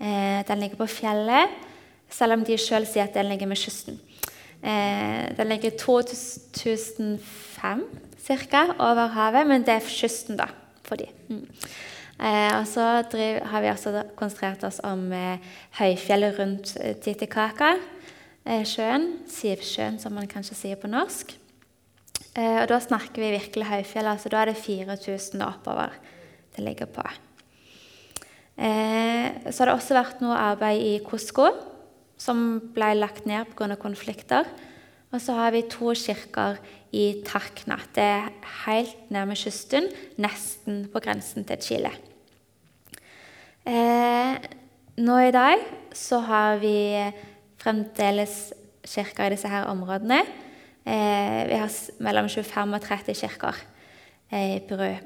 Eh, 0.00 0.40
den 0.48 0.62
ligger 0.62 0.80
på 0.80 0.88
fjellet, 0.88 1.48
selv 2.08 2.38
om 2.38 2.44
de 2.44 2.56
sjøl 2.56 2.86
sier 2.88 3.04
at 3.04 3.14
den 3.14 3.28
ligger 3.28 3.50
med 3.50 3.60
kysten. 3.60 4.00
Eh, 4.62 5.36
den 5.36 5.48
ligger 5.52 5.76
2005 5.76 7.84
ca. 8.20 8.64
over 8.78 9.06
havet, 9.06 9.46
men 9.46 9.60
det 9.60 9.74
er 9.74 9.80
kysten, 9.84 10.36
da, 10.40 10.46
for 10.84 10.96
de. 10.96 11.04
Eh, 12.20 12.52
og 12.58 12.66
så 12.68 12.84
har 13.48 13.62
vi 13.64 13.70
også 13.70 14.02
konsentrert 14.18 14.64
oss 14.68 14.80
om 14.84 15.06
eh, 15.16 15.40
høyfjellet 15.78 16.36
rundt 16.36 16.74
eh, 16.76 16.96
Titicaca, 17.00 17.74
sjøen, 18.66 19.06
Sivsjøen, 19.28 19.98
som 20.00 20.14
man 20.16 20.28
kanskje 20.28 20.56
sier 20.56 20.78
på 20.80 20.88
norsk. 20.90 21.36
Og 22.40 22.64
da 22.70 22.78
snakker 22.80 23.20
vi 23.20 23.34
virkelig 23.34 23.66
høyfjellet, 23.68 24.14
altså 24.16 24.30
da 24.32 24.40
er 24.40 24.50
det 24.50 24.62
4000 24.62 25.42
oppover 25.44 25.92
det 26.56 26.64
ligger 26.64 26.88
på. 26.88 27.04
så 28.56 29.60
har 29.60 29.68
det 29.68 29.74
også 29.74 29.98
vært 29.98 30.24
noe 30.24 30.40
arbeid 30.40 30.82
i 30.88 30.92
Cusco, 31.04 31.50
som 32.16 32.60
ble 32.74 32.94
lagt 32.96 33.28
ned 33.28 33.52
pga. 33.52 33.76
konflikter. 33.76 34.48
Og 35.12 35.20
så 35.20 35.36
har 35.36 35.52
vi 35.52 35.68
to 35.68 35.92
kirker 35.92 36.56
i 36.92 37.22
Takna. 37.26 37.76
Det 37.94 38.02
er 38.02 38.30
helt 38.64 39.10
nærme 39.10 39.36
kysten, 39.36 39.90
nesten 40.16 40.86
på 40.88 41.02
grensen 41.02 41.44
til 41.44 41.60
Chile. 41.60 42.09
Eh, 43.70 44.34
nå 44.98 45.16
i 45.22 45.30
dag 45.30 45.60
så 45.94 46.18
har 46.26 46.56
vi 46.58 46.74
fremdeles 47.60 48.50
kirker 48.82 49.28
i 49.28 49.34
disse 49.36 49.50
her 49.50 49.68
områdene. 49.70 50.24
Eh, 50.82 51.42
vi 51.46 51.58
har 51.60 51.70
mellom 52.02 52.26
25 52.26 52.74
og 52.74 52.82
30 52.82 53.14
kirker 53.20 53.60
eh, 54.32 54.56
i 54.56 54.60
Peru. 54.66 54.96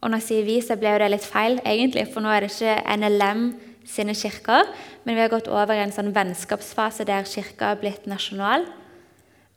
Og 0.00 0.10
når 0.10 0.20
jeg 0.20 0.26
sier 0.26 0.44
vi, 0.44 0.58
så 0.60 0.76
ble 0.80 0.92
det 1.00 1.08
litt 1.14 1.24
feil, 1.24 1.60
egentlig, 1.64 2.06
for 2.12 2.24
nå 2.24 2.32
er 2.32 2.44
det 2.44 2.50
ikke 2.52 2.98
NLM 3.00 3.46
sine 3.88 4.16
kirker, 4.16 4.68
men 5.04 5.16
vi 5.16 5.24
har 5.24 5.32
gått 5.32 5.48
over 5.48 5.72
i 5.76 5.84
en 5.84 5.94
sånn 5.94 6.12
vennskapsfase 6.16 7.06
der 7.08 7.28
kirka 7.28 7.72
har 7.72 7.80
blitt 7.80 8.08
nasjonal. 8.10 8.66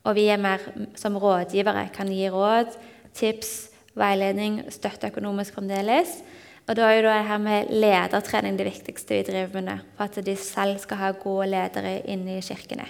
Og 0.04 0.16
vi 0.16 0.30
er 0.32 0.40
mer 0.40 0.64
som 1.00 1.16
rådgivere, 1.20 1.90
kan 1.92 2.08
gi 2.12 2.32
råd, 2.32 2.72
tips, 3.16 3.52
veiledning, 3.96 4.62
støtte 4.72 5.12
økonomisk 5.12 5.58
fremdeles. 5.58 6.22
Og 6.64 6.76
da 6.78 6.86
er 6.88 6.96
jo 6.96 7.08
det 7.10 7.26
her 7.28 7.40
med 7.44 7.72
ledertrening 7.76 8.56
det 8.56 8.64
viktigste 8.70 9.18
vi 9.18 9.24
driver 9.26 9.58
med 9.58 9.66
nå. 9.68 9.76
For 9.98 10.08
at 10.08 10.24
de 10.24 10.36
selv 10.40 10.78
skal 10.80 11.00
ha 11.02 11.10
gode 11.20 11.50
ledere 11.52 11.98
inne 12.08 12.38
i 12.38 12.44
kirkene. 12.44 12.86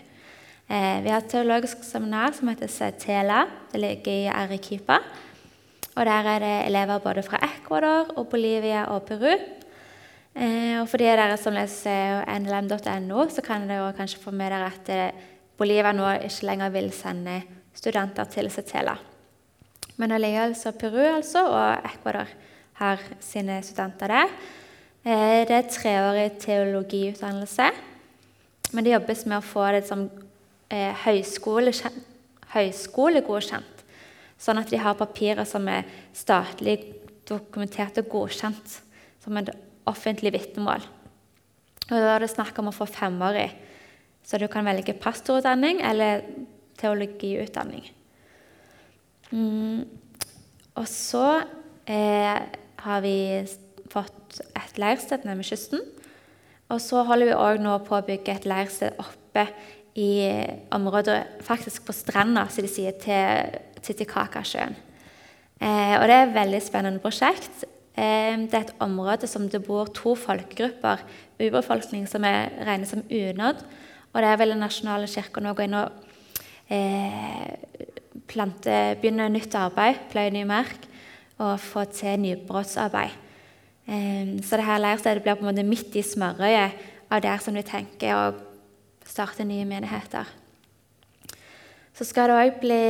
Eh, 0.70 1.02
vi 1.02 1.10
har 1.10 1.18
et 1.20 1.30
teologisk 1.32 1.82
seminar 1.82 2.36
som 2.36 2.48
heter 2.52 2.70
CETELA. 2.70 3.42
Det 3.72 3.80
ligger 3.82 4.12
i 4.12 4.30
Arequipa. 4.30 5.00
Og 5.94 6.06
der 6.06 6.30
er 6.30 6.38
det 6.38 6.54
elever 6.68 7.02
både 7.02 7.22
fra 7.22 7.42
Ecuador 7.42 8.14
og 8.16 8.28
Bolivia 8.28 8.86
og 8.94 9.02
Peru. 9.08 9.34
Eh, 10.34 10.80
og 10.80 10.88
for 10.88 10.98
de 10.98 11.10
dere 11.10 11.36
som 11.38 11.54
leser 11.54 12.22
nlm.no, 12.30 13.26
så 13.30 13.42
kan 13.42 13.68
dere 13.68 13.92
kanskje 13.98 14.22
få 14.22 14.30
med 14.30 14.54
dere 14.54 14.70
at 14.70 14.88
eh, 14.94 15.28
Bolivia 15.58 15.92
nå 15.94 16.14
ikke 16.22 16.46
lenger 16.46 16.72
vil 16.74 16.90
sende 16.94 17.42
studenter 17.74 18.30
til 18.30 18.50
Setela. 18.50 18.96
Men 19.96 20.14
allikevel 20.14 20.54
så 20.58 20.72
Peru 20.78 21.02
altså, 21.02 21.46
og 21.46 21.90
Ecuador 21.90 22.30
har 22.80 23.02
sine 23.22 23.60
studenter 23.62 24.12
der. 24.12 24.34
Eh, 25.04 25.42
det 25.48 25.56
er 25.56 25.70
treårig 25.70 26.28
teologiutdannelse, 26.42 27.70
men 28.72 28.84
det 28.84 28.96
jobbes 28.96 29.26
med 29.26 29.38
å 29.38 29.46
få 29.46 29.68
det 29.76 29.84
som 29.86 30.08
høyskole, 31.04 31.70
høyskolegodkjent. 32.54 33.84
Sånn 34.40 34.58
at 34.58 34.72
de 34.72 34.80
har 34.80 34.96
papirer 34.98 35.46
som 35.48 35.68
er 35.70 35.86
statlig 36.16 36.80
dokumentert 37.28 38.00
og 38.02 38.10
godkjent 38.12 38.80
som 39.24 39.38
et 39.40 39.52
offentlig 39.88 40.34
vitnemål. 40.34 40.84
Og 41.90 41.94
Da 41.94 42.14
er 42.14 42.24
det 42.24 42.32
snakk 42.32 42.58
om 42.58 42.70
å 42.70 42.74
få 42.74 42.86
femårig, 42.88 43.50
så 44.24 44.38
du 44.40 44.48
kan 44.48 44.64
velge 44.64 44.96
pastorutdanning 44.96 45.82
eller 45.84 46.24
teologiutdanning. 46.80 47.84
Mm. 49.30 49.84
Og 50.74 50.86
så 50.88 51.44
eh, 51.86 52.40
har 52.84 53.04
vi 53.04 53.44
fått 53.92 54.40
et 54.56 54.80
leirsted 54.80 55.24
ved 55.26 55.44
kysten. 55.46 55.82
Og 56.72 56.80
så 56.80 57.04
holder 57.04 57.30
vi 57.30 57.36
òg 57.36 57.60
nå 57.62 57.76
på 57.84 57.98
å 57.98 58.04
bygge 58.04 58.38
et 58.38 58.48
leirsted 58.48 58.96
oppe 59.00 59.46
i 60.00 60.26
området, 60.74 61.20
faktisk 61.46 61.84
på 61.86 61.94
stranda, 61.94 62.48
som 62.50 62.64
de 62.64 62.70
sier, 62.70 62.96
til 62.98 63.60
Titicacasjøen. 63.84 64.74
Eh, 65.60 65.94
og 66.00 66.06
det 66.08 66.16
er 66.16 66.24
et 66.24 66.34
veldig 66.34 66.60
spennende 66.64 67.02
prosjekt. 67.02 67.66
Det 67.94 68.02
er 68.58 68.64
et 68.64 68.72
område 68.82 69.28
som 69.30 69.44
det 69.46 69.60
bor 69.62 69.86
to 69.94 70.16
folkegrupper, 70.18 71.04
urbefolkning 71.38 72.08
som 72.10 72.24
er 72.26 72.50
regnet 72.66 72.90
som 72.90 73.04
unådd. 73.06 73.62
Og 74.10 74.18
det 74.22 74.30
er 74.30 74.40
vel 74.40 74.54
Den 74.54 74.64
nasjonale 74.64 75.06
kirka 75.10 75.42
nå 75.42 75.52
gå 75.54 75.68
inn 75.68 75.78
og 75.78 75.92
eh, 76.74 77.54
plante, 78.26 78.96
begynne 78.98 79.28
nytt 79.30 79.54
arbeid, 79.58 80.02
pløye 80.10 80.34
ny 80.34 80.42
mark 80.48 80.90
og 81.38 81.60
få 81.60 81.84
til 81.90 82.20
nybrottsarbeid. 82.22 83.14
Eh, 83.86 84.40
så 84.42 84.56
det 84.56 84.66
her 84.66 84.80
leirstedet 84.80 85.22
blir 85.22 85.36
på 85.36 85.44
en 85.44 85.50
måte 85.50 85.66
midt 85.66 85.96
i 85.96 86.04
smørøyet 86.04 86.80
av 87.10 87.22
der 87.22 87.42
som 87.42 87.56
de 87.56 87.64
tenker 87.66 88.14
å 88.14 88.24
starte 89.06 89.44
nye 89.46 89.66
menigheter. 89.68 90.28
Så 91.94 92.06
skal 92.08 92.30
det 92.30 92.38
òg 92.40 92.56
bli 92.58 92.84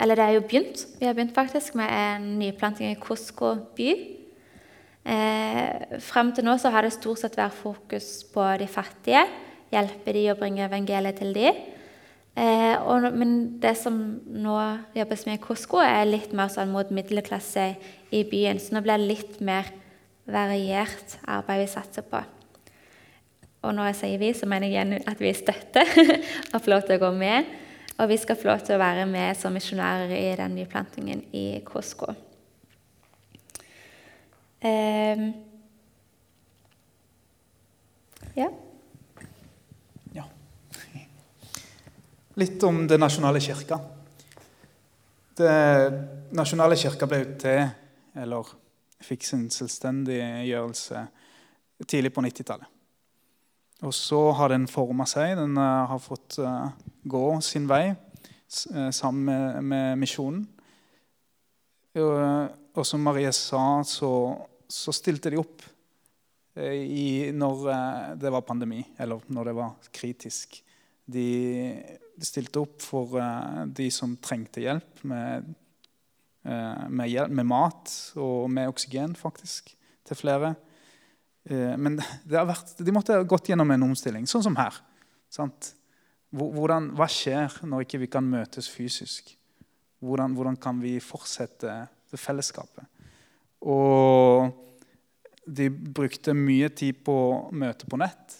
Eller 0.00 0.18
det 0.18 0.24
er 0.24 0.34
jo 0.36 0.44
begynt. 0.44 0.84
Vi 0.98 1.06
har 1.06 1.14
begynt 1.16 1.34
faktisk 1.34 1.74
med 1.74 1.88
en 1.88 2.38
nyplanting 2.38 2.92
i 2.92 3.00
Kosko 3.00 3.54
by. 3.76 3.90
Eh, 5.08 5.98
Fram 6.04 6.32
til 6.32 6.44
nå 6.44 6.58
så 6.60 6.70
har 6.70 6.84
det 6.84 6.92
stort 6.92 7.22
sett 7.22 7.38
vært 7.38 7.56
fokus 7.56 8.24
på 8.28 8.44
de 8.60 8.68
fattige. 8.68 9.24
Hjelpe 9.72 10.12
de 10.12 10.28
å 10.32 10.36
bringe 10.36 10.66
evangeliet 10.66 11.16
til 11.20 11.32
de. 11.32 11.52
Eh, 12.38 12.76
og, 12.86 13.08
men 13.18 13.58
det 13.58 13.74
som 13.80 13.96
nå 14.22 14.56
jobbes 14.94 15.24
med 15.26 15.40
i 15.40 15.42
Kosko, 15.42 15.80
er 15.82 16.06
litt 16.06 16.34
mer 16.36 16.50
sånn 16.52 16.70
mot 16.70 16.90
middelklasse 16.94 17.72
i 18.14 18.20
byen. 18.30 18.60
Så 18.62 18.76
nå 18.76 18.82
blir 18.84 19.00
det 19.00 19.08
litt 19.08 19.40
mer 19.42 19.72
variert 20.28 21.16
arbeid 21.26 21.64
vi 21.64 21.70
satser 21.72 22.06
på. 22.06 22.20
Og 23.66 23.74
når 23.74 23.90
jeg 23.90 23.98
sier 24.02 24.20
vi, 24.22 24.30
så 24.38 24.46
mener 24.46 24.70
jeg 24.70 24.76
igjen 24.76 25.10
at 25.10 25.22
vi 25.22 25.32
støtter 25.34 25.90
og 26.52 26.60
får 26.60 26.70
lov 26.70 26.86
til 26.86 26.98
å 26.98 27.02
gå 27.08 27.10
med. 27.18 27.50
Og 27.98 28.12
vi 28.12 28.20
skal 28.22 28.38
få 28.38 28.52
lov 28.52 28.62
til 28.62 28.76
å 28.76 28.84
være 28.84 29.08
med 29.10 29.34
som 29.34 29.56
misjonærer 29.56 30.14
i 30.14 30.36
den 30.38 30.54
nyplantingen 30.60 31.24
i 31.34 31.46
Kosko. 31.66 32.14
Eh, 34.62 35.26
ja. 38.38 38.50
Litt 42.38 42.62
om 42.62 42.86
Det 42.86 42.98
nasjonale 42.98 43.40
kirka. 43.42 43.80
Det 45.38 45.54
nasjonale 46.38 46.76
kirka 46.78 47.06
ble 47.10 47.18
jo 47.22 47.32
til, 47.42 47.64
eller 48.18 48.52
fikk 49.02 49.26
sin 49.26 49.46
selvstendiggjørelse 49.50 51.02
tidlig 51.86 52.12
på 52.14 52.22
90-tallet. 52.22 52.66
Og 53.86 53.94
så 53.94 54.20
har 54.38 54.50
den 54.50 54.66
forma 54.70 55.06
seg. 55.06 55.36
Den 55.38 55.58
uh, 55.58 55.86
har 55.90 56.00
fått 56.02 56.38
uh, 56.42 56.70
gå 57.06 57.24
sin 57.46 57.68
vei 57.70 57.92
uh, 57.92 58.90
sammen 58.90 59.22
med, 59.26 59.58
med 59.62 60.00
misjonen. 60.02 60.46
Og 61.98 62.86
som 62.86 63.02
Marie 63.02 63.30
sa, 63.34 63.82
så, 63.82 64.12
så 64.70 64.94
stilte 64.94 65.32
de 65.32 65.40
opp 65.40 65.64
eh, 66.54 66.78
i, 66.78 67.06
når 67.34 67.70
eh, 67.72 68.10
det 68.22 68.30
var 68.30 68.46
pandemi, 68.46 68.84
eller 69.02 69.24
når 69.34 69.50
det 69.50 69.54
var 69.58 69.90
kritisk. 69.94 70.60
De 71.08 71.26
stilte 72.26 72.62
opp 72.62 72.82
for 72.84 73.18
uh, 73.20 73.64
de 73.66 73.88
som 73.94 74.16
trengte 74.22 74.62
hjelp 74.64 75.02
med, 75.08 75.50
uh, 76.48 76.86
med, 76.88 77.06
hjelp, 77.10 77.34
med, 77.34 77.48
mat 77.50 77.94
og 78.18 78.48
med 78.52 78.70
oksygen, 78.70 79.16
faktisk, 79.18 79.74
til 80.08 80.18
flere. 80.18 80.54
Uh, 81.48 81.74
men 81.80 82.00
vært, 82.24 82.76
de 82.78 82.94
måtte 82.94 83.18
ha 83.18 83.26
gått 83.28 83.52
gjennom 83.52 83.74
en 83.74 83.88
omstilling, 83.90 84.26
sånn 84.30 84.46
som 84.48 84.58
her. 84.58 84.80
Hvordan, 86.28 86.90
hva 86.96 87.08
skjer 87.08 87.60
når 87.68 87.86
ikke 87.86 88.02
vi 88.04 88.10
kan 88.12 88.26
møtes 88.26 88.68
fysisk? 88.72 89.34
Hvordan, 90.04 90.34
hvordan 90.38 90.58
kan 90.60 90.82
vi 90.82 90.98
fortsette 91.02 91.80
det 92.10 92.20
fellesskapet. 92.20 92.86
Og 93.66 94.52
de 95.48 95.68
brukte 95.70 96.34
mye 96.36 96.68
tid 96.70 97.02
på 97.04 97.16
møte 97.56 97.88
på 97.88 97.98
nett. 98.00 98.38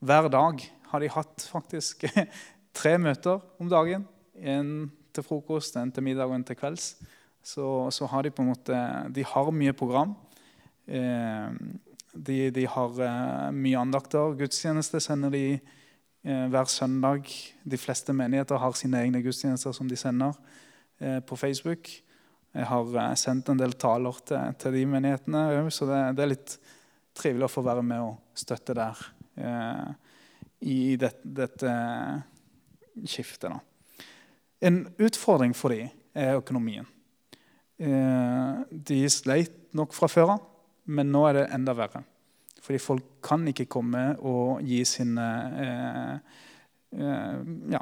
Hver 0.00 0.28
dag 0.32 0.62
har 0.90 1.02
de 1.02 1.12
hatt 1.12 1.46
faktisk 1.50 2.06
tre 2.76 2.96
møter 2.98 3.40
om 3.60 3.68
dagen. 3.70 4.06
En 4.36 4.90
til 5.14 5.26
frokost, 5.26 5.76
en 5.76 5.92
til 5.92 6.04
middag 6.06 6.30
og 6.30 6.36
en 6.38 6.46
til 6.46 6.58
kvelds. 6.58 6.94
Så, 7.42 7.64
så 7.94 8.06
har 8.10 8.24
de 8.24 8.32
på 8.34 8.44
en 8.44 8.50
måte 8.52 8.76
De 9.14 9.24
har 9.24 9.52
mye 9.54 9.72
program. 9.76 10.14
Eh, 10.90 11.52
de, 12.12 12.38
de, 12.50 12.66
har 12.66 13.02
eh, 13.06 13.50
mye 13.54 13.80
andakter. 13.80 14.36
Gudstjeneste 14.38 15.00
sender 15.02 15.32
de 15.34 15.44
eh, 15.54 16.46
hver 16.50 16.70
søndag. 16.70 17.30
De 17.64 17.80
fleste 17.80 18.14
menigheter 18.16 18.60
har 18.60 18.76
sine 18.78 19.02
egne 19.04 19.22
gudstjenester 19.24 19.74
som 19.76 19.88
de 19.88 19.98
sender 19.98 20.36
på 21.00 21.36
Facebook. 21.36 21.88
Jeg 22.52 22.66
har 22.68 23.14
sendt 23.16 23.48
en 23.48 23.56
del 23.56 23.72
taler 23.80 24.18
til, 24.28 24.56
til 24.60 24.74
de 24.74 24.82
menighetene 24.84 25.46
òg, 25.54 25.70
så 25.72 25.86
det, 25.88 26.00
det, 26.18 26.24
er 26.26 26.30
litt 26.34 26.56
trivelig 27.16 27.46
å 27.46 27.52
få 27.54 27.62
være 27.64 27.84
med 27.88 28.02
og 28.04 28.18
støtte 28.36 28.74
der 28.76 29.00
i 30.60 30.76
det, 31.00 31.10
dette 31.24 31.72
skiftet. 33.08 33.52
En 34.60 34.82
utfordring 35.00 35.54
for 35.56 35.72
dem 35.72 35.90
er 36.14 36.38
økonomien. 36.38 36.86
Eh, 37.80 38.60
de 38.70 39.00
sleit 39.08 39.74
nok 39.76 39.94
fra 39.96 40.08
før 40.10 40.34
av, 40.34 40.42
men 40.90 41.12
nå 41.12 41.24
er 41.28 41.38
det 41.38 41.46
enda 41.54 41.74
verre. 41.76 42.02
Fordi 42.60 42.80
folk 42.82 43.06
kan 43.24 43.46
ikke 43.48 43.68
komme 43.72 44.02
og 44.18 44.60
gi 44.66 44.82
sine 44.84 45.28
eh, 45.64 46.36
eh, 46.98 47.38
ja, 47.72 47.80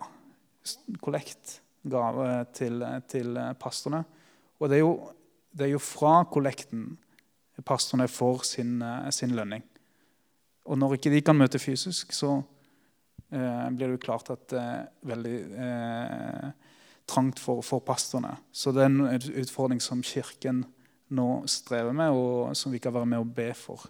kollektgave 1.02 2.28
til, 2.54 2.84
til 3.10 3.42
pastorene. 3.58 4.04
Og 4.58 4.70
det 4.70 4.78
er, 4.78 4.84
jo, 4.84 4.94
det 5.54 5.66
er 5.66 5.74
jo 5.74 5.82
fra 5.82 6.20
kollekten 6.30 6.92
pastorene 7.66 8.08
får 8.08 8.44
sin, 8.46 8.78
sin, 9.10 9.34
lønning. 9.34 9.64
Og 10.68 10.78
når 10.78 10.98
ikke 10.98 11.10
de 11.10 11.22
kan 11.24 11.38
møte 11.38 11.58
fysisk, 11.58 12.12
så 12.12 12.36
eh, 12.36 12.46
blir 13.28 13.84
det 13.84 13.94
jo 13.94 14.00
klart 14.00 14.30
at 14.32 14.44
det 14.48 14.60
er 14.62 14.86
veldig 15.10 15.36
eh, 15.60 16.50
trangt 17.08 17.40
for, 17.42 17.60
for 17.64 17.84
pastorene. 17.84 18.34
Så 18.52 18.72
det 18.72 18.84
er 18.84 18.90
en 18.90 19.32
utfordring 19.42 19.80
som 19.84 20.00
Kirken 20.04 20.62
nå 21.12 21.28
strever 21.48 21.92
med, 21.96 22.12
og 22.12 22.56
som 22.56 22.72
vi 22.72 22.80
kan 22.82 22.94
være 22.94 23.08
med 23.08 23.22
og 23.22 23.32
be 23.36 23.50
for. 23.56 23.84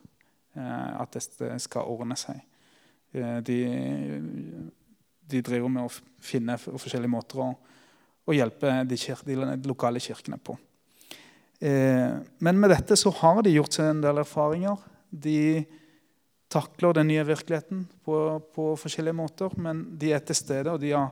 Eh, 0.59 1.01
at 1.03 1.15
dette 1.15 1.57
skal 1.63 1.91
ordne 1.91 2.17
seg. 2.19 2.41
Eh, 3.15 3.39
de, 3.45 3.59
de, 5.29 5.43
driver 5.43 5.71
med 5.71 5.87
å 5.87 5.93
finne 6.23 6.59
forskjellige 6.59 7.13
måter 7.13 7.43
å, 7.45 7.51
å 8.29 8.37
hjelpe 8.37 8.73
de, 8.89 8.99
kir, 9.01 9.21
de, 9.27 9.37
lokale 9.69 10.03
kirkene 10.03 10.41
på. 10.43 10.57
Eh, 11.59 12.15
men 12.45 12.61
med 12.61 12.73
dette 12.75 12.99
så 12.99 13.13
har 13.21 13.43
de 13.45 13.55
gjort 13.55 13.79
seg 13.79 13.93
en 13.93 14.03
del 14.05 14.23
erfaringer. 14.25 14.83
De 15.11 15.39
takler 16.49 16.97
den 16.97 17.11
nye 17.11 17.25
virkeligheten 17.29 17.85
på, 18.05 18.17
på 18.55 18.73
forskjellige 18.81 19.17
måter, 19.17 19.53
men 19.61 19.85
de 20.01 20.13
er 20.17 20.25
til 20.25 20.39
stede, 20.39 20.73
og 20.73 20.81
de 20.81 20.95
har, 20.97 21.11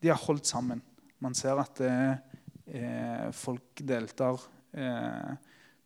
de 0.00 0.12
har 0.12 0.20
holdt 0.26 0.46
sammen. 0.46 0.82
Man 1.20 1.34
ser 1.36 1.58
at 1.60 1.82
eh, 1.84 3.26
folk 3.36 3.82
deltar 3.84 4.38
eh, 4.72 5.32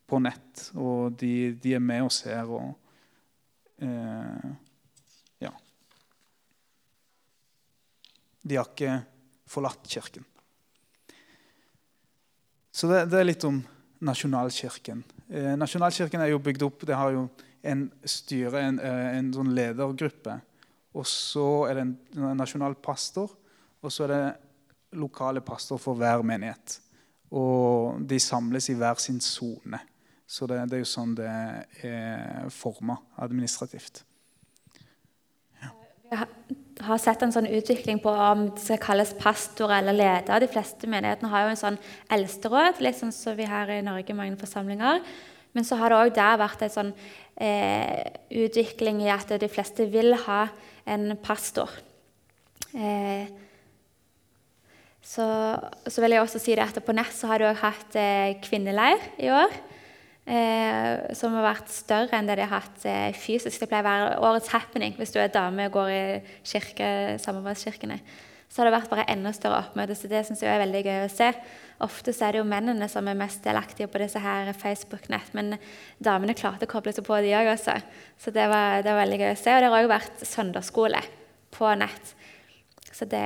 på 0.07 0.21
nett, 0.21 0.69
og 0.77 1.17
de, 1.19 1.55
de, 1.57 1.75
er 1.75 1.83
med 1.83 2.05
og 2.07 2.13
ser. 2.15 2.45
og 2.45 2.75
eh, 3.83 4.53
Ja. 5.43 5.51
De 8.45 8.61
har 8.61 8.69
ikke 8.69 8.99
forlatt 9.49 9.89
Kirken. 9.89 10.29
Så 12.75 12.91
det, 12.91 13.07
det 13.09 13.21
er 13.21 13.29
litt 13.29 13.45
om 13.49 13.63
Nasjonalkirken. 14.05 15.01
Eh, 15.31 15.55
Nasjonalkirken 15.57 16.21
er 16.21 16.33
jo 16.33 16.43
bygd 16.43 16.65
opp 16.67 16.83
Det 16.85 16.97
har 16.99 17.15
jo 17.15 17.29
en 17.65 17.87
styre, 18.05 18.61
en, 18.61 18.79
eh, 18.81 19.17
en 19.19 19.33
sånn 19.35 19.55
ledergruppe. 19.57 20.39
Og 20.95 21.07
så 21.09 21.47
er 21.69 21.79
det 21.79 21.85
en 21.87 22.37
nasjonal 22.39 22.77
pastor, 22.79 23.33
og 23.83 23.93
så 23.93 24.07
er 24.07 24.13
det 24.13 24.25
lokale 25.01 25.43
pastor 25.45 25.81
for 25.83 25.99
hver 25.99 26.23
menighet. 26.23 26.79
Og 27.35 28.05
de 28.07 28.21
samles 28.23 28.69
i 28.71 28.77
hver 28.79 29.01
sin 29.03 29.21
sone. 29.21 29.81
Så 30.27 30.47
det, 30.47 30.61
det, 30.71 30.79
er 30.79 30.85
jo 30.85 30.89
sånn 30.89 31.17
det 31.19 31.31
er 31.85 32.49
forma 32.55 32.97
administrativt. 33.21 34.05
Ja. 35.61 35.73
Jeg 36.15 36.87
har 36.87 37.03
sett 37.03 37.23
en 37.27 37.35
sånn 37.35 37.51
utvikling 37.51 38.01
på 38.03 38.13
om 38.13 38.49
det 38.53 38.63
skal 38.63 38.81
kalles 38.83 39.13
pastor 39.19 39.73
eller 39.75 39.97
leder. 39.97 40.41
De 40.41 40.51
fleste 40.51 40.89
menighetene 40.91 41.33
har 41.33 41.45
jo 41.45 41.53
en 41.53 41.61
sånn 41.61 41.79
eldsteråd, 42.15 42.81
litt 42.85 42.99
sånn 43.01 43.15
som 43.15 43.37
vi 43.39 43.49
har 43.51 43.71
i 43.73 43.83
Norge 43.85 44.17
mange 44.17 44.39
forsamlinger. 44.41 45.03
Men 45.55 45.67
så 45.67 45.79
har 45.79 45.93
det 45.93 46.01
òg 46.01 46.15
der 46.17 46.41
vært 46.41 46.65
en 46.67 46.75
sånn 46.75 46.93
eh, 47.39 48.03
utvikling 48.45 49.03
i 49.05 49.13
at 49.15 49.31
de 49.41 49.51
fleste 49.51 49.87
vil 49.91 50.17
ha 50.27 50.49
en 50.91 51.15
pastor. 51.23 51.71
Eh, 52.75 53.31
så, 55.05 55.25
så, 55.87 56.01
vil 56.01 56.17
jeg 56.17 56.25
også 56.25 56.41
si 56.41 56.55
at 56.57 56.79
På 56.83 56.95
nett 56.97 57.23
har 57.29 57.39
du 57.39 57.47
også 57.47 57.67
hatt 57.67 57.97
eh, 58.01 58.35
kvinneleir 58.43 59.03
i 59.21 59.31
år. 59.31 59.53
Eh, 60.25 61.13
som 61.13 61.35
har 61.37 61.45
vært 61.45 61.69
større 61.69 62.17
enn 62.17 62.29
det 62.31 62.39
de 62.41 62.47
har 62.47 62.63
hatt 62.65 62.87
eh, 62.89 63.13
fysisk. 63.13 63.61
Det 63.61 63.69
pleier 63.69 63.85
å 63.85 63.91
være 63.91 64.21
årets 64.25 64.53
happening 64.55 64.97
hvis 64.97 65.13
du 65.13 65.19
er 65.21 65.33
dame 65.33 65.69
og 65.69 65.77
går 65.77 65.91
i 65.93 66.05
kirke, 66.49 66.89
samarbeidskirkene. 67.21 67.99
Så 68.55 68.63
har 68.63 68.69
det 68.69 68.77
vært 68.77 68.91
bare 68.93 69.05
enda 69.11 69.33
større 69.35 69.65
oppmøte, 69.65 69.97
så 69.99 70.07
det 70.07 70.21
syns 70.29 70.45
jeg 70.45 70.53
er 70.53 70.61
veldig 70.63 70.81
gøy 70.87 71.01
å 71.03 71.11
se. 71.11 71.27
Ofte 71.83 72.13
så 72.15 72.29
er 72.29 72.37
det 72.37 72.39
jo 72.39 72.47
mennene 72.47 72.87
som 72.87 73.09
er 73.11 73.17
mest 73.19 73.41
delaktige 73.43 73.89
på 73.91 73.99
disse 73.99 74.21
her 74.23 74.53
Facebook-nett, 74.55 75.33
men 75.35 75.57
damene 75.99 76.37
klarte 76.39 76.69
å 76.69 76.71
koble 76.71 76.93
seg 76.95 77.03
på, 77.03 77.17
de 77.19 77.33
òg. 77.35 77.49
Også. 77.51 77.75
Så 78.23 78.31
det 78.31 78.45
var, 78.53 78.85
det 78.87 78.93
var, 78.93 79.01
veldig 79.01 79.19
gøy 79.25 79.33
å 79.33 79.41
se. 79.41 79.57
Og 79.57 79.59
det 79.59 79.71
har 79.73 79.81
òg 79.81 79.91
vært 79.91 80.23
søndagsskole 80.31 81.01
på 81.59 81.73
nett. 81.81 82.13
Så 82.95 83.09
det, 83.11 83.25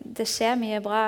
det 0.00 0.26
skjer 0.32 0.56
mye 0.56 0.78
bra. 0.80 1.02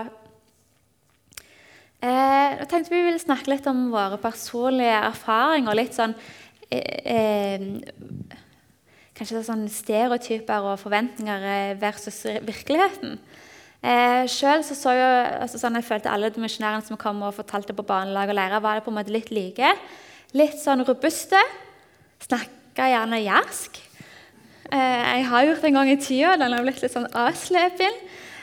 Eh, 2.04 2.60
tenkte 2.68 2.92
Vi 2.92 3.00
ville 3.06 3.22
snakke 3.22 3.54
litt 3.54 3.70
om 3.72 3.86
våre 3.94 4.18
personlige 4.20 4.98
erfaringer. 5.06 5.78
litt 5.78 5.96
sånn 5.96 6.12
eh, 6.68 7.00
eh 7.16 7.70
Kanskje 9.16 9.42
sånn 9.44 9.64
stereotyper 9.68 10.64
og 10.66 10.80
forventninger 10.80 11.48
eh, 11.54 11.72
versus 11.80 12.24
virkeligheten. 12.44 13.16
Eh, 13.82 14.24
Selv 14.30 14.62
så, 14.62 14.76
så 14.78 14.94
jo, 14.94 15.06
altså 15.42 15.58
sånn 15.58 15.78
jeg 15.80 15.88
følte 15.88 16.10
alle 16.12 16.30
misjonærene 16.38 16.86
som 16.86 16.98
kom 17.00 17.22
og 17.26 17.34
fortalte 17.34 17.74
på 17.74 17.86
barnelag 17.86 18.30
og 18.30 18.38
lærer, 18.38 18.62
var 18.62 18.78
det 18.78 18.86
på 18.86 18.92
en 18.94 19.00
måte 19.00 19.14
litt 19.14 19.32
like. 19.34 19.74
Litt 20.38 20.60
sånn 20.62 20.84
robuste. 20.86 21.40
Snakka 22.22 22.86
gjerne 22.92 23.18
jærsk. 23.24 23.80
Eh, 24.72 25.00
jeg 25.18 25.24
har 25.28 25.48
gjort 25.48 25.64
det 25.64 25.72
en 25.72 25.80
gang 25.80 25.90
i 25.90 25.98
tida. 26.00 26.36
Den 26.40 26.54
har 26.54 26.62
blitt 26.64 26.84
litt 26.84 26.94
sånn 26.94 27.10
avslepen. 27.10 27.98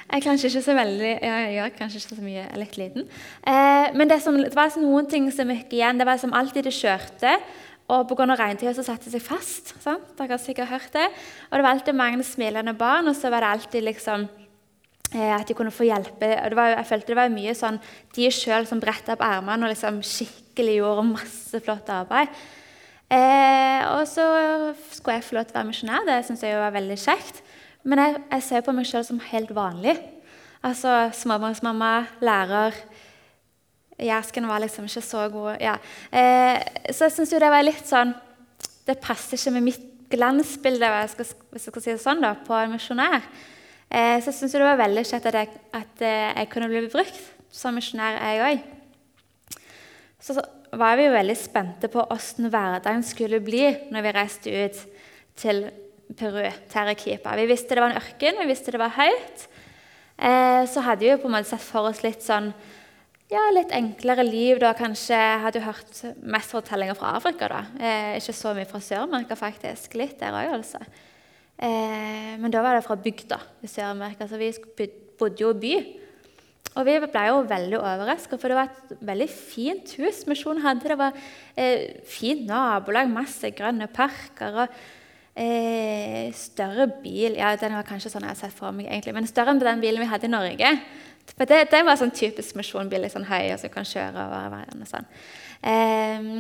Jeg 0.10 0.26
veldig, 0.26 1.10
jeg 1.22 1.50
gjør 1.54 1.74
kanskje 1.78 2.00
ikke 2.00 2.16
så 2.18 2.24
mye, 2.26 2.40
jeg 2.40 2.50
er 2.50 2.58
litt 2.58 2.78
liten. 2.82 3.04
Eh, 3.46 3.90
men 3.94 4.10
det, 4.10 4.18
som, 4.24 4.38
det 4.42 4.56
var 4.58 4.74
noen 4.82 5.06
ting 5.06 5.28
som 5.32 5.52
gikk 5.54 5.76
igjen. 5.78 6.02
Det 6.02 6.08
var 6.10 6.18
som 6.18 6.34
alltid 6.34 6.66
det 6.66 6.74
kjørte. 6.74 7.36
Og 7.90 8.10
pga. 8.10 8.26
regntida 8.38 8.74
så 8.74 8.86
satte 8.86 9.06
det 9.06 9.16
seg 9.16 9.26
fast. 9.26 9.74
Sant? 9.82 10.12
Dere 10.18 10.36
har 10.36 10.42
sikkert 10.42 10.70
hørt 10.70 10.92
det. 10.94 11.08
Og 11.50 11.58
det 11.58 11.64
var 11.64 11.72
alltid 11.72 11.98
mange 11.98 12.26
smilende 12.26 12.74
barn, 12.78 13.08
og 13.08 13.16
så 13.18 13.30
var 13.30 13.46
det 13.46 13.54
alltid 13.54 13.86
liksom 13.86 14.28
at 15.10 15.50
de 15.50 15.56
kunne 15.58 15.74
få 15.74 15.88
hjelpe. 15.88 16.28
Det 16.38 16.58
var, 16.58 16.76
jeg 16.76 16.86
følte 16.86 17.10
det 17.10 17.18
var 17.18 17.32
mye 17.34 17.56
sånn 17.58 17.80
de 18.14 18.28
sjøl 18.34 18.68
som 18.70 18.82
bretta 18.82 19.16
opp 19.16 19.24
armene 19.26 19.66
og 19.66 19.74
liksom 19.74 20.04
skikkelig 20.06 20.76
gjorde 20.78 21.06
masse 21.10 21.62
flott 21.66 21.90
arbeid. 21.90 22.30
Eh, 23.10 23.82
og 23.90 24.04
så 24.06 24.24
skulle 24.94 25.18
jeg 25.18 25.26
få 25.26 25.40
lov 25.40 25.48
til 25.50 25.56
å 25.56 25.60
være 25.60 25.70
misjonær. 25.72 26.06
Det 26.06 26.20
syns 26.28 26.46
jeg 26.46 26.62
var 26.62 26.76
veldig 26.76 27.00
kjekt. 27.02 27.42
Men 27.90 28.04
jeg, 28.04 28.16
jeg 28.36 28.46
ser 28.46 28.66
på 28.66 28.76
meg 28.76 28.90
sjøl 28.90 29.06
som 29.08 29.22
helt 29.32 29.54
vanlig. 29.56 29.98
Altså 30.66 31.10
småbarnsmamma, 31.16 31.94
lærer. 32.22 32.78
Jærsken 34.00 34.48
var 34.48 34.62
liksom 34.62 34.86
ikke 34.86 35.04
så 35.04 35.26
god. 35.34 35.56
Ja. 35.64 35.78
Eh, 36.12 36.60
så 36.94 37.08
jeg 37.08 37.18
syns 37.18 37.34
jo 37.34 37.42
det 37.42 37.52
var 37.52 37.66
litt 37.66 37.88
sånn 37.88 38.14
Det 38.88 38.96
passer 39.04 39.38
ikke 39.38 39.54
med 39.58 39.66
mitt 39.68 39.86
glansbilde 40.10 40.88
hvis 40.90 41.34
jeg 41.54 41.62
skal 41.66 41.84
si 41.84 41.92
det 41.92 42.02
sånn 42.02 42.24
da, 42.24 42.34
på 42.46 42.56
en 42.58 42.72
misjonær. 42.74 43.26
Eh, 43.90 44.16
så 44.22 44.30
jeg 44.30 44.38
syns 44.38 44.54
det 44.54 44.64
var 44.64 44.80
veldig 44.80 45.04
kjekt 45.08 45.28
at, 45.32 45.38
jeg, 45.42 45.62
at 45.74 46.06
eh, 46.06 46.32
jeg 46.38 46.50
kunne 46.54 46.70
bli 46.70 46.86
brukt 46.92 47.20
som 47.50 47.74
misjonær, 47.74 48.20
jeg 48.22 48.46
òg. 48.46 49.60
Så, 50.22 50.36
så 50.38 50.44
var 50.78 50.98
vi 51.00 51.08
jo 51.08 51.14
veldig 51.16 51.38
spente 51.40 51.90
på 51.90 52.04
åssen 52.14 52.50
hverdagen 52.54 53.06
skulle 53.06 53.42
bli 53.42 53.64
når 53.90 54.06
vi 54.06 54.16
reiste 54.16 54.54
ut 54.54 54.82
til 55.40 55.64
Peru, 56.18 56.42
til 56.70 56.82
Arequipa. 56.82 57.36
Vi 57.38 57.48
visste 57.50 57.78
det 57.78 57.84
var 57.84 57.94
en 57.94 58.02
ørken, 58.02 58.38
vi 58.42 58.50
visste 58.50 58.74
det 58.74 58.82
var 58.82 58.94
høyt. 58.98 59.48
Eh, 60.20 60.64
så 60.70 60.84
hadde 60.86 61.06
vi 61.06 61.12
jo 61.14 61.20
på 61.22 61.30
en 61.30 61.38
måte 61.38 61.50
sett 61.52 61.64
for 61.64 61.90
oss 61.90 62.04
litt 62.06 62.22
sånn 62.26 62.52
ja, 63.30 63.44
litt 63.54 63.70
enklere 63.76 64.26
liv. 64.26 64.58
da, 64.62 64.74
Kanskje 64.78 65.18
hadde 65.44 65.62
jo 65.62 65.68
hørt 65.68 66.00
mest 66.26 66.54
fortellinger 66.54 66.98
fra 66.98 67.14
Afrika. 67.20 67.48
da. 67.48 67.62
Eh, 67.78 68.18
ikke 68.18 68.34
så 68.34 68.56
mye 68.58 68.70
fra 68.70 68.82
Sør-Amerika, 68.82 69.38
faktisk. 69.38 69.94
Litt 70.02 70.18
der 70.20 70.34
òg, 70.34 70.56
altså. 70.58 70.82
Eh, 71.60 72.36
men 72.40 72.52
da 72.54 72.62
var 72.64 72.78
det 72.78 72.86
fra 72.86 72.96
bygda 72.96 73.40
i 73.64 73.68
Sør-Amerika, 73.68 74.28
så 74.28 74.40
vi 74.40 74.54
bodde 75.20 75.44
jo 75.44 75.52
i 75.52 75.60
by. 75.64 75.74
Og 76.78 76.86
vi 76.86 76.96
ble 77.02 77.26
jo 77.26 77.42
veldig 77.50 77.80
overraska, 77.82 78.38
for 78.40 78.52
det 78.52 78.60
var 78.60 78.70
et 78.70 79.02
veldig 79.04 79.28
fint 79.32 79.92
hus 80.00 80.22
Misjonen 80.30 80.64
hadde. 80.64 80.88
Det 80.88 81.00
var 81.00 81.18
eh, 81.58 82.00
fint 82.08 82.46
nabolag, 82.48 83.10
masse 83.12 83.52
grønne 83.58 83.90
parker 83.92 84.62
og 84.64 84.80
eh, 85.34 86.30
større 86.38 86.88
bil 87.02 87.36
Ja, 87.40 87.56
den 87.60 87.76
var 87.76 87.88
kanskje 87.88 88.14
sånn 88.14 88.28
jeg 88.28 88.36
har 88.36 88.40
sett 88.40 88.56
for 88.56 88.76
meg, 88.76 88.88
egentlig, 88.88 89.18
men 89.18 89.28
større 89.28 89.56
enn 89.56 89.64
den 89.64 89.84
bilen 89.84 90.06
vi 90.06 90.12
hadde 90.14 90.30
i 90.30 90.34
Norge. 90.34 90.74
For 91.34 91.50
det, 91.50 91.66
det 91.74 91.84
var 91.86 92.00
sånn 92.00 92.16
typisk 92.16 92.56
misjonbil, 92.58 93.04
litt 93.04 93.14
sånn 93.14 93.28
høy, 93.30 93.52
og 93.54 93.60
så 93.62 93.70
kan 93.74 93.86
kjøre 93.86 94.24
over 94.30 94.56
veien. 94.56 94.86
Og 94.86 94.90
sånn. 94.90 95.12
Eh, 95.74 96.32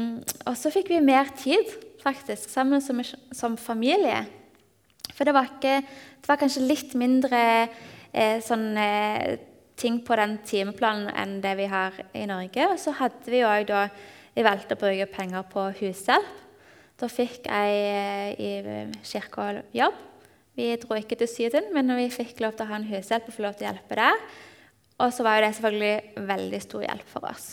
og 0.46 0.56
så 0.58 0.72
fikk 0.74 0.94
vi 0.94 1.04
mer 1.04 1.34
tid, 1.38 1.74
faktisk, 2.06 2.48
sammen 2.54 2.86
som, 2.86 3.02
som 3.36 3.58
familie. 3.60 4.24
For 5.20 5.28
det 5.28 5.36
var, 5.36 5.50
ikke, 5.52 5.82
det 5.84 6.30
var 6.32 6.40
kanskje 6.40 6.62
litt 6.64 6.94
mindre 6.96 7.40
eh, 7.68 8.38
sånn, 8.40 8.70
eh, 8.80 9.34
ting 9.76 9.98
på 10.08 10.16
den 10.16 10.38
timeplanen 10.48 11.10
enn 11.12 11.42
det 11.44 11.58
vi 11.60 11.66
har 11.68 11.98
i 12.16 12.22
Norge. 12.30 12.70
Og 12.72 12.80
så 12.80 12.94
hadde 13.02 13.28
vi 13.28 13.44
òg 13.44 13.68
da 13.68 13.90
Vi 14.30 14.44
valgte 14.46 14.78
å 14.78 14.80
bruke 14.80 15.08
penger 15.12 15.44
på 15.52 15.66
hushjelp. 15.82 16.28
Da 17.02 17.08
fikk 17.12 17.50
jeg 17.50 17.80
eh, 17.90 18.40
i 18.40 18.50
kirka 19.04 19.50
jobb. 19.76 19.98
Vi 20.56 20.70
dro 20.80 20.96
ikke 20.96 21.18
til 21.20 21.28
Syden, 21.28 21.68
men 21.76 21.92
vi 21.98 22.06
fikk 22.14 22.40
lov 22.40 22.56
til 22.56 22.64
å 22.64 22.70
ha 22.70 22.78
en 22.78 22.88
hushjelp 22.88 23.28
og 23.28 23.36
få 23.36 23.44
lov 23.44 23.58
til 23.58 23.66
å 23.66 23.74
hjelpe 23.74 23.98
der. 24.00 24.24
Og 25.04 25.12
så 25.16 25.26
var 25.26 25.40
jo 25.40 25.44
det 25.44 25.52
selvfølgelig 25.58 26.28
veldig 26.30 26.62
stor 26.64 26.86
hjelp 26.86 27.12
for 27.12 27.28
oss. 27.28 27.50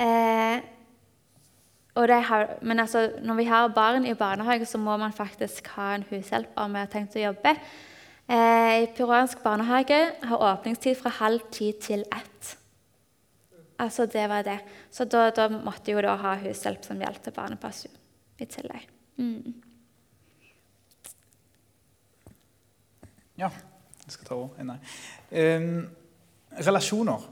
Eh, 0.00 0.64
har, 1.96 2.58
men 2.62 2.80
altså, 2.80 3.10
når 3.22 3.34
vi 3.34 3.44
har 3.44 3.68
barn 3.68 4.06
i 4.06 4.14
barnehage, 4.14 4.66
så 4.66 4.78
må 4.78 4.96
man 4.96 5.12
faktisk 5.12 5.66
ha 5.76 5.94
en 5.94 6.04
hushjelper 6.10 6.68
vi 6.68 6.78
har 6.78 6.86
tenkt 6.92 7.16
å 7.16 7.22
jobbe. 7.22 7.56
Eh, 8.28 8.82
I 8.82 8.86
peruansk 8.96 9.42
barnehage 9.42 9.98
har 10.22 10.42
åpningstid 10.52 10.96
fra 10.98 11.10
halv 11.20 11.40
ti 11.50 11.72
til 11.80 12.04
ett. 12.12 12.56
Altså, 13.78 14.06
det 14.06 14.28
var 14.28 14.42
det. 14.42 14.58
Så 14.90 15.04
da, 15.04 15.30
da 15.30 15.48
måtte 15.48 15.92
jo 15.92 16.02
da 16.02 16.16
ha 16.16 16.34
hushjelp 16.40 16.84
som 16.84 17.00
hjalp 17.00 17.22
til 17.22 17.32
barnepass 17.32 17.86
i 17.86 18.46
tillegg. 18.46 18.88
Mm. 19.16 19.54
Ja, 23.36 23.50
jeg 24.04 24.12
skal 24.12 24.28
ta 24.28 24.34
over. 24.34 24.64
Nei. 24.64 24.78
Eh, 25.30 25.70
relasjoner 26.66 27.24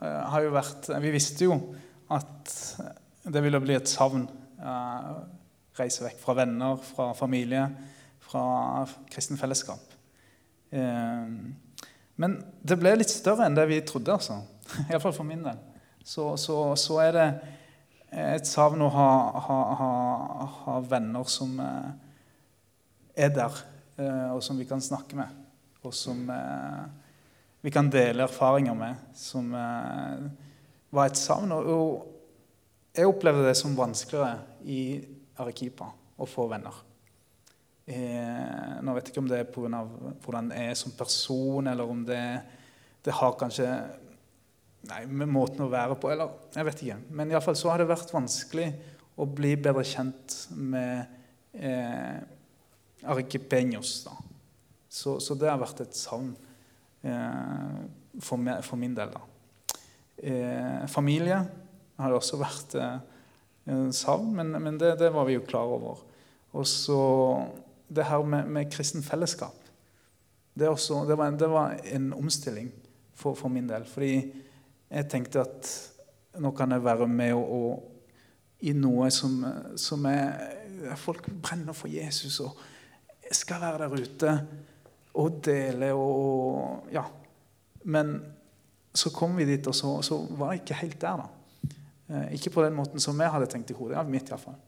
eh, 0.00 0.22
har 0.32 0.46
jo 0.46 0.54
vært 0.54 0.90
Vi 1.02 1.12
visste 1.14 1.46
jo 1.48 1.56
at 2.10 2.54
det 3.22 3.42
ville 3.44 3.60
bli 3.60 3.76
et 3.76 3.88
savn. 3.88 4.24
Eh, 4.60 5.08
reise 5.80 6.04
vekk 6.04 6.20
fra 6.20 6.34
venner, 6.40 6.76
fra 6.84 7.10
familie, 7.16 7.64
fra 8.24 8.44
kristen 9.10 9.38
fellesskap. 9.40 9.96
Eh, 10.70 11.32
men 12.20 12.36
det 12.62 12.78
ble 12.80 12.94
litt 12.98 13.12
større 13.12 13.46
enn 13.46 13.56
det 13.56 13.66
vi 13.70 13.80
trodde, 13.86 14.16
altså. 14.16 14.40
Iallfall 14.90 15.16
for 15.16 15.28
min 15.28 15.44
del. 15.44 15.58
Så, 16.04 16.32
så, 16.40 16.56
så, 16.80 17.00
er 17.04 17.16
det 17.16 17.26
et 18.10 18.48
savn 18.48 18.80
å 18.82 18.88
ha, 18.90 19.10
ha, 19.46 19.58
ha, 19.78 19.90
ha 20.64 20.78
venner 20.88 21.28
som 21.28 21.52
eh, 21.62 21.90
er 23.26 23.34
der, 23.36 23.66
og 24.32 24.38
som 24.40 24.56
vi 24.56 24.64
kan 24.64 24.80
snakke 24.80 25.12
med. 25.18 25.28
Og 25.84 25.92
som 25.92 26.22
vi 27.60 27.72
kan 27.72 27.90
dele 27.92 28.24
erfaringer 28.24 28.72
med. 28.78 29.02
Som 29.12 29.50
var 29.52 31.10
et 31.10 31.20
savn. 31.20 31.52
Og 31.52 32.19
jeg 32.96 33.06
opplevde 33.06 33.46
det 33.46 33.56
som 33.58 33.76
vanskeligere 33.78 34.38
i 34.66 34.80
Arequipa 35.40 35.90
å 36.20 36.26
få 36.28 36.46
venner. 36.50 36.74
Eh, 37.90 38.78
nå 38.84 38.94
vet 38.94 39.08
jeg 39.08 39.14
ikke 39.14 39.22
om 39.22 39.30
det 39.30 39.40
er 39.40 39.50
pga. 39.50 39.82
hvordan 40.24 40.50
jeg 40.54 40.70
er 40.70 40.78
som 40.78 40.94
person, 40.94 41.66
eller 41.66 41.90
om 41.90 42.04
det, 42.06 42.22
det 43.02 43.14
har 43.14 43.38
kanskje 43.38 43.66
nei, 44.90 45.04
med 45.06 45.30
måten 45.30 45.64
å 45.64 45.70
være 45.70 45.96
på 45.98 46.10
eller 46.12 46.34
Jeg 46.54 46.66
vet 46.66 46.82
ikke. 46.82 46.98
Men 47.10 47.30
iallfall 47.30 47.58
så 47.58 47.70
har 47.72 47.78
det 47.80 47.90
vært 47.90 48.12
vanskelig 48.14 48.68
å 49.20 49.26
bli 49.26 49.54
bedre 49.56 49.84
kjent 49.84 50.36
med 50.56 51.06
eh, 51.54 52.20
arequipeños. 53.04 54.04
Da. 54.06 54.14
Så, 54.88 55.18
så, 55.22 55.34
det 55.38 55.50
har 55.50 55.60
vært 55.60 55.84
et 55.84 55.96
savn 55.96 56.32
eh, 57.06 57.80
for, 58.20 58.38
for, 58.66 58.76
min 58.80 58.94
del. 58.96 59.14
da. 59.14 59.24
Eh, 60.20 60.86
familie 60.90 61.42
har 62.00 62.14
også 62.16 62.38
vært 62.40 62.76
eh, 62.80 62.98
en 63.70 63.92
savn, 63.94 64.32
men, 64.36 64.54
men 64.62 64.78
det, 64.80 64.96
det, 65.00 65.12
var 65.14 65.28
vi 65.28 65.36
jo 65.36 65.46
klar 65.46 65.70
over. 65.76 66.02
Og 66.56 66.66
så 66.66 67.00
det 67.90 68.06
her 68.08 68.22
med, 68.26 68.48
med 68.50 68.70
kristen 68.72 69.02
fellesskap. 69.02 69.56
Det, 70.54 70.68
også, 70.68 71.04
det, 71.08 71.18
var, 71.18 71.30
det, 71.38 71.50
var, 71.50 71.76
en 71.84 72.12
omstilling 72.12 72.70
for, 73.14 73.34
for, 73.34 73.48
min 73.48 73.68
del. 73.68 73.86
Fordi 73.86 74.14
jeg 74.90 75.08
tenkte 75.10 75.44
at 75.44 75.70
nå 76.40 76.52
kan 76.56 76.72
jeg 76.74 76.84
være 76.84 77.06
med 77.10 77.34
og, 77.34 77.54
og 77.54 78.66
i 78.66 78.74
noe 78.76 79.10
som, 79.14 79.44
som 79.80 80.08
er 80.10 80.56
Folk 80.96 81.26
brenner 81.44 81.76
for 81.76 81.92
Jesus 81.92 82.38
og 82.40 82.54
jeg 83.30 83.36
skal 83.36 83.60
være 83.60 83.82
der 83.82 83.92
ute 84.00 84.30
og 85.20 85.42
dele 85.44 85.92
og 85.92 86.88
Ja. 86.92 87.04
Men 87.84 88.22
så 88.94 89.10
kom 89.10 89.36
vi 89.36 89.44
dit, 89.44 89.66
og 89.66 89.74
så, 89.74 90.02
så 90.02 90.18
var 90.36 90.52
jeg 90.52 90.62
ikke 90.62 90.80
helt 90.80 91.00
der, 91.00 91.16
da. 91.16 91.28
Eh, 92.10 92.34
ikke 92.36 92.52
på 92.56 92.64
den 92.64 92.74
måten 92.74 93.02
som 93.02 93.18
jeg 93.22 93.30
hadde 93.30 93.48
tenkt 93.50 93.70
i 93.70 93.76
hodet. 93.78 93.98
Ja, 93.98 94.04
mitt 94.06 94.30
iallfall. 94.30 94.58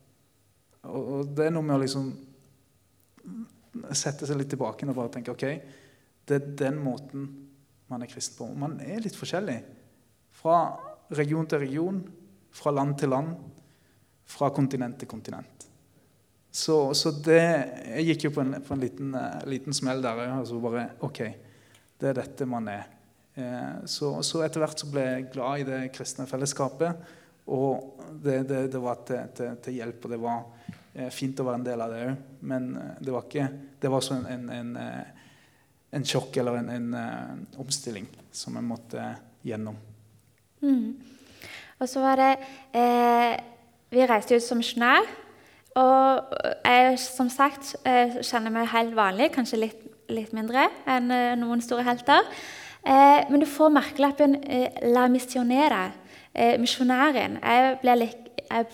Og, 0.87 1.01
og 1.03 1.33
det 1.37 1.49
er 1.49 1.55
noe 1.55 1.67
med 1.67 1.77
å 1.77 1.83
liksom 1.83 2.13
sette 3.97 4.29
seg 4.29 4.39
litt 4.39 4.51
tilbake 4.53 4.87
og 4.87 4.97
bare 4.97 5.13
tenke 5.15 5.33
ok, 5.33 5.47
det 6.29 6.37
er 6.37 6.51
den 6.61 6.79
måten 6.83 7.27
man 7.91 8.05
er 8.05 8.11
kristen 8.11 8.39
på. 8.39 8.49
Man 8.59 8.79
er 8.85 9.03
litt 9.03 9.17
forskjellig. 9.19 9.59
Fra 10.43 10.59
region 11.13 11.49
til 11.49 11.63
region, 11.65 11.99
fra 12.53 12.73
land 12.75 12.97
til 13.01 13.13
land, 13.13 13.35
fra 14.29 14.51
kontinent 14.55 15.01
til 15.01 15.11
kontinent. 15.11 15.67
Så, 16.53 16.93
så 16.93 17.11
det 17.25 17.41
Jeg 17.41 18.05
gikk 18.11 18.27
jo 18.27 18.31
på 18.37 18.43
en, 18.43 18.59
på 18.61 18.75
en 18.75 18.83
liten, 18.83 19.15
uh, 19.17 19.41
liten, 19.49 19.73
smell 19.77 20.03
der. 20.05 20.21
Altså 20.29 20.61
bare 20.61 20.91
OK, 21.05 21.23
det 22.01 22.11
er 22.11 22.19
dette 22.21 22.49
man 22.49 22.69
er. 22.69 22.85
Eh, 23.33 23.85
så, 23.89 24.19
så 24.21 24.43
etter 24.45 24.61
hvert 24.61 24.83
så 24.83 24.89
ble 24.93 25.05
jeg 25.07 25.29
glad 25.33 25.63
i 25.63 25.69
det 25.69 25.81
kristne 25.97 26.27
fellesskapet. 26.29 27.01
Og 27.47 28.03
det, 28.23 28.43
det, 28.49 28.67
det 28.73 28.81
var 28.83 29.01
til, 29.07 29.31
til, 29.35 29.57
til, 29.63 29.79
hjelp, 29.81 30.05
og 30.05 30.13
det 30.13 30.21
var 30.23 30.43
eh, 30.95 31.11
fint 31.11 31.41
å 31.43 31.47
være 31.47 31.61
en 31.61 31.67
del 31.67 31.83
av 31.83 31.95
det 31.95 32.03
òg. 32.07 32.27
Men 32.53 32.69
eh, 32.79 32.93
det 33.03 33.15
var 33.15 33.27
ikke 33.27 33.49
Det 33.83 33.91
var 33.91 33.99
også 33.99 34.19
en, 34.21 34.27
en, 34.31 34.51
en, 34.55 34.77
eh, 34.79 35.33
en 35.99 36.07
sjokk 36.07 36.37
eller 36.39 36.61
en, 36.61 36.71
en, 36.71 37.49
omstilling 37.59 38.07
som 38.33 38.55
jeg 38.57 38.69
måtte 38.69 39.09
gjennom. 39.43 39.77
Mm. 40.63 40.95
Og 41.83 41.91
så 41.91 42.05
var 42.05 42.23
det 42.23 42.31
eh, 42.79 43.35
Vi 43.91 44.07
reiste 44.07 44.39
ut 44.39 44.47
som 44.47 44.63
misjonær. 44.63 45.11
Og 45.73 46.35
jeg 46.69 46.99
som 47.01 47.31
sagt 47.33 47.71
kjenner 47.81 48.53
meg 48.53 48.69
helt 48.75 48.93
vanlig, 48.93 49.31
kanskje 49.33 49.57
litt, 49.63 49.87
litt 50.13 50.35
mindre 50.37 50.67
enn 50.85 51.09
noen 51.41 51.65
store 51.65 51.87
helter. 51.87 52.29
Eh, 52.83 53.31
men 53.31 53.39
du 53.39 53.47
får 53.47 53.71
merkelappen 53.71 54.41
eh, 54.43 54.75
'la 54.83 55.07
missionere' 55.07 55.93
eh, 56.35 56.59
misjonæren. 56.61 57.39
Jeg 57.43 57.77
ble, 57.83 58.09
jeg 58.51 58.67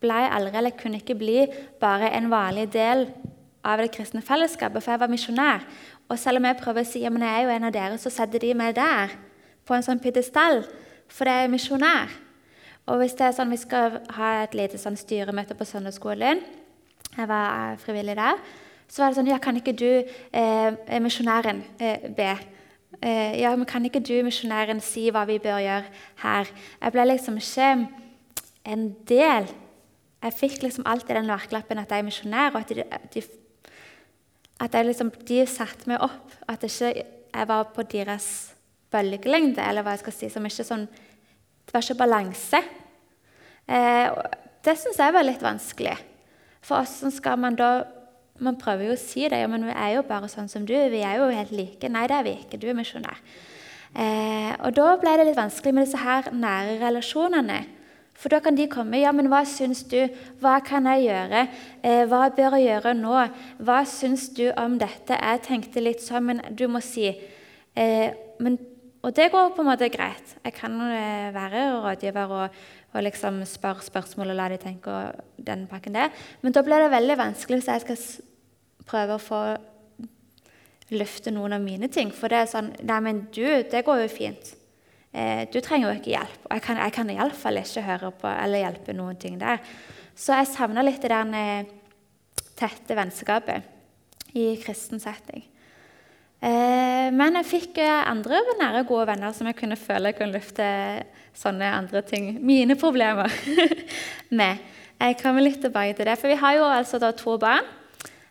ble 0.00 0.20
aldri, 0.28 0.56
eller 0.58 0.76
kunne 0.78 1.00
ikke 1.02 1.18
bli, 1.18 1.44
bare 1.80 2.12
en 2.16 2.30
vanlig 2.30 2.68
del 2.72 3.08
av 3.64 3.82
det 3.82 3.90
kristne 3.94 4.22
fellesskapet, 4.24 4.82
for 4.82 4.94
jeg 4.94 5.02
var 5.02 5.12
misjonær. 5.12 5.66
Og 6.10 6.18
selv 6.18 6.40
om 6.40 6.48
jeg 6.48 6.58
prøver 6.58 6.82
å 6.82 6.88
si 6.88 7.04
at 7.06 7.20
jeg 7.22 7.34
er 7.34 7.44
jo 7.44 7.52
en 7.54 7.68
av 7.68 7.74
dere, 7.74 7.98
så 7.98 8.10
setter 8.10 8.42
de 8.42 8.54
meg 8.56 8.74
der, 8.78 9.12
på 9.66 9.76
en 9.76 9.84
sånn 9.86 10.00
pidestall, 10.02 10.64
for 11.10 11.28
jeg 11.28 11.44
er 11.44 11.52
misjonær. 11.52 12.14
Og 12.90 13.02
hvis 13.02 13.14
det 13.18 13.28
er 13.28 13.36
sånn, 13.36 13.52
vi 13.52 13.60
skal 13.60 14.00
ha 14.16 14.30
et 14.42 14.56
lite 14.58 14.80
sånn 14.80 14.96
styremøte 14.98 15.54
på 15.54 15.66
søndagsskolen 15.68 16.40
Jeg 17.10 17.26
var 17.28 17.76
frivillig 17.78 18.16
der. 18.16 18.38
Så 18.90 19.02
var 19.02 19.10
det 19.10 19.18
sånn 19.20 19.30
Ja, 19.30 19.38
kan 19.38 19.56
ikke 19.56 19.76
du, 19.76 20.02
eh, 20.32 20.98
misjonæren, 20.98 21.62
eh, 21.78 22.08
be? 22.08 22.34
Eh, 23.02 23.40
ja, 23.40 23.54
men 23.56 23.66
Kan 23.66 23.84
ikke 23.84 24.02
du, 24.02 24.22
misjonæren, 24.26 24.80
si 24.80 25.08
hva 25.10 25.24
vi 25.28 25.38
bør 25.38 25.62
gjøre 25.62 25.84
her? 26.22 26.52
Jeg 26.82 26.92
ble 26.92 27.06
liksom 27.08 27.36
ikke 27.40 27.70
en 28.66 28.86
del. 29.08 29.48
Jeg 30.20 30.36
fikk 30.36 30.62
liksom 30.62 30.86
alltid 30.86 31.16
den 31.16 31.30
merkelappen 31.30 31.78
at 31.78 31.90
jeg 31.90 32.02
er 32.02 32.08
misjonær, 32.08 32.54
og 32.54 32.60
at 32.60 32.68
de, 32.68 32.84
de, 33.14 33.22
at 34.60 34.76
liksom, 34.86 35.10
de 35.28 35.46
satte 35.46 35.88
meg 35.88 36.02
opp. 36.04 36.34
At 36.48 36.64
ikke 36.66 36.92
jeg 37.34 37.48
var 37.48 37.70
på 37.74 37.82
deres 37.82 38.52
bølgelengde, 38.90 39.62
eller 39.62 39.86
hva 39.86 39.94
jeg 39.94 40.04
skal 40.04 40.16
si. 40.16 40.28
som 40.28 40.46
ikke 40.46 40.66
sånn, 40.66 40.88
Det 41.66 41.74
var 41.74 41.84
ikke 41.86 42.02
balanse. 42.02 42.58
Eh, 43.70 44.10
det 44.64 44.72
syns 44.76 44.98
jeg 44.98 45.14
var 45.14 45.22
litt 45.22 45.42
vanskelig. 45.42 45.96
For 46.60 46.82
hvordan 46.82 47.12
skal 47.14 47.38
man 47.38 47.54
da 47.56 47.68
man 48.40 48.58
prøver 48.60 48.88
jo 48.88 48.96
å 48.96 49.00
si 49.00 49.26
det, 49.28 49.40
ja, 49.42 49.48
men 49.50 49.66
vi 49.68 49.74
er 49.74 49.96
jo 49.96 50.06
bare 50.08 50.28
sånn 50.32 50.48
som 50.50 50.64
du. 50.66 50.74
Vi 50.74 51.02
er 51.04 51.20
jo 51.20 51.28
helt 51.32 51.52
like. 51.54 51.90
Nei, 51.92 52.06
det 52.10 52.16
er 52.16 52.26
vi 52.26 52.36
ikke. 52.38 52.60
Du 52.60 52.68
er 52.70 52.78
misjonær. 52.78 53.20
Eh, 53.90 54.52
og 54.62 54.72
da 54.76 54.94
ble 55.02 55.16
det 55.18 55.28
litt 55.30 55.38
vanskelig 55.38 55.74
med 55.74 55.86
disse 55.86 56.00
her 56.00 56.30
nære 56.32 56.78
relasjonene. 56.82 57.60
For 58.20 58.32
da 58.32 58.40
kan 58.44 58.56
de 58.56 58.68
komme. 58.68 59.00
Ja, 59.00 59.12
men 59.16 59.30
hva 59.32 59.40
syns 59.48 59.80
du? 59.88 59.98
Hva 60.42 60.58
kan 60.64 60.88
jeg 60.90 61.06
gjøre? 61.08 61.46
Eh, 61.82 62.02
hva 62.10 62.26
bør 62.36 62.58
jeg 62.58 62.68
gjøre 62.68 62.92
nå? 62.98 63.14
Hva 63.64 63.78
syns 63.88 64.28
du 64.36 64.50
om 64.60 64.76
dette? 64.80 65.16
Jeg 65.16 65.44
tenkte 65.46 65.84
litt 65.84 66.04
sånn, 66.04 66.26
men 66.28 66.42
du 66.52 66.66
må 66.68 66.82
si. 66.84 67.08
Eh, 67.72 68.12
men, 68.44 68.58
og 69.00 69.16
det 69.16 69.30
går 69.32 69.54
på 69.56 69.64
en 69.64 69.70
måte 69.70 69.88
greit. 69.92 70.36
Jeg 70.44 70.56
kan 70.58 70.76
eh, 70.84 71.30
være 71.32 71.64
rådgiver 71.80 72.36
og, 72.36 72.60
og 72.90 73.04
liksom 73.06 73.42
spør 73.46 73.82
spørsmål 73.86 74.32
og 74.32 74.38
la 74.38 74.48
de 74.50 74.58
tenke 74.60 74.94
den 75.38 75.66
pakken 75.70 75.94
der. 75.94 76.14
Men 76.42 76.54
da 76.54 76.62
blir 76.66 76.82
det 76.82 76.92
veldig 76.94 77.18
vanskelig 77.20 77.60
hvis 77.60 77.70
jeg 77.70 77.84
skal 77.84 78.00
prøve 78.90 79.16
å 79.16 79.22
få 79.22 79.42
løfte 80.90 81.30
noen 81.30 81.54
av 81.54 81.62
mine 81.62 81.90
ting. 81.92 82.10
For 82.14 82.32
det 82.32 82.42
er 82.42 82.50
sånn 82.50 82.72
Nei, 82.82 82.98
men 83.04 83.22
du, 83.34 83.44
det 83.70 83.84
går 83.86 84.02
jo 84.04 84.10
fint. 84.10 84.54
Eh, 85.12 85.46
du 85.50 85.60
trenger 85.62 85.90
jo 85.90 85.98
ikke 86.00 86.14
hjelp. 86.16 86.40
Og 86.48 86.56
jeg 86.56 86.66
kan, 86.66 86.82
jeg 86.82 86.96
kan 86.96 87.12
iallfall 87.14 87.62
ikke 87.62 87.86
høre 87.86 88.12
på 88.22 88.30
eller 88.30 88.64
hjelpe 88.64 88.96
noen 88.96 89.20
ting 89.22 89.38
der. 89.40 89.62
Så 90.18 90.34
jeg 90.36 90.50
savner 90.50 90.86
litt 90.86 91.02
det 91.02 91.12
der 91.14 91.70
tette 92.58 92.96
vennskapet. 92.98 93.76
i 94.34 94.54
kristen 94.62 95.00
setting. 95.02 95.42
Eh, 96.40 97.10
men 97.12 97.36
jeg 97.36 97.48
fikk 97.50 97.78
eh, 97.84 98.06
andre 98.08 98.38
nære, 98.56 98.86
gode 98.88 99.10
venner 99.10 99.32
som 99.36 99.48
jeg 99.50 99.58
kunne 99.58 99.76
føle 99.76 100.08
jeg 100.08 100.16
kunne 100.16 100.38
løfte 100.38 100.68
sånne 101.36 101.68
andre 101.68 102.00
ting, 102.04 102.32
mine 102.44 102.76
problemer, 102.80 103.28
med. 104.40 104.62
Jeg 105.00 105.18
kommer 105.20 105.44
litt 105.44 105.60
tilbake 105.60 105.96
til 105.96 106.08
det. 106.08 106.16
For 106.20 106.32
vi 106.32 106.38
har 106.40 106.56
jo 106.56 106.64
altså 106.68 107.00
to 107.16 107.36
barn. 107.40 107.68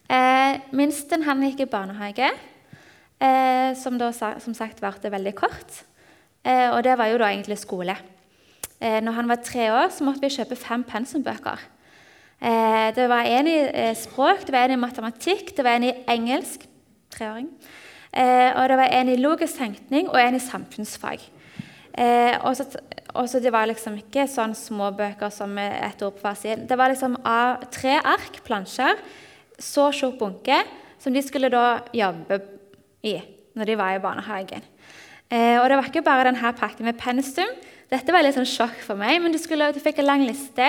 Eh, 0.10 0.58
minsten 0.74 1.26
han 1.26 1.42
gikk 1.46 1.64
i 1.66 1.70
barnehage, 1.70 2.32
eh, 3.22 3.72
som 3.78 3.98
da 4.02 4.12
som 4.14 4.58
sagt 4.58 4.82
varte 4.82 5.12
veldig 5.14 5.36
kort. 5.38 5.84
Og 6.50 6.80
det 6.86 6.94
var 6.98 7.10
jo 7.12 7.18
da 7.20 7.28
egentlig 7.28 7.58
skole. 7.60 7.94
Når 8.80 9.12
han 9.14 9.28
var 9.28 9.42
tre 9.44 9.66
år, 9.76 9.90
så 9.92 10.06
måtte 10.08 10.24
vi 10.24 10.32
kjøpe 10.32 10.56
fem 10.58 10.86
pensumbøker. 10.88 11.60
Det 12.96 13.08
var 13.12 13.28
en 13.28 13.50
i 13.52 13.58
språk, 14.00 14.46
det 14.48 14.56
var 14.56 14.70
en 14.70 14.78
i 14.78 14.80
matematikk, 14.80 15.52
det 15.58 15.66
var 15.68 15.78
en 15.78 15.90
i 15.90 15.92
engelsk. 16.16 16.64
Treåring. 17.12 17.52
Eh, 18.14 18.50
og 18.56 18.70
det 18.70 18.78
var 18.80 18.94
en 18.96 19.12
i 19.12 19.20
logisk 19.20 19.60
tenkning 19.62 20.10
og 20.10 20.18
en 20.22 20.38
i 20.38 20.42
samfunnsfag. 20.42 21.22
Eh, 21.94 22.38
og 22.46 23.28
så 23.30 23.40
Det 23.40 23.52
var 23.52 23.66
liksom 23.68 23.98
ikke 23.98 24.28
sånn 24.30 24.56
små 24.56 24.92
bøker 24.96 25.30
som 25.34 25.58
et 25.58 26.02
ord 26.02 26.16
på 26.16 26.22
hver 26.22 26.38
side. 26.38 26.68
Det 26.68 26.78
var 26.78 26.90
liksom 26.90 27.18
av 27.26 27.66
tre 27.72 27.98
ark, 27.98 28.44
plansjer, 28.46 28.96
så 29.60 29.92
tjukk 29.92 30.20
bunke, 30.20 30.64
som 31.00 31.14
de 31.14 31.22
skulle 31.22 31.50
da 31.50 31.82
jobbe 31.94 32.42
i 33.04 33.20
når 33.56 33.66
de 33.66 33.76
var 33.76 33.96
i 33.96 34.00
barnehagen. 34.04 34.64
Eh, 35.30 35.58
og 35.60 35.68
det 35.70 35.78
var 35.78 35.90
ikke 35.90 36.06
bare 36.06 36.30
denne 36.30 36.54
pakken 36.54 36.86
med 36.86 36.98
pensum. 36.98 37.50
Dette 37.90 38.14
var 38.14 38.24
litt 38.24 38.38
sånn 38.38 38.48
sjokk 38.48 38.82
for 38.86 38.98
meg, 38.98 39.20
men 39.22 39.34
du, 39.34 39.40
skulle, 39.42 39.72
du 39.74 39.82
fikk 39.82 40.00
en 40.00 40.10
lang 40.10 40.24
liste 40.26 40.66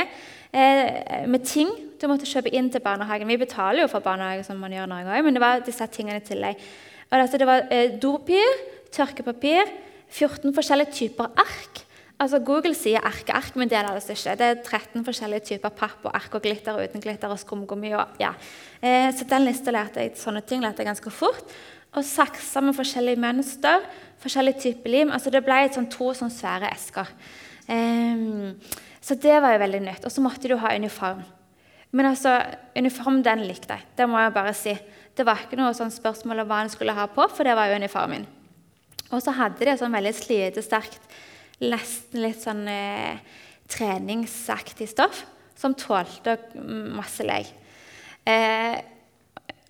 eh, 0.53 1.27
med 1.29 1.45
ting 1.45 1.71
du 2.01 2.07
måtte 2.09 2.29
kjøpe 2.29 2.53
inn 2.57 2.71
til 2.73 2.81
barnehagen. 2.81 3.29
Vi 3.29 3.41
betaler 3.41 3.85
jo 3.85 3.91
for 3.93 4.05
barnehage, 4.05 4.47
som 4.47 4.61
man 4.61 4.73
gjør 4.73 4.89
i 4.89 4.93
Norge 4.95 5.19
òg, 5.19 5.27
men 5.27 5.37
det 5.37 5.43
var 5.45 5.61
disse 5.65 5.87
tingene 5.93 6.23
i 6.23 6.25
tillegg. 6.25 6.63
Altså, 7.11 7.39
det 7.39 7.47
var 7.49 7.67
eh, 7.75 7.97
dopapir, 8.03 8.59
tørkepapir, 8.95 9.71
14 10.11 10.55
forskjellige 10.55 10.95
typer 10.95 11.31
ark. 11.39 11.85
Altså 12.21 12.37
Google 12.45 12.75
sier 12.77 13.01
ark 13.07 13.31
ark, 13.33 13.55
men 13.57 13.71
det 13.71 13.79
er 13.79 13.87
det 13.87 13.97
altså 13.97 14.13
ikke. 14.13 14.37
Det 14.37 14.47
er 14.47 14.59
13 14.61 15.05
forskjellige 15.07 15.47
typer 15.55 15.73
papp 15.73 16.05
og 16.05 16.15
ark 16.15 16.35
og 16.37 16.43
glitter 16.45 16.77
og 16.77 16.85
uten 16.85 17.01
glitter 17.01 17.33
og 17.33 17.41
skumgummi. 17.41 17.95
Og, 17.97 18.21
ja. 18.21 18.35
eh, 18.83 19.09
så 19.17 19.25
den 19.31 19.47
lista 19.49 19.73
lærte 19.73 20.05
jeg 20.05 20.19
sånne 20.21 20.45
ting 20.45 20.61
lærte 20.61 20.85
jeg 20.85 20.91
ganske 20.91 21.13
fort. 21.15 21.55
Og 21.97 22.07
sakser 22.07 22.63
med 22.63 22.77
forskjellige 22.77 23.19
mønster, 23.19 23.87
forskjellige 24.23 24.61
typer 24.67 24.93
lim. 24.93 25.15
Altså 25.17 25.33
Det 25.33 25.43
ble 25.47 25.63
sånn, 25.73 25.89
to 25.91 26.13
sånn 26.15 26.31
svære 26.31 26.71
esker. 26.71 27.09
Um, 27.71 28.59
så 29.01 29.17
det 29.19 29.41
var 29.43 29.55
jo 29.55 29.63
veldig 29.65 29.81
nytt. 29.87 30.05
Og 30.05 30.13
så 30.13 30.23
måtte 30.23 30.51
du 30.51 30.59
ha 30.61 30.75
uniform. 30.77 31.25
Men 31.97 32.13
altså, 32.13 32.37
uniform 32.79 33.25
den 33.27 33.47
likte 33.49 33.75
jeg. 33.75 33.89
Det 33.99 34.07
må 34.07 34.21
jeg 34.21 34.37
bare 34.37 34.55
si. 34.55 34.77
Det 35.17 35.27
var 35.27 35.43
ikke 35.43 35.59
noe 35.59 35.75
sånn 35.77 35.93
spørsmål 35.93 36.45
om 36.45 36.51
hva 36.51 36.63
en 36.65 36.73
skulle 36.73 36.95
ha 36.97 37.07
på, 37.11 37.27
for 37.35 37.47
det 37.47 37.57
var 37.59 37.71
jo 37.71 37.81
uniformen. 37.81 38.27
Og 39.11 39.19
så 39.25 39.35
hadde 39.35 39.67
de 39.67 39.75
sånn 39.79 39.95
veldig 39.95 40.15
slitesterkt, 40.17 41.03
nesten 41.61 42.23
litt 42.23 42.41
sånn 42.41 42.63
eh, 42.71 43.19
treningsaktig 43.71 44.89
stoff 44.89 45.25
som 45.59 45.75
tålte 45.77 46.39
masse 46.95 47.27
leg. 47.27 47.51
Eh, 48.29 48.79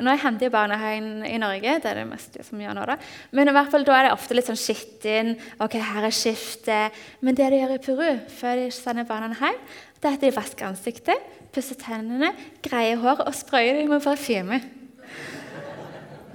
nå 0.01 0.15
jeg 0.15 0.23
henter 0.23 0.49
i 0.49 0.53
barnehagen 0.53 1.25
i 1.29 1.37
Norge, 1.41 1.75
det 1.83 1.89
er 1.91 1.99
det 2.01 2.07
meste 2.09 2.45
som 2.47 2.61
gjør 2.61 2.77
nå, 2.79 2.87
da. 2.89 2.97
Men 3.37 3.51
i 3.51 3.55
hvert 3.57 3.73
fall 3.73 3.85
da 3.85 3.99
er 3.99 4.07
det 4.07 4.15
ofte 4.15 4.37
litt 4.37 4.49
sånn 4.49 4.61
skitten. 4.61 5.35
ok, 5.61 5.77
her 5.91 6.09
er 6.09 6.15
skiftet. 6.15 7.01
Men 7.21 7.37
det 7.37 7.51
de 7.53 7.61
gjør 7.61 7.75
i 7.77 7.81
Peru 7.85 8.09
før 8.33 8.63
de 8.63 8.71
sender 8.75 9.09
barna 9.09 9.35
hjem, 9.37 9.61
det 10.01 10.09
er 10.09 10.17
at 10.17 10.25
de 10.25 10.33
vasker 10.33 10.71
ansiktet, 10.71 11.33
pusser 11.53 11.77
tennene, 11.81 12.33
greier 12.65 13.01
hår 13.03 13.27
og 13.27 13.35
sprøyer 13.37 13.83
dem 13.83 13.93
med 13.93 14.05
parfyme. 14.05 14.63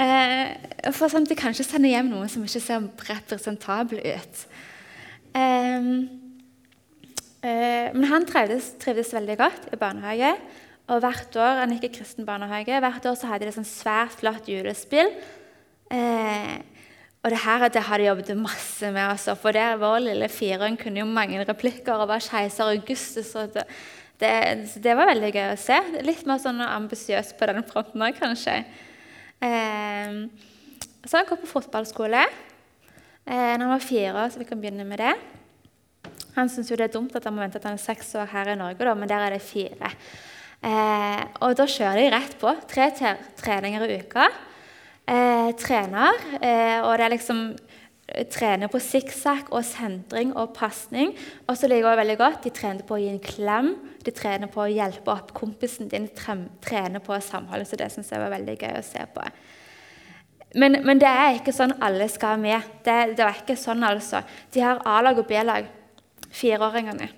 Eh, 0.01 0.91
for 0.91 1.07
sånn 1.07 1.23
at 1.23 1.31
de 1.31 1.37
kanskje 1.39 1.65
sender 1.67 1.93
hjem 1.93 2.11
noen 2.11 2.29
som 2.31 2.43
ikke 2.43 2.63
ser 2.63 2.83
representabel 3.09 4.01
ut. 4.03 4.45
Eh, 5.35 5.87
men 7.95 8.07
han 8.09 8.25
trivdes, 8.27 8.73
trivdes 8.81 9.13
veldig 9.15 9.37
godt 9.39 9.71
i 9.71 9.79
barnehage. 9.79 10.35
Og 10.91 11.01
hvert 11.01 11.37
år 11.41 11.63
han 11.63 11.73
gikk 11.73 11.87
i 11.89 11.95
kristen 11.97 12.27
barnehage, 12.27 12.77
hvert 12.81 13.07
år 13.09 13.17
så 13.17 13.31
hadde 13.31 13.47
de 13.47 13.55
sånn 13.55 13.67
svært 13.67 14.19
flott 14.19 14.49
julespill. 14.49 15.09
Eh, 15.93 16.55
og 17.25 17.31
det 17.33 17.41
her 17.41 17.63
det 17.73 17.81
har 17.87 17.97
de 17.97 18.05
jobbet 18.05 18.35
masse 18.37 18.91
med. 18.93 19.05
Også, 19.15 19.33
for 19.39 19.55
der 19.55 19.79
vår 19.81 20.03
lille 20.11 20.29
fireåring 20.29 20.77
kunne 20.77 21.01
jo 21.01 21.07
mange 21.09 21.41
replikker 21.41 22.03
og 22.03 22.11
var 22.11 22.21
keiser 22.21 22.69
Augustus. 22.69 23.31
og 23.33 23.55
det, 23.55 23.65
det, 24.21 24.33
det, 24.83 24.93
var 24.93 25.09
veldig 25.09 25.31
gøy 25.33 25.47
å 25.53 25.57
se. 25.57 25.79
Litt 26.05 26.27
mer 26.29 26.37
sånn 26.43 26.61
ambisiøst 26.61 27.33
på 27.39 27.49
den 27.49 27.65
fronten 27.65 28.05
òg, 28.05 28.19
kanskje. 28.19 28.59
Eh, 29.43 30.19
så 31.05 31.17
han 31.19 31.27
går 31.29 31.41
på 31.43 31.49
fotballskole. 31.49 32.23
Eh, 33.25 33.53
når 33.57 33.65
han 33.65 33.73
var 33.73 33.83
fire 33.83 34.13
år, 34.13 34.29
så 34.29 34.41
vi 34.41 34.47
kan 34.49 34.61
begynne 34.61 34.85
med 34.87 35.01
det. 35.01 35.15
Han 36.35 36.49
syns 36.51 36.69
det 36.69 36.83
er 36.83 36.93
dumt 36.93 37.15
at 37.15 37.25
han 37.25 37.35
må 37.35 37.43
vente 37.43 37.59
til 37.59 37.69
han 37.69 37.79
er 37.79 37.83
seks 37.83 38.11
år 38.19 38.27
her 38.33 38.51
i 38.51 38.57
Norge, 38.59 38.83
da, 38.83 38.93
men 38.97 39.09
der 39.09 39.23
er 39.23 39.35
det 39.35 39.43
fire. 39.45 39.91
Eh, 40.65 41.21
og 41.45 41.55
da 41.57 41.67
kjører 41.69 42.01
de 42.01 42.11
rett 42.13 42.35
på. 42.41 42.51
Tre 42.69 42.89
treninger 43.39 43.85
i 43.85 43.99
uka. 44.01 44.27
Eh, 45.05 45.51
trener, 45.61 46.17
eh, 46.41 46.79
og 46.81 46.95
det 46.97 47.05
er 47.05 47.13
liksom 47.13 47.41
trener 48.29 48.69
på 48.69 48.79
sikksakk 48.83 49.49
og 49.55 49.65
sentring 49.65 50.35
og 50.37 50.53
pasning. 50.55 51.15
Og 51.49 51.57
så 51.57 51.69
liker 51.69 51.89
jeg 51.89 52.01
veldig 52.03 52.17
godt, 52.19 52.43
De 52.43 52.53
trener 52.53 52.85
på 52.85 52.95
å 52.95 53.01
gi 53.01 53.09
en 53.09 53.19
klem, 53.19 53.71
de 54.05 54.11
trener 54.13 54.51
på 54.51 54.61
å 54.61 54.69
hjelpe 54.69 55.11
opp 55.11 55.33
kompisen 55.33 55.89
din, 55.89 56.07
trener 56.13 57.01
på 57.01 57.17
samholdet. 57.19 57.67
Så 57.67 57.75
det 57.75 57.91
syns 57.91 58.11
jeg 58.11 58.21
var 58.21 58.33
veldig 58.35 58.57
gøy 58.61 58.77
å 58.77 58.85
se 58.85 59.05
på. 59.13 59.25
Men, 60.55 60.79
men, 60.85 60.99
det 61.01 61.09
er 61.09 61.35
ikke 61.35 61.51
sånn 61.51 61.73
alle 61.83 62.07
skal 62.07 62.39
med. 62.39 62.61
Det, 62.85 63.17
det 63.17 63.25
er 63.25 63.41
ikke 63.41 63.57
sånn 63.59 63.83
altså. 63.83 64.21
De 64.53 64.61
har 64.63 64.79
A-lag 64.87 65.17
og 65.19 65.27
B-lag, 65.27 65.65
fireåringene. 66.31 67.09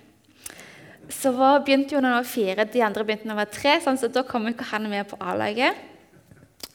Så 1.13 1.31
begynte 1.35 1.95
jo 1.95 2.01
når 2.01 2.15
han 2.15 2.23
var 2.23 2.31
fire, 2.31 2.65
de 2.65 2.81
andre 2.83 3.05
begynte 3.05 3.27
når 3.27 3.35
han 3.35 3.43
var 3.43 3.53
tre, 3.53 3.75
sånn, 3.83 3.99
så 3.99 4.09
da 4.11 4.25
kom 4.27 4.47
ikke 4.49 4.71
han 4.71 4.89
med 4.89 5.05
på 5.11 5.19
A-laget. 5.21 5.77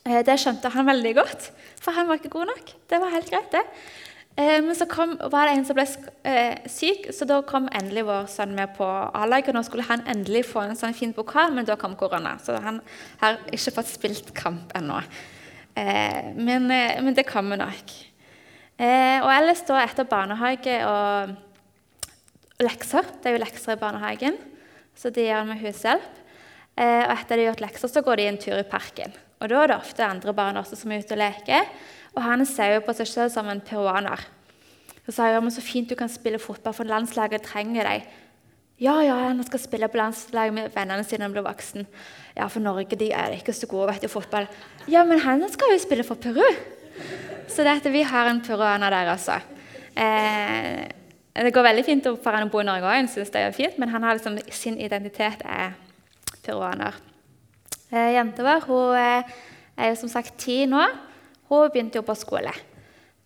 Eh, 0.02 0.22
det 0.26 0.38
skjønte 0.40 0.70
han 0.74 0.88
veldig 0.88 1.12
godt, 1.14 1.50
for 1.82 1.94
han 1.94 2.08
var 2.08 2.18
ikke 2.18 2.32
god 2.34 2.50
nok. 2.50 2.72
Det 2.90 2.98
var 2.98 3.12
helt 3.14 3.30
greit, 3.30 3.52
det. 3.54 3.62
Eh, 4.40 4.58
men 4.64 4.74
så 4.74 4.88
kom, 4.90 5.14
var 5.30 5.46
det 5.46 5.58
en 5.58 5.66
som 5.68 5.78
ble 5.78 5.84
eh, 6.26 6.64
syk, 6.70 7.10
så 7.14 7.28
da 7.28 7.38
kom 7.46 7.68
endelig 7.70 8.06
vår 8.08 8.26
sønn 8.32 8.56
med 8.56 8.72
på 8.78 8.86
A-laget. 8.88 9.54
Nå 9.54 9.62
skulle 9.66 9.86
han 9.86 10.02
endelig 10.10 10.48
få 10.50 10.64
en 10.66 10.78
sånn 10.78 10.96
fin 10.98 11.14
pokal, 11.14 11.54
men 11.54 11.68
da 11.68 11.78
kom 11.78 11.94
korona. 11.98 12.34
Så 12.42 12.56
han 12.64 12.80
har 13.22 13.38
ikke 13.54 13.76
fått 13.78 13.92
spilt 13.92 14.34
kamp 14.38 14.74
ennå. 14.78 15.02
Men, 15.72 16.66
men 16.68 17.14
det 17.16 17.24
kommer 17.24 17.56
nok. 17.56 17.92
Og 18.76 19.28
ellers 19.32 19.62
da 19.64 19.78
etter 19.80 20.04
barnehage 20.04 20.74
og 20.84 22.60
lekser. 22.60 23.08
Det 23.22 23.30
er 23.30 23.38
jo 23.38 23.40
lekser 23.40 23.78
i 23.78 23.80
barnehagen, 23.80 24.36
så 24.92 25.08
de 25.08 25.24
gjør 25.24 25.48
med 25.48 25.62
hushjelp. 25.62 26.20
Og 26.76 27.14
etter 27.16 27.40
de 27.40 27.46
har 27.46 27.54
gjort 27.54 27.64
lekser, 27.64 27.88
så 27.88 28.04
går 28.04 28.20
de 28.20 28.28
en 28.28 28.40
tur 28.44 28.60
i 28.60 28.68
parken. 28.68 29.16
Og 29.42 29.50
Da 29.50 29.62
er 29.62 29.72
det 29.72 29.80
ofte 29.80 30.06
andre 30.06 30.34
barn 30.34 30.60
også 30.60 30.78
som 30.78 30.92
er 30.92 31.02
ute 31.02 31.16
og 31.16 31.18
leker. 31.18 31.70
Og 32.14 32.22
han 32.22 32.46
ser 32.46 32.76
jo 32.76 32.84
på 32.86 32.94
seg 32.94 33.08
selv 33.10 33.32
som 33.34 33.48
en 33.50 33.60
peruaner. 33.64 34.20
Så 35.02 35.16
sa 35.16 35.26
jeg, 35.26 35.42
så 35.50 35.64
fint 35.64 35.90
du 35.90 35.96
kan 35.98 36.10
spille 36.10 36.38
fotball, 36.38 36.74
for 36.76 36.86
landslaget 36.86 37.42
trenger 37.42 37.88
deg. 37.88 38.04
Ja, 38.82 39.00
ja, 39.02 39.16
han 39.28 39.42
skal 39.46 39.60
spille 39.62 39.88
på 39.90 39.98
landslaget 39.98 40.54
med 40.54 40.70
vennene 40.74 41.04
sine 41.06 41.22
når 41.22 41.28
han 41.28 41.34
blir 41.36 41.46
voksen. 41.46 41.88
Ja, 42.36 42.46
for 42.46 42.62
Norge 42.62 42.98
de 42.98 43.10
er 43.14 43.34
ikke 43.34 43.54
så 43.54 43.66
gode 43.70 43.90
vet 43.90 44.02
du, 44.02 44.08
i 44.08 44.12
fotball. 44.12 44.46
Ja, 44.90 45.02
men 45.06 45.20
han 45.22 45.42
skal 45.50 45.74
jo 45.74 45.82
spille 45.82 46.06
for 46.06 46.18
Peru. 46.22 46.46
Så 47.50 47.66
det 47.66 47.76
at 47.80 47.92
vi 47.92 48.02
har 48.06 48.30
en 48.30 48.42
peruaner 48.42 48.94
der 48.94 49.12
også. 49.12 49.38
Eh, 49.96 50.82
det 51.34 51.54
går 51.54 51.66
veldig 51.68 51.84
fint 51.84 52.08
for 52.22 52.34
han 52.36 52.46
å 52.46 52.52
bo 52.52 52.60
i 52.62 52.66
Norge 52.66 52.88
òg, 52.88 53.08
synes 53.10 53.32
det 53.32 53.42
er 53.42 53.56
fint, 53.56 53.78
men 53.80 53.90
han 53.92 54.04
har 54.04 54.18
liksom, 54.18 54.38
sin 54.52 54.78
identitet 54.80 55.42
er 55.44 55.74
peruaner. 56.44 56.98
Eh, 57.92 58.14
jenta 58.16 58.44
vår 58.46 58.62
hun 58.70 58.96
eh, 58.96 59.32
er 59.76 59.90
jo 59.92 59.96
som 60.00 60.10
sagt 60.12 60.38
ti 60.40 60.62
nå. 60.64 60.80
Hun 61.50 61.72
begynte 61.72 62.00
jo 62.00 62.06
på 62.06 62.16
skole. 62.16 62.52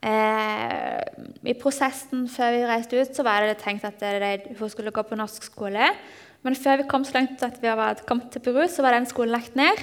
Eh, 0.03 0.99
I 1.47 1.55
prosessen 1.59 2.25
før 2.31 2.55
vi 2.57 2.65
reiste 2.67 2.99
ut, 2.99 3.13
så 3.15 3.23
var 3.27 3.47
det 3.47 3.61
tenkt 3.63 3.87
at 3.87 4.03
hun 4.59 4.73
skulle 4.73 4.95
gå 4.95 5.05
på 5.07 5.19
norsk 5.19 5.47
skole. 5.47 5.93
Men 6.43 6.59
før 6.59 6.83
vi 6.83 6.89
kom 6.91 7.07
så 7.07 7.21
langt 7.21 7.43
at 7.47 7.61
vi 7.63 7.71
var 7.71 8.03
kommet 8.09 8.33
til 8.35 8.43
Peru, 8.43 8.65
så 8.71 8.83
var 8.83 8.97
den 8.97 9.07
skolen 9.07 9.35
lagt 9.35 9.55
ned. 9.59 9.79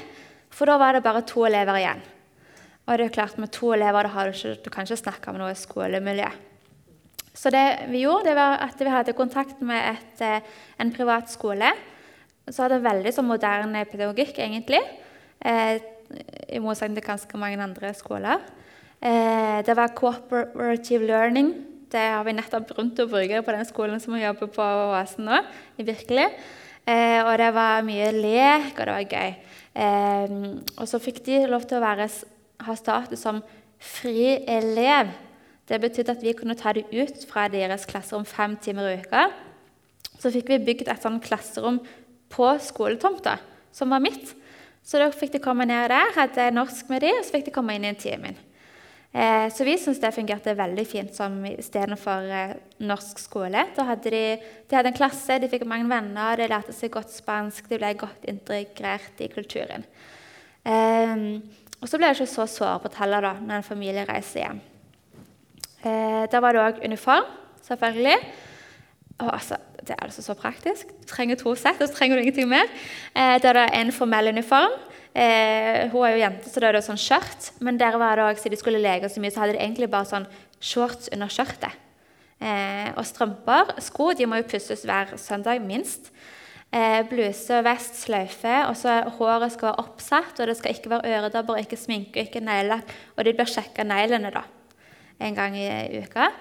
For 0.54 0.68
da 0.68 0.76
var 0.80 0.96
det 0.96 1.06
bare 1.08 1.24
to 1.28 1.48
elever 1.48 1.80
igjen. 1.80 2.04
Og 2.84 3.00
det 3.00 3.08
er 3.08 3.16
klart 3.16 3.40
med 3.40 3.54
to 3.56 3.72
elever 3.72 4.04
da 4.04 4.12
har 4.12 4.28
du, 4.28 4.36
ikke, 4.36 4.60
du 4.66 4.70
kan 4.70 4.84
ikke 4.84 5.00
snakke 5.00 5.32
om 5.32 5.40
noe 5.40 5.56
skolemiljø. 5.56 6.28
Så 7.34 7.50
det 7.56 7.88
vi 7.90 8.04
gjorde, 8.04 8.28
det 8.28 8.36
var 8.38 8.60
at 8.68 8.80
vi 8.84 8.92
hadde 8.92 9.16
kontakt 9.18 9.64
med 9.64 9.96
et, 9.96 10.44
en 10.80 10.92
privat 10.94 11.32
skole. 11.32 11.72
Så 12.50 12.66
hadde 12.66 12.82
veldig 12.84 13.14
sånn 13.16 13.30
moderne 13.30 13.86
pedagogikk, 13.88 14.40
egentlig. 14.44 14.82
Eh, 15.44 15.80
I 16.52 16.60
motsetning 16.62 16.98
til 17.00 17.08
ganske 17.08 17.40
mange 17.40 17.62
andre 17.64 17.94
skoler. 17.96 18.42
Eh, 19.00 19.62
det 19.64 19.76
var 19.78 19.96
cooperative 19.96 21.08
learning. 21.08 21.54
Det 21.92 22.02
har 22.02 22.24
vi 22.26 22.36
nettopp 22.36 22.74
rundt 22.78 23.00
å 23.00 23.08
bruke 23.08 23.42
på 23.46 23.56
den 23.56 23.66
skolen 23.70 24.02
som 24.02 24.16
vi 24.16 24.24
jobber 24.24 24.50
på 24.52 24.64
Oasen 24.64 25.28
nå. 25.30 25.40
virkelig. 25.78 26.28
Eh, 26.86 27.22
og 27.24 27.38
det 27.40 27.54
var 27.56 27.84
mye 27.88 28.12
lek, 28.12 28.74
og 28.76 28.86
det 28.86 28.96
var 28.96 29.14
gøy. 29.16 29.36
Eh, 29.76 30.34
og 30.78 30.88
så 30.90 31.00
fikk 31.00 31.24
de 31.26 31.46
lov 31.48 31.64
til 31.68 31.80
å 31.80 31.86
være, 31.86 32.10
ha 32.68 32.76
status 32.76 33.24
som 33.24 33.40
fri 33.80 34.44
elev. 34.48 35.14
Det 35.68 35.80
betydde 35.80 36.12
at 36.12 36.24
vi 36.24 36.34
kunne 36.36 36.58
ta 36.60 36.74
dem 36.76 36.84
ut 36.92 37.24
fra 37.30 37.48
deres 37.48 37.88
klasserom 37.88 38.26
fem 38.28 38.58
timer 38.60 38.90
i 38.92 39.00
uka. 39.00 39.30
Så 40.20 40.32
fikk 40.32 40.52
vi 40.52 40.60
bygd 40.60 40.92
et 40.92 41.04
sånt 41.04 41.24
klasserom 41.24 41.80
på 42.34 42.48
skoletomta, 42.64 43.38
som 43.72 43.94
var 43.94 44.02
mitt. 44.04 44.34
Så 44.84 45.00
da 45.00 45.12
fikk 45.16 45.38
de 45.38 45.44
komme 45.44 45.68
ned 45.70 45.88
der, 45.94 46.16
hadde 46.18 46.50
norsk 46.56 46.90
med 46.92 47.06
dem, 47.06 47.20
og 47.20 47.24
så 47.26 47.38
fikk 47.38 47.48
de 47.48 47.56
komme 47.56 47.78
inn 47.78 47.86
i 47.88 47.94
en 47.94 48.00
time. 48.00 48.34
Eh, 49.14 49.46
så 49.54 49.64
vi 49.64 49.76
syntes 49.78 50.02
det 50.02 50.10
fungerte 50.16 50.56
veldig 50.58 50.84
fint 50.90 51.14
som 51.14 51.36
istedenfor 51.46 52.32
eh, 52.34 52.56
norsk 52.82 53.22
skole. 53.22 53.68
Da 53.76 53.86
hadde 53.92 54.10
de, 54.10 54.24
de, 54.42 54.76
hadde 54.76 54.90
en 54.90 54.98
klasse, 54.98 55.38
de 55.40 55.50
fikk 55.52 55.68
mange 55.70 55.86
venner, 55.92 56.40
de 56.42 56.50
lærte 56.50 56.74
seg 56.76 56.92
godt 56.96 57.14
spansk, 57.14 57.70
de 57.70 57.78
ble 57.78 57.94
godt 58.02 58.26
integrert 58.32 59.22
i 59.22 59.30
kulturen. 59.32 59.86
Eh, 60.66 61.16
og 61.84 61.92
så 61.92 62.00
ble 62.00 62.10
det 62.10 62.18
ikke 62.18 62.32
så 62.34 62.48
sårbart 62.50 62.98
heller 62.98 63.30
da, 63.30 63.36
når 63.38 63.60
en 63.60 63.68
familie 63.68 64.08
reiser 64.10 64.48
hjem. 64.48 64.64
Eh, 65.84 66.24
da 66.32 66.42
var 66.42 66.56
det 66.56 66.64
òg 66.64 66.84
uniform, 66.88 67.30
selvfølgelig. 67.68 68.18
Og 69.24 69.34
altså, 69.34 69.60
det 69.82 69.96
er 69.96 70.04
altså 70.06 70.24
så 70.26 70.36
praktisk. 70.38 70.92
Du 71.02 71.08
trenger 71.10 71.40
to 71.40 71.56
sett, 71.60 71.82
og 71.82 71.90
så 71.90 71.96
trenger 71.98 72.18
du 72.18 72.26
ingenting 72.26 72.50
mer. 72.52 72.68
Eh, 73.16 73.38
da 73.44 73.52
er 73.52 73.60
det 73.62 73.70
en 73.80 73.94
formell 73.96 74.32
uniform. 74.36 74.76
Eh, 75.14 75.90
hun 75.94 76.08
er 76.08 76.16
jo 76.16 76.22
jente, 76.24 76.50
så 76.50 76.62
da 76.62 76.70
er 76.70 76.78
det 76.78 76.86
sånn 76.88 77.00
skjørt. 77.00 77.52
Men 77.64 77.80
der 77.82 77.98
var 78.02 78.20
det 78.20 78.40
siden 78.42 78.56
de 78.56 78.62
skulle 78.62 78.84
leke 78.84 79.12
så 79.12 79.22
mye, 79.24 79.34
så 79.34 79.44
hadde 79.44 79.58
de 79.58 79.64
egentlig 79.64 79.92
bare 79.94 80.10
sånn 80.10 80.30
shorts 80.64 81.12
under 81.14 81.32
skjørtet. 81.32 81.82
Eh, 82.44 82.90
og 82.98 83.06
strømper. 83.08 83.76
Sko 83.84 84.12
de 84.18 84.28
må 84.28 84.42
jo 84.42 84.50
pusses 84.52 84.84
hver 84.88 85.14
søndag, 85.22 85.62
minst. 85.64 86.10
Eh, 86.74 87.04
bluse, 87.06 87.60
vest, 87.64 88.02
sløyfe. 88.02 88.56
Og 88.72 88.76
så 88.80 88.98
håret 89.20 89.54
skal 89.54 89.70
være 89.70 89.86
oppsatt, 89.86 90.40
og 90.40 90.50
det 90.50 90.58
skal 90.58 90.74
ikke 90.74 90.96
være 90.96 91.14
øredobber, 91.20 91.62
ikke 91.62 91.80
sminke, 91.80 92.26
ikke 92.26 92.42
neglelakk. 92.44 92.90
Og 93.18 93.28
de 93.28 93.36
blir 93.38 93.50
sjekka 93.50 93.86
neglene 93.86 94.34
da, 94.34 94.44
en 95.22 95.38
gang 95.38 95.56
i 95.60 95.70
uka. 96.02 96.32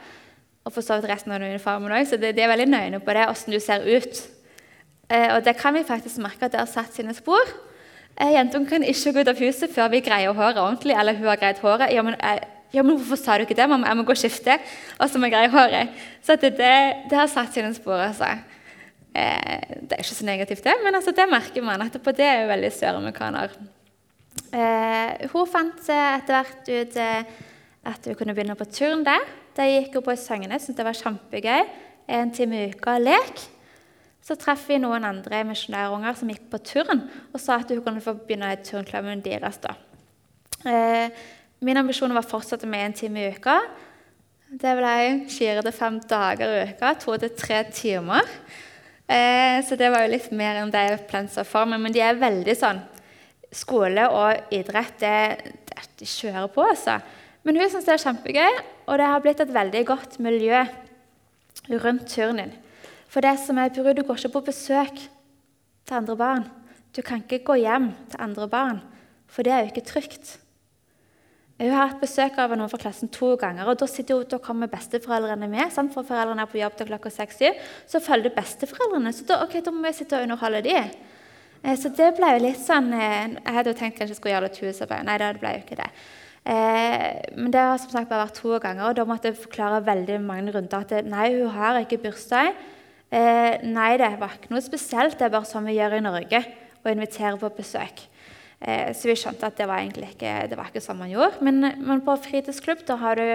Og 0.63 0.73
for 0.73 0.85
så 0.85 0.99
vidt 0.99 1.11
resten 1.11 1.35
av 1.35 1.43
uniformen 1.43 1.93
òg, 1.93 2.07
så 2.07 2.19
de, 2.21 2.31
er 2.31 2.51
veldig 2.53 2.69
nøyne 2.71 3.03
på 3.03 3.15
det, 3.17 3.27
åssen 3.31 3.55
du 3.55 3.59
ser 3.63 3.83
ut. 3.83 4.23
Eh, 5.11 5.29
og 5.35 5.43
det 5.45 5.57
kan 5.59 5.75
vi 5.75 5.83
faktisk 5.87 6.23
merke 6.23 6.47
at 6.47 6.55
det 6.55 6.63
har 6.63 6.71
satt 6.71 6.95
sine 6.95 7.15
spor. 7.17 7.43
Eh, 8.15 8.35
jentene 8.37 8.69
kan 8.69 8.87
ikke 8.87 9.13
gå 9.13 9.25
ut 9.25 9.33
av 9.33 9.43
huset 9.43 9.73
før 9.75 9.91
vi 9.93 10.03
greier 10.05 10.37
håret 10.37 10.61
ordentlig. 10.63 10.95
eller 10.99 11.19
hun 11.19 11.27
har 11.27 11.41
greid 11.41 11.59
håret. 11.65 11.93
Ja, 11.93 12.03
men, 12.03 12.15
eh, 12.21 12.39
ja, 12.73 12.83
men 12.83 12.97
hvorfor 12.97 13.19
sa 13.19 13.37
du 13.37 13.45
ikke 13.45 13.59
det? 13.59 13.69
Mamma, 13.69 13.89
jeg 13.89 13.97
må 13.97 14.05
gå 14.05 14.15
og 14.15 14.23
skifte, 14.23 14.59
og 14.99 15.11
så 15.11 15.19
må 15.19 15.29
jeg 15.29 15.35
greie 15.35 15.53
håret. 15.53 15.89
Så 16.23 16.37
det, 16.37 16.57
det, 16.57 16.73
det, 17.11 17.19
har 17.19 17.27
satt 17.27 17.53
sine 17.53 17.75
spor. 17.75 17.99
altså. 17.99 18.31
Eh, 19.15 19.77
det 19.83 19.93
er 19.93 20.01
ikke 20.01 20.15
så 20.15 20.25
negativt, 20.25 20.65
det, 20.65 20.75
men 20.85 20.95
altså, 20.95 21.11
det 21.11 21.29
merker 21.29 21.63
man. 21.63 21.83
Etterpå 21.83 22.15
det 22.17 22.25
er 22.25 22.43
jo 22.43 22.53
veldig 22.53 22.73
søramerikaner. 22.73 23.57
Eh, 24.53 25.29
hun 25.33 25.49
fant 25.49 25.81
etter 25.89 26.33
hvert 26.33 26.69
ut 26.69 26.97
eh, 26.97 27.25
at 27.85 28.07
hun 28.07 28.17
kunne 28.17 28.35
begynne 28.37 28.57
på 28.57 28.69
turn 28.73 29.05
der. 29.05 29.25
Da 29.57 29.66
gikk 29.68 29.98
hun 29.98 30.07
på 30.07 30.14
Søgne, 30.16 30.57
syntes 30.57 30.78
det 30.78 30.86
var 30.86 30.96
kjempegøy. 30.96 31.66
En 32.12 32.32
time 32.32 32.57
i 32.57 32.70
uka 32.72 32.96
lek. 33.00 33.42
Så 34.22 34.36
traff 34.38 34.64
vi 34.70 34.78
noen 34.80 35.05
andre 35.05 35.42
misjonærunger 35.44 36.16
som 36.16 36.30
gikk 36.30 36.46
på 36.53 36.61
turn, 36.62 37.03
og 37.34 37.40
sa 37.42 37.59
at 37.59 37.72
hun 37.74 37.82
kunne 37.84 38.03
få 38.05 38.14
begynne 38.20 38.53
i 38.55 38.61
turnklubben 38.64 39.22
deres. 39.24 39.59
da. 39.61 39.74
Eh, 40.64 41.11
min 41.61 41.76
ambisjon 41.76 42.14
var 42.14 42.24
å 42.24 42.30
fortsette 42.30 42.66
med 42.66 42.86
en 42.86 42.92
time 42.96 43.20
i 43.20 43.32
uka. 43.34 43.59
Det 44.53 44.76
ble 44.78 44.94
fire 45.32 45.62
til 45.64 45.72
fem 45.72 45.98
dager 46.09 46.55
i 46.55 46.64
uka, 46.70 46.94
to 47.00 47.16
til 47.18 47.34
tre 47.36 47.64
timer. 47.72 48.28
Eh, 49.09 49.59
så 49.66 49.76
det 49.76 49.90
var 49.90 50.07
jo 50.07 50.14
litt 50.14 50.30
mer 50.32 50.62
enn 50.62 50.70
det 50.72 50.86
jeg 50.86 51.07
plansa 51.11 51.44
for 51.44 51.66
meg. 51.66 51.82
Men 51.82 51.92
de 51.92 52.00
er 52.00 52.20
veldig 52.20 52.57
sånn 52.57 52.82
Skole 53.53 54.07
og 54.09 54.55
idrett, 54.57 54.94
det, 55.03 55.53
det, 55.68 55.82
de 56.00 56.07
kjører 56.09 56.46
på, 56.48 56.64
altså. 56.64 56.94
Men 57.43 57.59
hun 57.59 57.70
syns 57.70 57.88
det 57.88 57.97
er 57.97 58.05
kjempegøy, 58.05 58.61
og 58.86 58.99
det 59.01 59.09
har 59.11 59.22
blitt 59.24 59.40
et 59.43 59.55
veldig 59.55 59.82
godt 59.88 60.18
miljø 60.22 60.62
rundt 61.82 62.07
turnen. 62.11 62.53
For 63.11 63.24
det 63.24 63.34
som 63.43 63.59
er 63.61 63.72
Peru, 63.74 63.93
du 63.93 64.05
går 64.07 64.20
ikke 64.20 64.36
på 64.38 64.47
besøk 64.53 64.95
til 64.97 65.97
andre 65.99 66.16
barn. 66.16 66.47
Du 66.97 67.03
kan 67.05 67.20
ikke 67.22 67.43
gå 67.45 67.59
hjem 67.64 67.90
til 68.12 68.22
andre 68.22 68.49
barn, 68.49 68.80
for 69.26 69.45
det 69.45 69.53
er 69.53 69.64
jo 69.64 69.72
ikke 69.72 69.88
trygt. 69.90 70.38
Jeg 71.62 71.70
har 71.70 71.93
hatt 71.93 72.01
besøk 72.03 72.38
av 72.43 72.55
noen 72.57 72.70
fra 72.72 72.80
klassen 72.80 73.11
to 73.12 73.34
ganger. 73.38 73.68
og 73.68 73.78
Da, 73.78 73.86
sitter, 73.86 74.24
da 74.26 74.38
kommer 74.43 74.70
besteforeldrene 74.72 75.47
med. 75.51 75.70
Sant? 75.70 75.93
For 75.95 76.07
foreldrene 76.07 76.43
er 76.43 76.51
på 76.51 76.59
jobb 76.59 76.78
til 76.78 76.88
klokka 76.88 77.12
6 77.12 77.43
Så 77.86 78.01
følger 78.03 78.34
besteforeldrene. 78.34 79.12
Så 79.12 79.26
da, 79.28 79.43
okay, 79.45 79.62
da 79.62 79.70
må 79.70 79.84
vi 79.86 79.93
sitte 79.95 80.16
og 80.16 80.24
underholde 80.26 80.62
dem. 80.66 80.90
Eh, 81.62 81.76
så 81.78 81.93
det 81.95 82.16
ble 82.16 82.32
jo 82.34 82.43
litt 82.49 82.59
sånn 82.59 82.90
eh, 82.97 83.36
Jeg 83.36 83.55
hadde 83.55 83.70
jo 83.70 83.78
tenkt 83.78 83.99
kanskje 83.99 84.16
jeg 84.16 84.18
skulle 84.18 84.34
gjøre 84.34 84.49
litt 84.49 84.59
husarbeid. 84.64 85.07
Nei, 85.07 85.18
det 85.22 85.30
ble 85.38 85.55
jo 85.55 85.62
ikke 85.62 85.78
det. 85.78 85.90
Eh, 86.43 87.09
men 87.38 87.53
det 87.55 87.62
har 87.62 87.78
som 87.78 87.93
sagt 87.93 88.11
bare 88.11 88.26
vært 88.26 88.40
to 88.40 88.59
ganger, 88.62 88.88
og 88.88 88.97
da 88.99 89.07
måtte 89.07 89.30
jeg 89.30 89.38
forklare 89.45 89.84
veldig 89.86 90.18
mange 90.24 90.55
runder 90.57 90.82
at 90.82 91.07
nei, 91.07 91.28
hun 91.36 91.53
har 91.55 91.78
ikke 91.82 92.01
bursdag. 92.03 92.57
Eh, 93.12 93.62
nei, 93.68 93.93
det 94.01 94.11
var 94.18 94.34
ikke 94.38 94.51
noe 94.55 94.64
spesielt. 94.64 95.18
Det 95.18 95.28
er 95.28 95.34
bare 95.34 95.49
sånn 95.49 95.68
vi 95.68 95.76
gjør 95.76 95.99
i 95.99 96.05
Norge, 96.05 96.43
å 96.82 96.90
invitere 96.90 97.38
på 97.38 97.53
besøk. 97.59 98.07
Eh, 98.62 98.90
så 98.95 99.11
vi 99.11 99.18
skjønte 99.18 99.49
at 99.49 99.59
det 99.59 99.68
var 99.70 99.82
egentlig 99.82 100.12
ikke, 100.14 100.34
det 100.51 100.59
var 100.59 100.70
ikke 100.70 100.82
sånn 100.82 101.01
man 101.01 101.12
gjorde. 101.12 101.43
Men, 101.47 101.62
men 101.82 102.03
på 102.07 102.18
fritidsklubb 102.26 102.86
da 102.88 102.99
har 103.03 103.18
du 103.20 103.26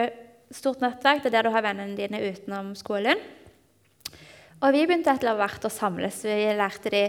stort 0.56 0.84
nettverk. 0.84 1.24
Det 1.24 1.32
er 1.32 1.40
der 1.40 1.48
du 1.48 1.56
har 1.56 1.66
vennene 1.66 1.98
dine 1.98 2.22
utenom 2.28 2.74
skolen. 2.80 3.20
Og 4.58 4.74
vi 4.74 4.88
begynte 4.88 5.14
etter 5.14 5.38
hvert 5.38 5.68
å 5.68 5.72
samles. 5.72 6.24
Vi 6.26 6.48
lærte 6.58 6.92
de 6.94 7.04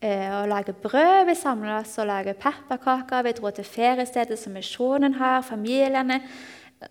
eh, 0.00 0.28
å 0.36 0.44
lage 0.48 0.74
brød. 0.82 1.26
Vi 1.28 1.36
samla 1.38 1.80
oss 1.80 1.96
og 2.02 2.08
lage 2.10 2.36
pepperkaker. 2.40 3.24
Vi 3.26 3.34
dro 3.38 3.52
til 3.54 3.68
feriestedet 3.68 4.38
som 4.40 4.56
misjonen 4.56 5.16
har, 5.20 5.44
familiene. 5.46 6.20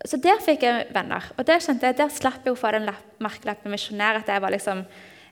Så 0.06 0.18
der 0.18 0.40
fikk 0.42 0.64
jeg 0.66 0.88
venner. 0.94 1.28
Og 1.38 1.46
der 1.46 1.62
kjente 1.62 1.86
jeg, 1.88 1.98
der 2.00 2.10
slapp 2.12 2.46
jeg 2.46 2.56
å 2.56 2.58
få 2.58 2.72
den 2.74 2.88
merkelappen 3.22 3.72
misjonær, 3.72 4.20
at 4.20 4.32
jeg 4.32 4.42
var 4.42 4.54
liksom 4.54 4.82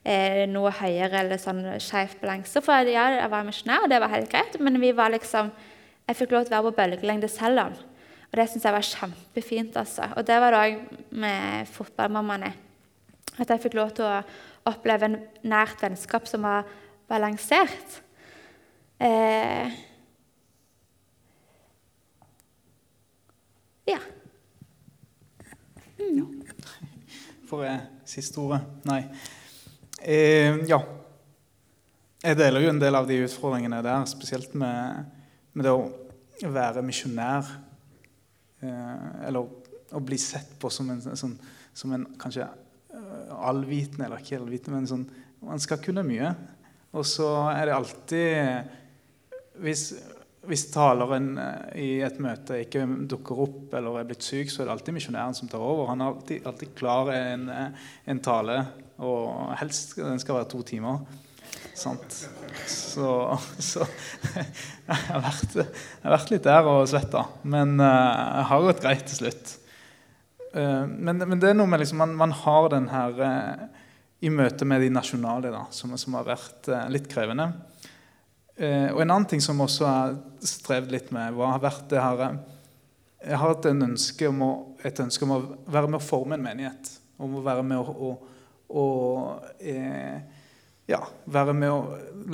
eh, 0.05 0.45
noe 0.51 0.71
høyere 0.79 1.25
eller 1.25 1.41
sånn 1.43 1.65
skeiv 1.83 2.15
balanse. 2.21 2.63
For 2.65 2.91
ja, 2.91 3.09
jeg 3.19 3.33
var 3.33 3.49
misjonær, 3.49 3.87
og 3.87 3.91
det 3.91 3.99
var 4.05 4.15
helt 4.15 4.31
greit, 4.31 4.61
men 4.63 4.79
vi 4.83 4.93
var 4.95 5.11
liksom, 5.15 5.51
jeg 6.07 6.21
fikk 6.21 6.37
lov 6.37 6.47
til 6.47 6.55
å 6.55 6.61
være 6.61 6.71
på 6.71 6.79
bølgelengde 6.79 7.33
selv 7.33 7.67
om. 7.67 7.75
Og 8.31 8.39
det 8.39 8.49
syns 8.51 8.65
jeg 8.67 8.75
var 8.75 8.87
kjempefint. 8.87 9.77
altså. 9.79 10.09
Og 10.19 10.27
det 10.27 10.39
var 10.43 10.55
det 10.55 10.63
òg 10.63 11.03
med 11.23 11.69
fotballmammaene. 11.71 12.55
At 13.39 13.51
jeg 13.51 13.63
fikk 13.63 13.77
lov 13.79 13.93
til 13.95 14.07
å 14.07 14.23
oppleve 14.71 15.07
en 15.07 15.21
nært 15.47 15.83
vennskap 15.83 16.27
som 16.31 16.47
var 16.47 16.67
balansert. 17.11 18.01
Eh, 18.99 19.73
ja. 23.91 24.01
Ja. 25.99 26.27
Får 27.49 27.65
jeg 27.65 27.81
siste 28.09 28.41
ordet 28.41 28.63
Nei. 28.89 29.03
Eh, 30.01 30.63
ja. 30.69 30.81
Jeg 32.25 32.39
deler 32.41 32.65
jo 32.65 32.71
en 32.73 32.81
del 32.81 32.97
av 32.97 33.09
de 33.09 33.19
utfordringene 33.27 33.83
der, 33.85 34.07
spesielt 34.09 34.55
med, 34.57 35.11
med 35.53 35.67
det 35.67 35.75
å 35.75 36.55
være 36.55 36.85
misjonær. 36.87 37.51
Eh, 38.65 39.29
eller 39.29 39.45
å 39.95 40.01
bli 40.03 40.19
sett 40.19 40.57
på 40.61 40.71
som 40.73 40.89
en, 40.91 41.03
sånn, 41.05 41.37
som 41.77 41.93
en 41.95 42.07
kanskje 42.21 42.47
uh, 42.49 43.35
allvitende, 43.51 44.09
eller 44.09 44.23
ikke 44.23 44.41
allvitende, 44.41 44.81
men 44.81 44.91
sånn 44.91 45.07
Man 45.45 45.61
skal 45.61 45.77
kunne 45.77 46.01
mye. 46.07 46.31
Og 46.95 47.07
så 47.09 47.29
er 47.51 47.67
det 47.67 47.75
alltid 47.75 49.61
Hvis 49.65 49.89
hvis 50.49 50.67
taleren 50.73 51.35
eh, 51.41 51.75
i 51.81 51.89
et 52.05 52.21
møte 52.23 52.61
ikke 52.65 52.85
dukker 53.11 53.43
opp 53.47 53.75
eller 53.77 54.01
er 54.01 54.09
blitt 54.09 54.25
syk, 54.25 54.53
så 54.53 54.63
er 54.63 54.69
det 54.69 54.77
alltid 54.77 54.97
misjonæren 54.99 55.37
som 55.37 55.51
tar 55.51 55.63
over. 55.63 55.89
Han 55.93 56.03
er 56.03 56.13
alltid, 56.13 56.47
alltid 56.49 56.73
klar 56.79 57.11
en, 57.15 57.47
eh, 57.53 57.91
en, 58.13 58.23
tale, 58.25 58.59
og 59.03 59.55
helst 59.61 59.97
den 59.99 60.23
skal 60.23 60.41
være 60.41 60.51
to 60.53 60.63
timer. 60.67 61.03
Sant? 61.75 62.19
Så, 62.71 63.09
så 63.59 63.87
jeg, 64.37 65.01
har 65.09 65.25
vært, 65.25 65.59
jeg, 65.59 65.69
har 66.05 66.17
vært, 66.17 66.33
litt 66.35 66.47
der 66.47 66.71
og 66.71 66.89
svetta. 66.91 67.27
Men 67.43 67.77
jeg 67.83 68.49
har 68.51 68.67
gått 68.69 68.83
greit 68.85 69.07
til 69.11 69.25
slutt. 69.25 69.57
Men, 70.55 71.19
men, 71.19 71.41
det 71.43 71.51
er 71.51 71.57
noe 71.59 71.67
med 71.67 71.83
liksom, 71.83 71.99
man, 71.99 72.13
man 72.15 72.35
har 72.45 72.69
den 72.71 72.87
her 72.93 73.17
i 74.25 74.33
møte 74.33 74.67
med 74.69 74.81
de 74.81 74.91
nasjonale, 74.93 75.53
da, 75.53 75.67
som, 75.75 75.93
som 76.01 76.17
har 76.17 76.27
vært 76.27 76.69
litt 76.93 77.07
krevende. 77.13 77.51
Eh, 78.57 78.91
og 78.93 79.01
En 79.03 79.11
annen 79.11 79.27
ting 79.27 79.43
som 79.43 79.61
også 79.61 79.87
har 79.89 80.13
strevd 80.47 80.93
litt 80.95 81.11
med, 81.15 81.35
har 81.35 81.63
vært 81.63 81.89
det 81.91 81.99
her 81.99 82.21
eh, 82.29 82.37
Jeg 83.25 83.41
har 83.41 83.51
hatt 83.55 83.67
ønske 83.67 84.29
å, 84.31 84.51
et 84.85 85.01
ønske 85.01 85.27
om 85.27 85.35
å 85.35 85.41
være 85.65 85.91
med 85.91 85.99
å 85.99 86.05
forme 86.05 86.39
en 86.39 86.45
menighet. 86.45 86.93
Om 87.19 87.39
å 87.39 87.45
være 87.47 87.65
med 87.67 87.81
å, 87.81 87.95
å, 87.95 88.11
å 88.69 88.85
eh, 89.59 90.21
ja, 90.91 91.01
være 91.25 91.55
med 91.57 91.73
å 91.73 91.81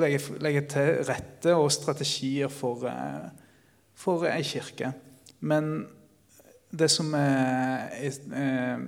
legge, 0.01 0.21
legge, 0.43 0.65
til 0.73 0.91
rette 1.09 1.55
og 1.55 1.71
strategier 1.73 2.53
for, 2.53 2.85
eh, 2.91 3.31
for 3.95 4.27
ei 4.29 4.43
kirke. 4.45 4.93
Men 5.41 5.87
det 6.71 6.91
som 6.93 7.15
er, 7.17 7.87
er, 7.97 8.19
er, 8.37 8.83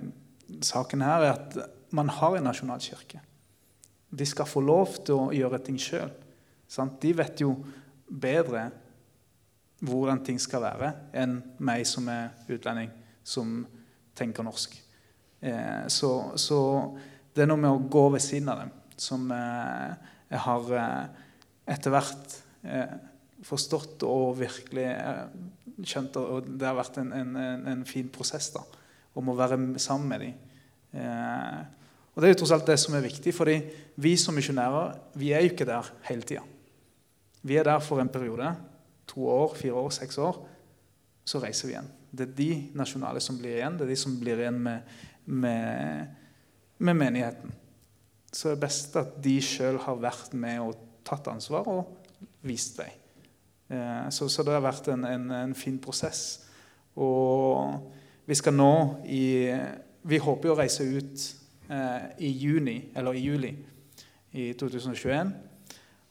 saken 0.63 1.07
her, 1.07 1.25
er 1.25 1.33
at 1.39 1.57
man 1.93 2.09
har 2.09 2.37
en 2.37 2.49
nasjonal 2.49 2.81
kirke. 2.81 3.21
de 4.13 4.27
skal 4.27 4.45
få 4.45 4.61
lov 4.61 4.99
til 5.07 5.15
å 5.15 5.33
gjøre 5.33 5.59
ting 5.65 5.79
sjøl. 5.81 6.11
De 7.01 7.13
vet 7.17 7.41
jo 7.41 7.55
bedre 8.09 8.71
hvordan 9.83 10.21
ting 10.23 10.39
skal 10.41 10.63
være, 10.63 10.93
enn 11.17 11.41
meg 11.59 11.87
som 11.89 12.07
er 12.13 12.31
utlending, 12.53 12.91
som 13.25 13.63
tenker 14.15 14.45
norsk. 14.47 14.77
Eh, 15.43 15.89
så, 15.91 16.13
så, 16.39 16.59
det 17.35 17.43
er 17.43 17.51
noe 17.51 17.59
med 17.65 17.73
å 17.73 17.83
gå 17.91 18.05
ved 18.15 18.23
siden 18.23 18.53
av 18.53 18.63
dem 18.63 18.71
som 19.01 19.25
eh, 19.35 19.95
jeg 20.31 20.43
har 20.45 20.73
eh, 20.79 21.21
etter 21.75 21.95
hvert 21.95 22.39
forstått 23.43 24.05
og 24.07 24.37
virkelig 24.39 24.87
skjønt. 25.83 26.19
Og 26.21 26.47
det 26.47 26.69
har 26.69 26.77
vært 26.79 27.01
en, 27.03 27.09
en, 27.17 27.33
en, 27.73 27.83
fin 27.89 28.07
prosess 28.13 28.53
da, 28.55 28.63
om 29.19 29.33
å 29.33 29.35
være 29.35 29.59
sammen 29.83 30.13
med 30.13 30.23
dem. 30.23 30.37
Og 32.13 32.21
Det 32.21 32.29
er 32.29 32.35
jo 32.35 32.41
tross 32.43 32.53
alt 32.53 32.67
det 32.69 32.79
som 32.81 32.95
er 32.95 33.07
viktig, 33.07 33.33
fordi 33.35 33.57
vi 34.05 34.17
som 34.21 34.37
misjonærer 34.37 34.99
vi 35.17 35.33
er 35.33 35.41
jo 35.41 35.53
ikke 35.53 35.69
der 35.69 35.89
hele 36.09 36.27
tida. 36.29 36.43
Vi 37.43 37.57
er 37.57 37.65
der 37.65 37.81
for 37.81 38.01
en 38.01 38.09
periode. 38.13 38.53
To 39.07 39.27
år, 39.29 39.55
fire 39.55 39.73
år, 39.73 39.91
seks 39.91 40.19
år. 40.19 40.39
Så 41.25 41.41
reiser 41.43 41.69
vi 41.69 41.75
igjen. 41.75 41.91
Det 42.13 42.29
er 42.29 42.37
de 42.37 42.51
nasjonale 42.77 43.21
som 43.21 43.39
blir 43.39 43.57
igjen. 43.57 43.79
Det 43.79 43.87
er 43.87 43.95
de 43.95 43.97
som 43.97 44.15
blir 44.21 44.39
igjen 44.43 44.61
med, 44.61 44.95
med, 45.25 46.07
med 46.79 46.95
menigheten. 46.95 47.55
Så 48.33 48.49
det 48.49 48.57
er 48.57 48.65
best 48.67 48.97
at 48.97 49.17
de 49.25 49.37
sjøl 49.45 49.79
har 49.81 50.01
vært 50.01 50.33
med 50.37 50.61
og 50.65 50.77
tatt 51.05 51.29
ansvar 51.33 51.69
og 51.69 52.13
vist 52.47 52.79
vei. 52.79 52.91
Eh, 53.73 54.09
så, 54.11 54.29
så, 54.29 54.45
det 54.45 54.55
har 54.55 54.65
vært 54.65 54.89
en, 54.93 55.05
en, 55.09 55.29
en, 55.43 55.55
fin 55.57 55.79
prosess. 55.83 56.43
Og 56.97 57.81
vi 58.29 58.37
skal 58.37 58.55
nå 58.55 58.75
i 59.09 59.25
Vi 60.03 60.19
håper 60.19 60.49
jo 60.49 60.55
å 60.55 60.59
reise 60.59 60.83
ut 60.83 61.23
i 61.73 62.29
juni, 62.37 62.77
eller 62.95 63.17
i 63.17 63.23
juli 63.25 63.53
i 64.33 64.53
2021. 64.59 65.33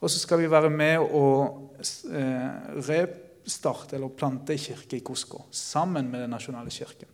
Og 0.02 0.10
så 0.10 0.20
skal 0.22 0.42
vi 0.42 0.50
være 0.50 0.70
med 0.74 1.04
og 1.04 1.84
eh, 2.10 2.78
restarte 2.88 3.98
eller 3.98 4.14
plante 4.18 4.58
kirke 4.58 4.98
i 4.98 5.04
Kosko 5.06 5.44
sammen 5.54 6.10
med 6.10 6.24
Den 6.24 6.34
nasjonale 6.34 6.74
kirken. 6.74 7.10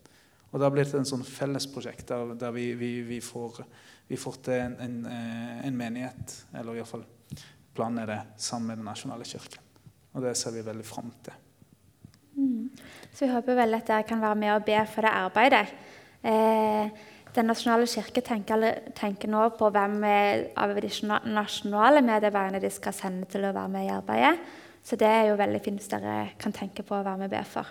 Og 0.48 0.60
da 0.62 0.70
blir 0.72 0.88
det 0.88 0.96
en 0.96 1.08
sånn 1.08 1.24
fellesprosjekt 1.26 2.08
der, 2.08 2.32
der 2.40 2.54
vi, 2.54 2.70
vi, 2.80 2.92
vi, 3.04 3.20
får, 3.20 3.60
vi, 4.08 4.16
får, 4.16 4.38
til 4.46 4.62
en, 4.62 4.78
en, 4.80 4.96
eh, 5.12 5.58
en 5.68 5.76
menighet, 5.76 6.38
eller 6.56 6.80
iallfall 6.80 7.04
planen 7.76 8.00
er 8.02 8.12
det, 8.14 8.22
sammen 8.40 8.72
med 8.72 8.80
Den 8.80 8.88
nasjonale 8.88 9.28
kirken. 9.28 9.68
Og 10.16 10.24
det 10.24 10.32
ser 10.40 10.56
vi 10.56 10.64
veldig 10.64 10.86
fram 10.88 11.12
til. 11.28 11.44
Mm. 12.38 12.64
Så 13.12 13.26
vi 13.26 13.32
håper 13.34 13.58
vel 13.58 13.76
at 13.76 13.86
dere 13.90 14.08
kan 14.08 14.24
være 14.24 14.40
med 14.40 14.54
og 14.54 14.64
be 14.64 14.80
for 14.88 15.04
det 15.04 15.12
arbeidet. 15.12 15.76
Eh, 16.24 16.88
den 17.38 17.48
nasjonale 17.50 17.86
kirke 17.86 18.22
tenker, 18.24 18.64
tenker, 18.98 19.30
nå 19.30 19.48
på 19.58 19.70
hvem 19.72 19.98
av 20.58 20.74
de 20.74 20.90
nasjonale 21.30 22.02
medarbeiderne 22.04 22.62
de 22.62 22.70
skal 22.72 22.96
sende 22.96 23.28
til 23.30 23.46
å 23.46 23.54
være 23.54 23.72
med 23.72 23.86
i 23.86 23.92
arbeidet. 23.94 24.56
Så 24.82 24.96
det 24.98 25.08
er 25.08 25.28
jo 25.28 25.36
veldig 25.38 25.60
fint 25.62 25.82
hvis 25.82 25.90
dere 25.92 26.32
kan 26.40 26.54
tenke 26.54 26.82
på 26.86 26.96
å 26.96 27.04
være 27.04 27.20
med 27.20 27.30
og 27.30 27.36
be 27.36 27.44
for. 27.46 27.70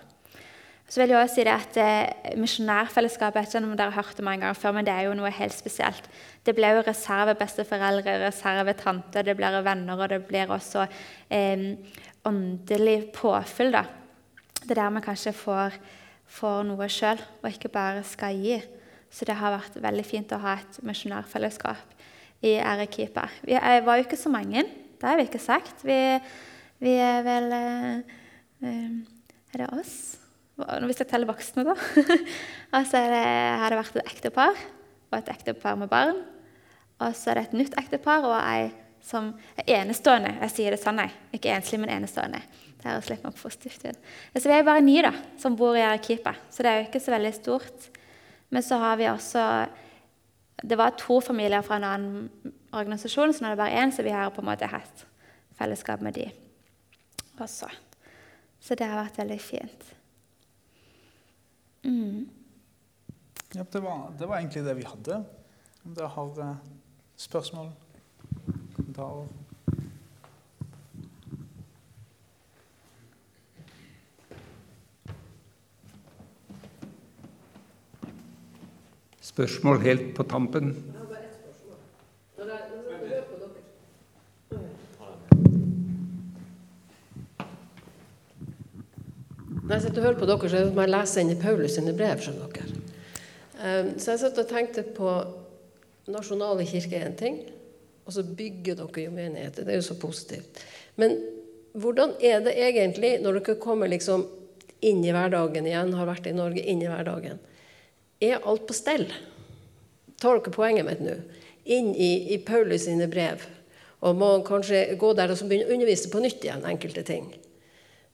Så 0.88 1.02
vil 1.02 1.12
jeg 1.12 1.18
også 1.20 1.34
si 1.36 1.44
det 1.44 1.52
at 1.52 1.78
eh, 1.82 2.36
Misjonærfellesskapet 2.40 3.44
ikke 3.44 3.60
om 3.60 3.74
dere 3.76 3.92
har 3.92 4.06
hørt 4.06 4.16
det 4.16 4.24
mange 4.24 4.46
ganger 4.46 4.56
før, 4.56 4.72
men 4.78 4.86
det 4.86 4.94
er 4.94 5.04
jo 5.04 5.16
noe 5.18 5.32
helt 5.36 5.52
spesielt. 5.52 6.06
Det 6.46 6.54
blir 6.56 6.78
jo 6.78 6.84
reservebesteforeldre, 6.86 8.14
reservetante, 8.22 9.24
det 9.26 9.34
blir 9.36 9.58
venner, 9.66 10.00
og 10.00 10.08
det 10.08 10.22
blir 10.30 10.48
også 10.54 10.86
eh, 11.28 11.66
åndelig 12.24 13.10
påfyll. 13.12 13.74
da. 13.76 13.84
Det 14.62 14.72
er 14.72 14.80
der 14.80 14.96
vi 14.96 15.04
kanskje 15.04 15.36
får, 15.36 15.76
får 16.38 16.64
noe 16.70 16.88
sjøl, 16.88 17.20
og 17.42 17.52
ikke 17.52 17.74
bare 17.74 18.06
skal 18.08 18.40
gi. 18.40 18.56
Så 19.10 19.26
det 19.28 19.38
har 19.38 19.54
vært 19.56 19.78
veldig 19.82 20.04
fint 20.06 20.32
å 20.36 20.40
ha 20.42 20.58
et 20.60 20.78
misjonærfellesskap 20.84 21.96
i 22.46 22.58
Arequipa. 22.60 23.26
Vi 23.42 23.56
var 23.56 23.98
jo 23.98 24.06
ikke 24.06 24.20
så 24.20 24.30
mange, 24.32 24.64
det 24.98 25.06
har 25.06 25.18
vi 25.18 25.26
ikke 25.28 25.42
sagt. 25.42 25.84
Vi, 25.86 25.98
vi 26.82 26.94
er 27.02 27.22
vel 27.26 27.52
eh, 27.54 28.16
eh, 28.62 28.96
Er 29.54 29.62
det 29.62 29.70
oss? 29.74 29.94
Hvis 30.58 30.98
jeg 30.98 31.06
teller 31.06 31.30
voksne, 31.30 31.62
da. 31.68 31.76
og 32.74 32.88
så 32.90 32.98
har 32.98 33.70
det 33.70 33.78
vært 33.78 34.00
et 34.00 34.10
ektepar 34.10 34.58
og 35.08 35.16
et 35.20 35.30
ektepar 35.30 35.78
med 35.78 35.90
barn. 35.90 36.18
Og 36.98 37.14
så 37.14 37.30
er 37.30 37.38
det 37.38 37.44
et 37.46 37.58
nytt 37.60 37.76
ektepar 37.78 38.26
og 38.26 38.34
ei 38.40 38.68
som 39.04 39.30
er 39.56 39.78
enestående. 39.78 40.34
Jeg 40.42 40.54
sier 40.54 40.74
det 40.74 40.80
sånn, 40.82 40.98
nei. 40.98 41.08
Ikke 41.34 41.52
enslig, 41.54 41.78
men 41.80 41.92
enestående. 41.94 42.40
Det 42.78 42.90
høres 42.90 43.10
litt 43.12 43.22
mer 43.24 43.36
positivt 43.38 43.86
ut. 43.86 44.10
Så 44.34 44.50
vi 44.50 44.56
er 44.56 44.66
bare 44.66 44.82
ni 44.84 44.98
da, 45.02 45.12
som 45.40 45.56
bor 45.58 45.78
i 45.78 45.84
Arequipa, 45.86 46.34
så 46.50 46.64
det 46.64 46.70
er 46.72 46.80
jo 46.80 46.88
ikke 46.88 47.02
så 47.02 47.14
veldig 47.14 47.32
stort. 47.36 47.88
Men 48.50 48.64
så 48.64 48.78
har 48.80 48.96
vi 48.96 49.08
også 49.10 49.42
Det 50.62 50.78
var 50.78 50.96
to 50.98 51.20
familier 51.20 51.62
fra 51.62 51.76
en 51.76 51.84
annen 51.84 52.54
organisasjon, 52.72 53.32
så 53.32 53.44
nå 53.44 53.48
er 53.48 53.54
det 53.54 53.60
bare 53.60 53.82
én, 53.84 53.92
så 53.94 54.02
vi 54.02 54.10
har 54.10 54.32
på 54.34 54.42
en 54.42 54.48
måte 54.48 54.66
hatt 54.66 55.04
fellesskap 55.54 56.02
med 56.02 56.16
de 56.18 56.24
også. 57.38 57.68
Så 58.60 58.74
det 58.74 58.88
har 58.90 58.98
vært 58.98 59.20
veldig 59.20 59.38
fint. 59.38 59.84
Mm. 61.86 62.26
Ja, 63.54 63.62
det, 63.62 63.80
var, 63.80 64.10
det, 64.18 64.26
var, 64.26 64.40
egentlig 64.40 64.64
det 64.66 64.74
vi 64.76 64.88
hadde. 64.88 65.20
Om 65.86 65.94
dere 65.94 66.10
har 66.16 66.40
uh, 66.42 66.56
spørsmål, 67.16 67.70
kommentarer 68.74 69.30
Spørsmål 79.38 79.78
helt 79.84 80.06
på 80.16 80.24
tampen? 80.26 80.72
Når 89.62 89.74
jeg 89.76 89.82
sitter 89.82 90.00
og 90.00 90.06
hører 90.08 90.18
på 90.18 90.26
dere, 90.26 90.50
så 90.50 90.62
må 90.74 90.82
jeg 90.82 90.90
lese 90.90 91.22
inn 91.22 91.30
i 91.30 91.36
Paulus 91.38 91.76
sine 91.78 91.94
brev. 91.94 92.18
skjønner 92.18 92.50
dere. 92.50 92.82
Ehm, 93.62 93.92
så 93.94 94.16
jeg 94.16 94.24
satt 94.24 94.40
og 94.42 94.48
tenkte 94.50 94.82
på 94.96 95.12
nasjonale 96.10 96.66
kirker 96.66 96.98
er 96.98 97.06
én 97.12 97.14
ting, 97.14 97.38
og 98.06 98.16
så 98.16 98.24
bygger 98.26 98.74
dere 98.80 99.04
jo 99.04 99.12
menigheter. 99.14 99.62
Det 99.62 99.76
er 99.76 99.78
jo 99.78 99.86
så 99.92 100.00
positivt. 100.02 100.64
Men 100.96 101.14
hvordan 101.78 102.16
er 102.18 102.40
det 102.40 102.58
egentlig 102.58 103.20
når 103.22 103.38
dere 103.38 103.62
kommer 103.62 103.86
liksom 103.86 104.26
inn 104.82 105.04
i 105.04 105.14
hverdagen 105.14 105.70
igjen, 105.70 105.94
har 105.94 106.10
vært 106.10 106.26
i 106.26 106.34
Norge, 106.34 106.66
inn 106.66 106.82
i 106.82 106.90
hverdagen? 106.90 107.38
Er 108.20 108.44
alt 108.44 108.66
på 108.66 108.76
stell. 108.76 109.06
Tar 110.18 110.40
dere 110.40 110.54
poenget 110.54 110.86
mitt 110.86 111.02
nå? 111.04 111.14
Inn 111.68 111.92
i, 111.94 112.34
i 112.34 112.38
Paulus 112.42 112.86
sine 112.86 113.06
brev. 113.10 113.44
Og 114.06 114.16
må 114.18 114.30
kanskje 114.46 114.84
gå 114.98 115.12
der 115.18 115.32
og 115.34 115.44
begynne 115.46 115.68
å 115.68 115.74
undervise 115.74 116.10
på 116.10 116.22
nytt 116.22 116.44
igjen 116.46 116.66
enkelte 116.66 117.04
ting. 117.06 117.30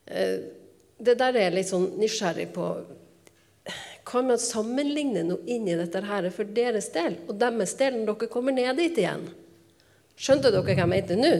Eh, 0.06 0.36
det 1.04 1.16
der 1.20 1.36
er 1.36 1.48
jeg 1.48 1.56
litt 1.58 1.70
sånn 1.70 1.88
nysgjerrig 2.00 2.48
på. 2.54 2.68
Kan 4.04 4.28
man 4.28 4.40
sammenligne 4.40 5.24
noe 5.26 5.44
inn 5.48 5.68
i 5.68 5.76
dette 5.78 6.02
her 6.04 6.28
for 6.32 6.48
deres 6.56 6.90
del 6.94 7.16
og 7.24 7.38
deres 7.40 7.72
del 7.80 7.96
når 8.02 8.10
dere 8.12 8.32
kommer 8.32 8.56
ned 8.56 8.76
dit 8.80 9.00
igjen? 9.00 9.24
Skjønte 10.14 10.52
dere 10.52 10.64
hva 10.66 10.76
jeg 10.84 10.90
mente 10.90 11.16
nå? 11.18 11.32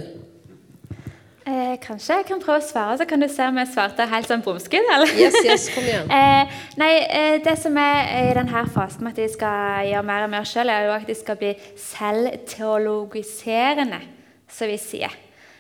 Eh, 1.45 1.75
kanskje 1.77 2.15
jeg 2.17 2.25
kan 2.25 2.41
prøve 2.41 2.63
å 2.63 2.65
svare, 2.65 2.95
så 2.97 3.05
kan 3.05 3.21
du 3.21 3.27
se 3.29 3.45
om 3.45 3.59
jeg 3.61 3.69
svarte 3.75 4.07
helt 4.09 4.25
sånn 4.31 4.41
bomskudd? 4.47 4.87
Yes, 5.13 5.35
yes, 5.45 5.67
kom 5.75 5.85
igjen. 5.85 6.09
eh, 6.17 6.49
nei, 6.81 7.05
eh, 7.05 7.37
Det 7.45 7.53
som 7.61 7.77
er 7.77 8.31
i 8.31 8.33
denne 8.39 8.63
fasen 8.73 9.05
med 9.05 9.13
at 9.13 9.21
de 9.21 9.27
skal 9.29 9.85
gjøre 9.91 10.09
mer 10.09 10.25
og 10.25 10.33
mer 10.33 10.45
sjøl, 10.49 10.73
er 10.73 10.89
jo 10.89 10.97
at 10.97 11.05
de 11.11 11.17
skal 11.19 11.37
bli 11.43 11.53
selvteologiserende, 11.83 14.01
som 14.49 14.73
vi 14.73 14.79
sier. 14.81 15.13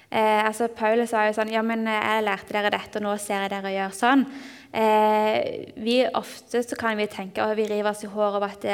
Eh, 0.09 0.41
altså 0.47 0.73
Paulus 0.73 1.13
var 1.13 1.29
jo 1.29 1.37
sånn 1.37 1.53
Ja, 1.53 1.61
men 1.67 1.85
eh, 1.91 2.01
jeg 2.01 2.25
lærte 2.31 2.53
dere 2.57 2.73
dette, 2.73 2.97
og 2.97 3.05
nå 3.05 3.13
ser 3.21 3.45
jeg 3.45 3.53
dere 3.53 3.77
gjøre 3.77 4.01
sånn. 4.01 4.25
Eh, 4.73 5.69
vi 5.85 6.01
Ofte 6.17 6.65
så 6.65 6.75
kan 6.81 6.97
vi 6.97 7.13
tenke 7.13 7.45
og 7.45 7.61
vi 7.61 7.69
river 7.69 7.93
oss 7.93 8.01
i 8.07 8.11
håret 8.11 8.37
over 8.41 8.49
at 8.57 8.65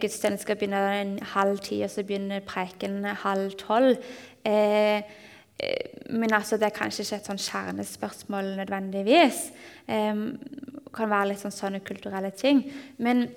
gudstjenesten 0.00 0.42
skal 0.42 0.56
begynne 0.58 0.82
en 0.98 1.14
halv 1.36 1.56
ti, 1.62 1.76
og 1.86 1.90
så 1.92 2.02
begynner 2.02 2.42
preken 2.46 3.04
halv 3.22 3.50
tolv. 3.62 3.94
Eh, 4.42 5.06
men 6.10 6.34
altså, 6.34 6.56
det 6.56 6.68
er 6.68 6.76
kanskje 6.76 7.04
ikke 7.04 7.20
et 7.20 7.28
sånn 7.30 7.40
kjernespørsmål 7.40 8.50
nødvendigvis. 8.58 9.44
Det 9.86 10.92
kan 10.96 11.10
være 11.12 11.30
litt 11.30 11.40
sånn 11.40 11.54
sånne 11.54 11.80
kulturelle 11.86 12.32
ting. 12.36 12.64
Men 13.00 13.28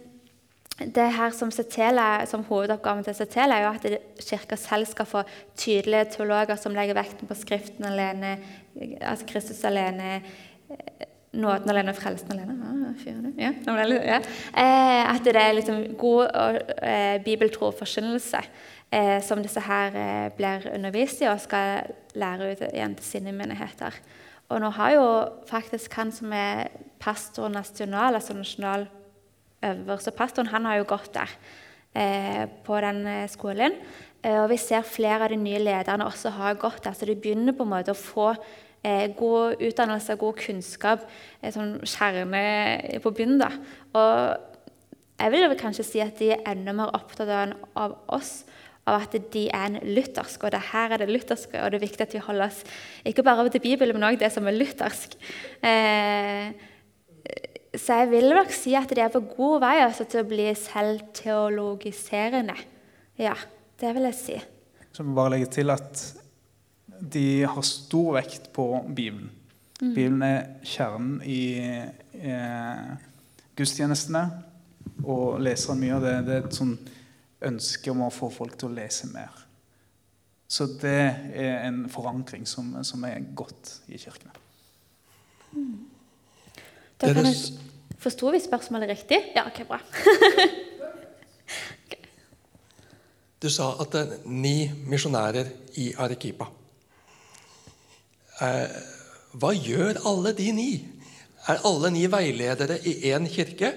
det 0.76 1.06
her 1.16 1.32
som, 1.32 1.52
Setela, 1.56 2.26
som 2.28 2.44
hovedoppgaven 2.50 3.06
til 3.08 3.16
Setela 3.16 3.62
er 3.62 3.64
jo 3.64 3.72
at 3.78 4.26
Kirka 4.28 4.58
selv 4.60 4.90
skal 4.90 5.08
få 5.08 5.22
tydelige 5.56 6.18
teologer 6.18 6.60
som 6.60 6.76
legger 6.76 6.98
vekten 6.98 7.30
på 7.30 7.38
Skriften 7.40 7.88
alene, 7.88 8.36
altså 9.00 9.28
Kristus 9.30 9.64
alene, 9.64 10.18
eh, 10.68 11.06
nåden 11.36 11.72
alene 11.72 11.94
og 11.94 12.00
frelsen 12.00 12.32
alene. 12.36 12.58
Ah, 12.60 12.76
ja, 13.40 13.54
ja. 13.96 14.20
Eh, 14.20 15.16
at 15.16 15.24
det 15.24 15.36
er 15.40 15.56
liksom 15.56 15.82
god 16.00 16.28
eh, 16.82 17.24
bibeltro 17.24 17.70
og 17.72 17.80
forkynnelse 17.80 18.44
eh, 18.92 19.22
som 19.24 19.42
disse 19.44 19.62
her 19.64 19.96
eh, 19.96 20.30
blir 20.36 20.70
undervist 20.74 21.22
i 21.24 21.30
og 21.32 21.42
skal 21.44 21.94
lære 22.16 22.52
ut 22.52 22.64
igjen 22.70 22.96
til 23.00 23.06
sine 23.06 23.36
menigheter. 23.36 23.98
Og 24.50 24.62
nå 24.62 24.70
har 24.78 24.94
jo 24.94 25.06
faktisk 25.50 25.94
han 25.98 26.12
som 26.14 26.34
er 26.36 26.70
pastor 27.02 27.50
nasjonal, 27.50 28.18
altså 28.18 28.36
nasjonal 28.38 28.88
øverste 29.66 30.14
pastoren, 30.14 30.52
han 30.52 30.66
har 30.66 30.82
jo 30.82 30.90
gått 30.90 31.14
der 31.16 31.32
eh, 31.96 32.46
på 32.66 32.82
den 32.82 33.08
eh, 33.08 33.30
skolen. 33.30 33.80
Eh, 34.26 34.38
og 34.42 34.50
vi 34.50 34.58
ser 34.62 34.86
flere 34.86 35.26
av 35.26 35.34
de 35.34 35.40
nye 35.40 35.62
lederne 35.62 36.06
også 36.06 36.34
har 36.38 36.58
gått 36.62 36.84
der, 36.86 36.94
så 36.98 37.06
de 37.06 37.18
begynner 37.18 37.56
på 37.58 37.66
en 37.66 37.74
måte 37.74 37.94
å 37.94 38.00
få 38.00 38.32
eh, 38.86 39.12
god 39.18 39.62
utdannelse 39.62 40.16
og 40.16 40.24
god 40.28 40.42
kunnskap, 40.42 41.06
eh, 41.42 41.54
sånn 41.54 41.78
kjerne 41.86 42.44
på 43.04 43.14
bunnen. 43.14 43.42
da. 43.42 43.52
Og 43.94 45.22
jeg 45.22 45.32
vil 45.32 45.58
kanskje 45.60 45.88
si 45.88 46.02
at 46.04 46.18
de 46.20 46.34
er 46.34 46.46
enda 46.52 46.74
mer 46.76 46.94
opptatt 46.98 47.32
av, 47.76 47.98
oss, 48.08 48.44
av 48.86 49.02
at 49.02 49.16
de 49.34 49.48
er 49.50 49.66
en 49.68 49.80
luthersk. 49.96 50.44
Og 50.46 50.54
det 50.54 50.62
her 50.72 50.94
er 50.94 51.02
det 51.02 51.10
lutherske, 51.10 51.58
og 51.62 51.72
det 51.72 51.80
er 51.80 51.88
viktig 51.88 52.06
at 52.06 52.16
vi 52.16 52.22
holder 52.26 52.46
oss 52.48 52.62
ikke 53.08 53.26
bare 53.26 53.50
til 53.50 53.64
Bibelen, 53.64 53.96
men 53.98 54.08
òg 54.12 54.20
det 54.22 54.32
som 54.34 54.48
er 54.48 54.58
luthersk. 54.58 55.18
Eh, 55.66 56.46
så 57.76 58.00
jeg 58.02 58.12
vil 58.14 58.30
nok 58.32 58.52
si 58.56 58.76
at 58.78 58.92
de 58.96 59.02
er 59.04 59.12
på 59.12 59.24
god 59.36 59.60
vei 59.66 59.78
altså, 59.84 60.04
til 60.08 60.20
å 60.22 60.30
bli 60.30 60.48
selvteologiserende. 60.60 62.58
Ja, 63.20 63.36
det 63.82 63.96
vil 63.96 64.08
jeg 64.10 64.18
si. 64.20 64.38
Så 64.92 65.02
jeg 65.02 65.10
må 65.10 65.18
bare 65.18 65.34
legge 65.36 65.50
til 65.58 65.68
at 65.74 65.92
de 66.96 67.44
har 67.44 67.66
stor 67.68 68.16
vekt 68.16 68.52
på 68.56 68.66
Bibelen. 68.88 69.32
Mm. 69.82 69.92
Bibelen 69.92 70.22
er 70.24 70.46
kjernen 70.64 71.18
i 71.28 71.60
eh, 71.60 72.92
gudstjenestene, 73.58 74.24
og 75.04 75.42
leser 75.44 75.76
mye 75.80 75.98
av 75.98 76.06
det. 76.06 76.14
Det 76.28 76.36
er 76.38 76.46
et 76.46 76.56
sånn 76.56 76.78
ønske 77.46 77.94
om 77.94 78.06
å 78.06 78.14
få 78.14 78.30
folk 78.34 78.58
til 78.60 78.72
å 78.72 78.78
lese 78.78 79.10
mer. 79.14 79.44
Så 80.48 80.68
det 80.82 81.02
er 81.34 81.66
en 81.66 81.86
forankring 81.92 82.46
som, 82.48 82.72
som 82.86 83.04
er 83.08 83.24
godt 83.38 83.80
i 83.90 84.00
kirkene. 84.00 84.34
Mm. 85.56 85.78
Da 87.02 87.14
kan 87.14 87.28
jeg 87.28 87.62
Forsto 88.06 88.30
vi 88.30 88.38
spørsmålet 88.44 88.92
riktig? 88.92 89.18
Ja, 89.34 89.48
ok, 89.48 89.64
bra. 89.66 89.80
okay. 91.86 92.04
Du 93.42 93.48
sa 93.50 93.72
at 93.82 93.96
det 93.96 94.02
er 94.04 94.28
ni 94.30 94.68
misjonærer 94.92 95.50
i 95.82 95.88
Arequipa. 95.98 96.46
Eh, 98.46 98.76
hva 99.40 99.52
gjør 99.56 100.04
alle 100.12 100.36
de 100.38 100.52
ni? 100.54 100.70
Er 101.50 101.66
alle 101.66 101.90
ni 101.96 102.04
veiledere 102.12 102.78
i 102.84 102.94
én 103.10 103.26
kirke? 103.32 103.74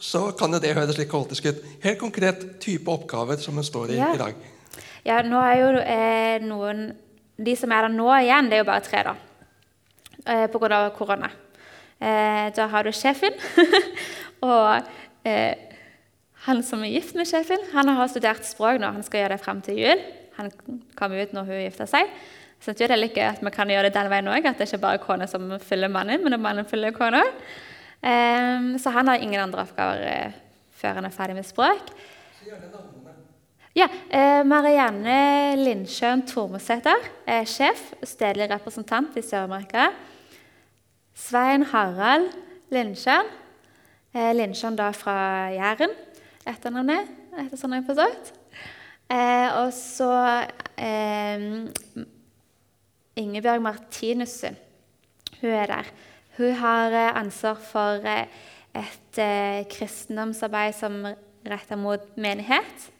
Så 0.00 0.28
kan 0.38 0.52
jo 0.52 0.60
det 0.62 0.74
høres 0.76 0.98
litt 0.98 1.10
kaotisk 1.10 1.48
ut. 1.48 1.64
Helt 1.84 2.00
konkret 2.00 2.44
type 2.62 2.90
oppgaver 2.92 3.40
som 3.42 3.58
en 3.58 3.66
står 3.66 3.94
i 3.94 3.98
ja. 3.98 4.12
i 4.14 4.20
dag. 4.20 4.46
Ja, 5.06 5.22
nå 5.24 5.40
er 5.40 5.56
jo 5.62 5.68
eh, 5.80 6.44
noen 6.44 6.90
De 7.38 7.54
som 7.56 7.70
er 7.70 7.86
der 7.86 7.94
nå 7.94 8.08
igjen, 8.18 8.48
det 8.50 8.58
er 8.58 8.64
jo 8.64 8.68
bare 8.68 8.82
tre, 8.82 9.02
da. 9.06 9.14
Eh, 10.26 10.46
Pga. 10.50 10.80
korona. 10.96 11.30
Eh, 12.00 12.48
da 12.54 12.66
har 12.66 12.84
du 12.84 12.90
sjefen. 12.92 13.34
og 14.42 14.82
eh, 15.24 15.54
han 16.48 16.62
som 16.66 16.82
er 16.82 16.96
gift 16.96 17.14
med 17.14 17.30
sjefen, 17.30 17.62
han 17.72 17.88
har 17.94 18.10
studert 18.10 18.46
språk 18.46 18.80
nå. 18.82 18.90
Han 18.96 19.06
skal 19.06 19.22
gjøre 19.22 19.36
det 19.36 19.44
frem 19.44 19.62
til 19.62 19.78
jul. 19.78 20.02
Han 20.38 20.50
kom 20.98 21.14
ut 21.14 21.32
når 21.34 21.46
hun 21.46 21.62
gifta 21.62 21.86
seg. 21.90 22.10
Så 22.58 22.74
det 22.74 22.90
er 22.90 22.98
litt 22.98 23.14
gøy 23.14 23.28
at 23.28 23.42
vi 23.42 23.54
kan 23.54 23.70
gjøre 23.70 23.86
det 23.86 23.94
den 23.94 24.10
veien 24.10 24.30
òg. 24.30 24.46
At 24.46 24.58
det 24.58 24.66
ikke 24.66 24.82
bare 24.82 24.98
er 24.98 25.04
kona 25.04 25.30
som 25.30 25.50
følger 25.62 25.90
mannen, 25.94 26.22
men 26.24 26.40
mannen 26.42 26.66
følger 26.66 26.94
kona. 26.94 27.22
Eh, 28.02 28.76
så 28.78 28.90
han 28.94 29.08
har 29.10 29.22
ingen 29.22 29.40
andre 29.42 29.64
oppgaver 29.66 30.04
eh, 30.06 30.38
før 30.78 31.00
han 31.00 31.08
er 31.08 31.14
ferdig 31.14 31.38
med 31.38 31.46
språk. 31.46 31.90
Ja, 33.78 33.86
eh, 34.10 34.40
Marianne 34.46 35.54
Lindsjøen 35.58 36.24
Tormesæter 36.26 37.04
er 37.28 37.44
sjef, 37.46 37.92
stedlig 38.06 38.48
representant 38.50 39.14
i 39.18 39.22
Sør-Amerika. 39.22 39.90
Svein 41.14 41.66
Harald 41.70 42.32
Lindsjøen. 42.74 43.28
Eh, 44.14 44.32
Lindsjøen 44.34 44.78
da 44.78 44.88
fra 44.96 45.18
Jæren, 45.54 45.94
etternavnet, 46.48 47.10
etter 47.38 47.60
sånn 47.60 47.76
jeg 47.76 47.84
har 47.84 47.90
forstått. 47.92 48.34
Og 49.58 49.70
så 49.72 50.10
eh, 50.74 51.44
Ingebjørg 53.18 53.62
Martinussen. 53.62 54.58
Hun 55.38 55.54
er 55.54 55.70
der. 55.70 55.92
Hun 56.38 56.54
har 56.54 56.92
eh, 56.94 57.16
ansvar 57.18 57.56
for 57.58 58.04
eh, 58.06 58.26
et 58.78 59.18
eh, 59.18 59.64
kristendomsarbeid 59.66 60.74
som 60.76 61.00
retter 61.48 61.76
mot 61.76 62.16
menighet. 62.16 62.92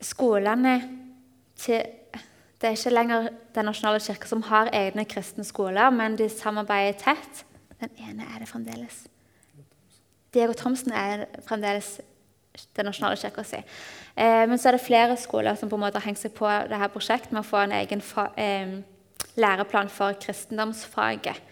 skolene 0.00 0.74
til 1.56 1.82
det 2.60 2.68
er 2.68 2.76
ikke 2.76 2.90
lenger 2.90 3.28
Den 3.54 3.64
nasjonale 3.64 4.00
kirke 4.00 4.28
som 4.28 4.42
har 4.42 4.70
egne 4.72 5.04
kristne 5.04 5.44
skoler, 5.44 5.90
men 5.90 6.16
de 6.16 6.28
samarbeider 6.28 6.98
tett. 6.98 7.44
Den 7.80 7.90
ene 7.98 8.22
er 8.22 8.38
det 8.38 8.48
fremdeles. 8.48 9.06
Diego 10.34 10.52
Thomsen 10.52 10.92
er 10.92 11.26
fremdeles 11.46 12.00
Den 12.76 12.84
nasjonale 12.84 13.16
kirka 13.16 13.42
si. 13.42 13.62
Men 14.16 14.58
så 14.58 14.68
er 14.68 14.72
det 14.72 14.86
flere 14.86 15.16
skoler 15.16 15.54
som 15.54 15.68
på 15.68 15.76
en 15.76 15.80
måte 15.80 15.98
har 15.98 16.06
hengt 16.06 16.18
seg 16.18 16.32
på 16.34 16.46
dette 16.46 16.88
prosjektet 16.92 17.32
med 17.32 17.40
å 17.40 17.50
få 17.50 17.64
en 17.64 17.72
egen 17.72 18.02
eh, 18.36 18.80
læreplan 19.36 19.88
for 19.88 20.12
kristendomsfaget. 20.20 21.42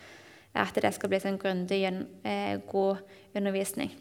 At 0.55 0.75
det 0.75 0.95
skal 0.95 1.09
bli 1.09 1.21
en 1.25 1.39
grundig, 1.39 1.85
eh, 2.25 2.61
god 2.67 2.97
undervisning 3.35 3.93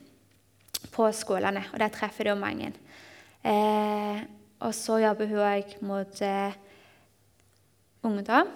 på 0.92 1.12
skolene. 1.12 1.64
Og 1.74 1.80
der 1.80 1.94
treffer 1.94 2.24
det 2.24 2.30
jo 2.30 2.36
mange. 2.36 2.74
Eh, 3.46 4.22
og 4.60 4.74
så 4.74 4.98
jobber 4.98 5.30
hun 5.30 5.44
òg 5.46 5.76
mot 5.86 6.22
eh, 6.22 6.54
ungdom 8.04 8.48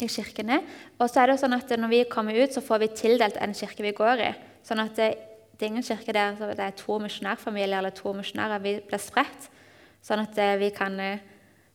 i 0.00 0.08
kirkene. 0.08 0.60
Og 0.98 1.10
så 1.10 1.22
er 1.22 1.30
det 1.30 1.40
sånn 1.42 1.56
at 1.56 1.70
Når 1.78 1.88
vi 1.92 2.04
kommer 2.10 2.34
ut, 2.34 2.52
så 2.52 2.60
får 2.64 2.78
vi 2.82 2.94
tildelt 2.96 3.36
en 3.36 3.54
kirke 3.54 3.84
vi 3.84 3.92
går 3.96 4.24
i. 4.24 4.30
Sånn 4.66 4.80
at 4.82 4.96
det, 4.96 5.10
det 5.56 5.66
er 5.66 5.72
ingen 5.72 5.86
kirke 5.86 6.12
der 6.12 6.38
det 6.56 6.64
er 6.64 6.76
to 6.76 6.98
misjonærfamilier 6.98 7.78
eller 7.78 7.94
to 7.94 8.12
misjonærer. 8.16 8.62
Vi 8.64 8.78
blir 8.88 9.02
spredt, 9.02 9.50
sånn 10.02 10.24
at 10.24 10.38
eh, 10.40 10.56
vi 10.60 10.70
kan 10.74 10.98
eh, 11.00 11.22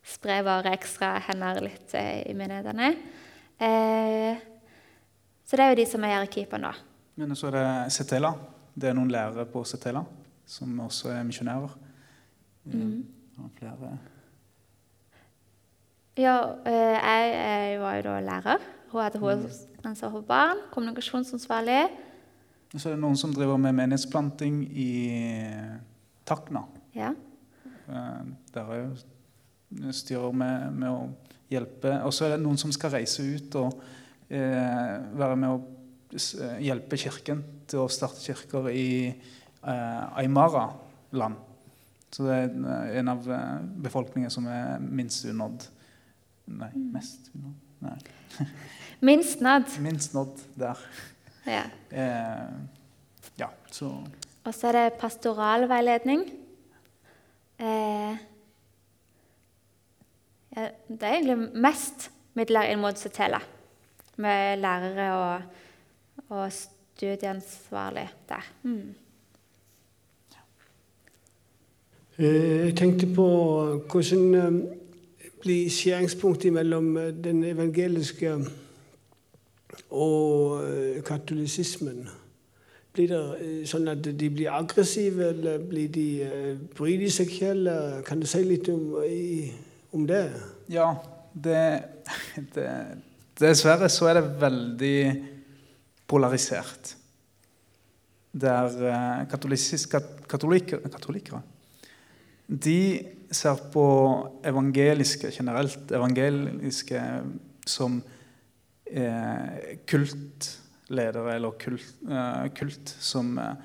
spre 0.05 0.41
våre 0.45 0.73
ekstra 0.75 1.15
hender 1.27 1.61
litt 1.65 1.95
eh, 1.97 2.21
i 2.29 2.35
menighetene. 2.37 2.91
Eh, 3.57 4.43
så 5.45 5.57
det 5.57 5.65
er 5.65 5.73
jo 5.73 5.79
de 5.81 5.87
som 5.89 6.05
er 6.05 6.25
i 6.25 6.45
da. 6.51 6.73
Men 7.15 7.35
så 7.35 7.49
er 7.49 7.57
det 7.57 7.93
Setela. 7.95 8.33
Det 8.75 8.89
er 8.89 8.97
noen 8.97 9.11
lærere 9.11 9.45
på 9.47 9.63
Setela 9.63 10.03
som 10.45 10.79
også 10.79 11.09
er 11.15 11.23
misjonærer. 11.25 11.77
Mm. 12.65 13.05
Flere 13.57 13.97
ja, 16.15 16.35
jeg, 16.63 17.31
jeg, 17.35 17.79
var 17.81 17.95
jo 17.97 18.03
da 18.05 18.19
lærer. 18.23 18.67
Hun 18.91 19.01
hadde 19.03 19.19
hovedansvar 19.19 20.11
for 20.13 20.23
barn, 20.23 20.61
kommunikasjonsansvarlig. 20.71 21.81
Og 22.73 22.79
Så 22.79 22.89
er 22.89 22.95
det 22.95 23.01
noen 23.01 23.19
som 23.19 23.33
driver 23.35 23.59
med 23.59 23.75
menighetsplanting 23.75 24.61
i 24.71 24.87
Takna. 26.25 26.63
Ja. 26.95 27.11
Eh, 27.65 28.23
der 28.53 28.71
er 28.71 28.79
jo 28.79 28.95
styrer 29.95 30.35
med, 30.35 30.73
med 30.73 30.91
å 30.91 31.01
hjelpe. 31.51 31.93
Og 32.05 32.13
så 32.15 32.27
er 32.27 32.35
det 32.35 32.43
noen 32.43 32.59
som 32.59 32.73
skal 32.75 32.93
reise 32.95 33.25
ut 33.25 33.57
og 33.59 33.79
eh, 34.29 34.93
være 35.15 35.39
med 35.39 35.53
å 35.53 35.59
eh, 35.59 36.57
hjelpe 36.65 36.99
Kirken 36.99 37.43
til 37.69 37.83
å 37.83 37.91
starte 37.91 38.21
kirker 38.21 38.69
i 38.73 38.87
eh, 39.09 40.19
Aymara-land. 40.21 41.41
Så 42.15 42.23
det 42.27 42.35
er 42.37 42.99
en 43.01 43.11
av 43.11 43.25
befolkningen 43.83 44.31
som 44.31 44.45
er 44.47 44.77
minst 44.79 45.25
unådd. 45.27 45.65
Nei, 46.55 46.69
mest 46.93 47.31
Nei. 47.83 47.97
Minst 49.05 49.41
nådd. 49.43 49.75
Minst 49.83 50.15
nådd 50.15 50.39
der. 50.59 50.79
Ja. 51.45 51.61
Eh, 51.93 52.53
ja, 53.37 53.51
så 53.69 53.91
Og 54.45 54.53
så 54.53 54.71
er 54.71 54.77
det 54.79 54.97
pastoralveiledning. 54.97 56.23
Eh, 57.61 58.17
ja, 60.55 60.69
det 60.87 61.03
er 61.03 61.17
egentlig 61.17 61.61
mest 61.61 62.09
midler 62.35 62.71
inn 62.71 62.81
mot 62.83 62.99
Setela, 62.99 63.41
med 64.17 64.61
lærere 64.63 65.07
og, 65.15 65.41
og 66.29 66.51
studieansvarlig 66.51 68.07
der. 68.29 68.51
Mm. 68.63 68.93
Eh, 72.17 72.65
jeg 72.65 72.75
tenkte 72.79 73.07
på 73.15 73.27
hvordan 73.91 74.61
blir 75.41 75.69
skjæringspunktet 75.69 76.53
mellom 76.53 76.95
den 77.23 77.43
evangeliske 77.43 78.37
og 79.89 80.63
katolisismen? 81.05 82.07
Blir 82.95 83.11
det 83.11 83.67
sånn 83.67 83.91
at 83.91 84.07
de 84.07 84.29
blir 84.31 84.53
aggressive, 84.55 85.33
eller 85.33 85.59
blir 85.59 85.91
de, 85.91 86.07
bryr 86.77 86.95
de 87.01 87.09
seg 87.11 87.27
ikke? 87.27 87.51
Kan 88.07 88.23
du 88.23 88.27
si 88.31 88.39
litt 88.47 88.69
om, 88.71 88.95
om 89.95 90.05
det? 90.09 90.21
Ja, 90.71 90.89
det, 91.33 91.63
det, 92.55 92.69
Dessverre 93.39 93.89
så 93.91 94.11
er 94.11 94.19
det 94.19 94.27
veldig 94.43 94.99
polarisert. 96.07 96.95
Der 98.35 99.25
katolikker, 99.31 100.83
katolikkere 100.91 101.43
de 102.47 103.05
ser 103.33 103.61
på 103.73 103.85
evangeliske 104.45 105.31
generelt, 105.33 105.91
evangeliske 105.91 107.01
som 107.65 107.97
eh, 108.85 109.77
kultledere 109.89 111.35
eller 111.35 111.57
kult, 111.61 111.87
eh, 112.09 112.45
kult 112.57 112.95
som 112.99 113.37
eh, 113.41 113.55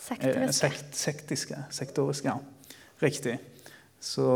Sektoriske. 0.00 0.52
sekt, 0.56 0.94
sektiske. 0.96 1.64
Sektoriske, 1.74 2.30
ja. 2.30 2.38
Riktig. 3.02 3.38
Så, 4.00 4.26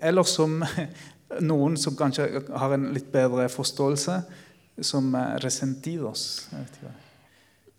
eller 0.00 0.26
som 0.28 0.58
noen 1.40 1.76
som 1.80 1.96
kanskje 1.96 2.42
har 2.50 2.74
en 2.74 2.90
litt 2.92 3.08
bedre 3.12 3.48
forståelse, 3.52 4.18
som 4.84 5.14
eh, 5.14 5.36
resentidos. 5.44 6.26
Jeg 6.52 6.64
vet 6.64 6.76
ikke 6.76 6.90
hva. 6.90 6.98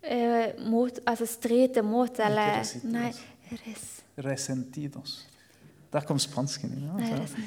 Eh, 0.04 0.66
mot, 0.68 0.98
altså 1.08 1.28
stride 1.30 1.84
mot, 1.86 2.20
eller. 2.20 2.64
Nei, 2.92 3.12
res, 3.64 3.86
Resentidos. 4.24 5.22
Der 5.94 6.06
kom 6.06 6.20
spansken 6.22 6.74
inn. 6.74 6.90
Altså. 6.92 7.46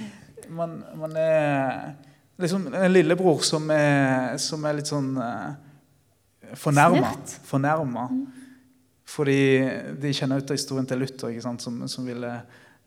Man, 0.49 0.79
man 0.97 1.17
er 1.19 1.93
liksom 2.41 2.69
en 2.75 2.93
lillebror 2.93 3.43
som 3.47 3.69
er, 3.75 4.37
som 4.43 4.65
er 4.67 4.79
litt 4.79 4.91
sånn 4.91 5.13
eh, 5.21 6.55
fornærma. 6.59 7.13
Fornærma. 7.47 8.07
Fordi 9.07 9.41
de 10.03 10.15
kjenner 10.15 10.43
ut 10.43 10.51
av 10.51 10.59
historien 10.59 10.89
til 10.89 11.03
Luther, 11.03 11.31
ikke 11.31 11.45
sant? 11.45 11.63
Som, 11.63 11.83
som 11.91 12.07
ville 12.09 12.33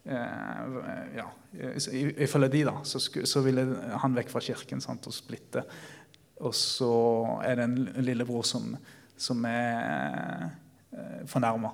ja, 0.10 1.26
Ifølge 2.22 2.49
de, 2.53 2.64
da, 2.68 2.76
så, 2.86 3.02
så 3.02 3.41
ville 3.45 3.65
han 4.02 4.15
vekk 4.18 4.31
fra 4.34 4.41
kirken 4.44 4.81
sant? 4.81 5.07
og 5.10 5.14
splitte. 5.15 5.64
Og 6.45 6.56
så 6.56 6.94
er 7.44 7.60
det 7.60 7.65
en 7.68 8.03
lillebror 8.06 8.45
som, 8.48 8.72
som 9.19 9.44
er 9.49 10.45
eh, 10.94 11.26
fornærma. 11.27 11.73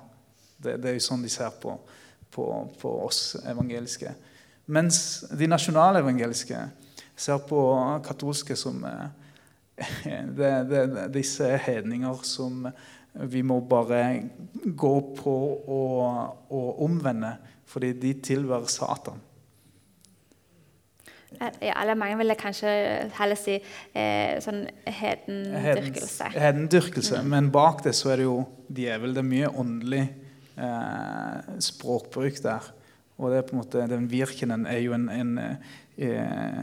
Det, 0.56 0.78
det 0.82 0.90
er 0.90 0.96
jo 0.96 1.04
sånn 1.06 1.22
de 1.22 1.30
ser 1.30 1.52
på, 1.62 1.76
på, 2.34 2.46
på 2.80 2.94
oss 3.06 3.36
evangeliske. 3.44 4.14
Mens 4.66 4.98
de 5.30 5.46
nasjonale 5.46 6.02
evangeliske 6.02 6.64
ser 7.16 7.38
på 7.46 7.60
katolske 8.06 8.56
som 8.58 8.82
eh, 8.88 9.06
det, 10.38 10.52
det, 10.72 10.84
Disse 11.14 11.46
er 11.52 11.62
hedninger 11.68 12.24
som 12.26 12.66
vi 13.30 13.40
må 13.46 13.60
bare 13.64 14.00
gå 14.66 14.94
på 15.16 15.36
og, 15.72 16.50
og 16.52 16.82
omvende, 16.84 17.36
fordi 17.66 17.92
de 18.00 18.12
tilhører 18.22 18.68
Satan. 18.70 19.22
ja, 21.40 21.72
eller 21.82 21.94
mange 21.98 22.16
ville 22.16 22.36
kanskje 22.38 22.70
heller 23.18 23.38
si 23.38 23.56
eh, 23.58 24.38
sånn 24.42 24.62
hedendyrkelse. 24.86 25.58
Hedendyrkelse. 25.66 26.30
Hedendyrkelse. 26.36 27.22
Men 27.28 27.50
bak 27.54 27.82
det 27.84 27.94
så 27.98 28.14
er 28.14 28.22
det 28.22 28.28
jo 28.28 28.38
djevel. 28.72 29.14
Det 29.16 29.22
er 29.22 29.28
mye 29.28 29.52
åndelig 29.62 30.04
eh, 30.56 31.54
språkbruk 31.66 32.40
der. 32.44 32.70
Og 33.16 33.32
det 33.32 33.40
er 33.40 33.48
på 33.48 33.56
en 33.56 33.62
måte, 33.62 33.86
den 33.90 34.08
virkenen 34.12 34.66
er 34.68 34.82
jo 34.84 34.94
en, 34.96 35.08
en 35.12 35.34
eh, 35.40 36.62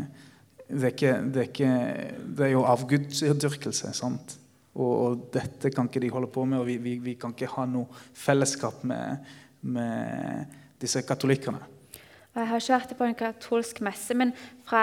det, 0.69 0.83
er 0.83 0.91
ikke, 0.93 1.13
det, 1.27 1.43
er 1.43 1.49
ikke, 1.49 1.75
det 2.37 2.47
er 2.47 2.53
jo 2.53 2.65
avgudsdyrkelse. 2.69 3.93
sant? 3.97 4.37
Og, 4.73 4.91
og 5.05 5.29
dette 5.33 5.69
kan 5.73 5.89
ikke 5.89 6.01
de 6.01 6.11
holde 6.13 6.31
på 6.33 6.45
med, 6.49 6.61
og 6.61 6.67
vi, 6.69 6.79
vi, 6.81 6.97
vi 7.03 7.17
kan 7.19 7.35
ikke 7.35 7.51
ha 7.57 7.65
noe 7.69 8.03
fellesskap 8.17 8.81
med, 8.89 9.33
med 9.61 10.61
disse 10.83 11.01
katolikkene. 11.07 11.61
Jeg 12.33 12.49
har 12.49 12.61
ikke 12.61 12.77
vært 12.79 12.95
på 12.97 13.05
en 13.05 13.17
katolsk 13.17 13.79
messe, 13.85 14.15
men 14.17 14.31
fra 14.65 14.81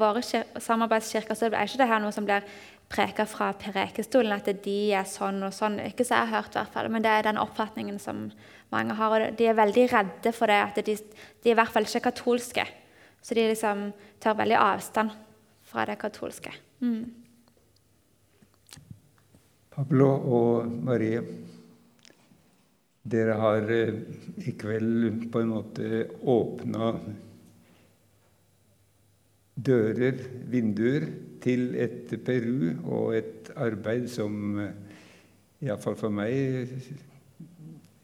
våre 0.00 0.22
samarbeidskirker 0.24 1.36
så 1.36 1.50
er 1.50 1.66
ikke 1.66 1.82
det 1.82 1.90
her 1.90 2.00
noe 2.00 2.14
som 2.14 2.24
blir 2.24 2.46
preka 2.88 3.26
fra 3.28 3.50
Prekestolen, 3.58 4.32
at 4.32 4.48
de 4.64 4.76
er 4.94 5.04
sånn 5.10 5.42
og 5.44 5.52
sånn. 5.54 5.80
Ikke 5.84 6.06
så 6.06 6.16
jeg 6.16 6.30
har 6.30 6.40
hørt, 6.40 6.54
i 6.54 6.60
hvert 6.60 6.72
fall, 6.72 6.88
men 6.92 7.04
det 7.04 7.12
er 7.12 7.26
den 7.26 7.40
oppfatningen 7.42 7.98
som 8.00 8.28
mange 8.72 8.96
har. 8.96 9.12
Og 9.12 9.36
de 9.36 9.50
er 9.50 9.58
veldig 9.58 9.86
redde 9.92 10.32
for 10.36 10.50
det, 10.50 10.58
at 10.70 10.80
de, 10.86 10.96
de 10.96 11.50
er 11.50 11.56
i 11.56 11.58
hvert 11.58 11.74
fall 11.74 11.88
ikke 11.88 12.06
katolske. 12.08 12.66
Så 13.20 13.34
de 13.36 13.48
liksom 13.50 13.90
tar 14.22 14.38
veldig 14.38 14.58
avstand 14.60 15.12
fra 15.66 15.84
det 15.88 15.98
katolske. 16.00 16.54
Mm. 16.80 17.10
Pablo 19.76 20.08
og 20.08 20.70
Marie, 20.86 21.20
dere 23.06 23.36
har 23.38 23.70
eh, 23.70 23.94
i 24.48 24.52
kveld 24.58 25.28
på 25.32 25.42
en 25.42 25.52
måte 25.52 26.02
åpna 26.26 26.90
dører, 29.56 30.18
vinduer, 30.50 31.08
til 31.46 31.76
et 31.78 32.10
Peru 32.26 32.72
og 32.90 33.12
et 33.14 33.50
arbeid 33.62 34.08
som 34.10 34.58
eh, 34.58 34.72
iallfall 35.62 35.98
for 36.00 36.10
meg 36.14 36.72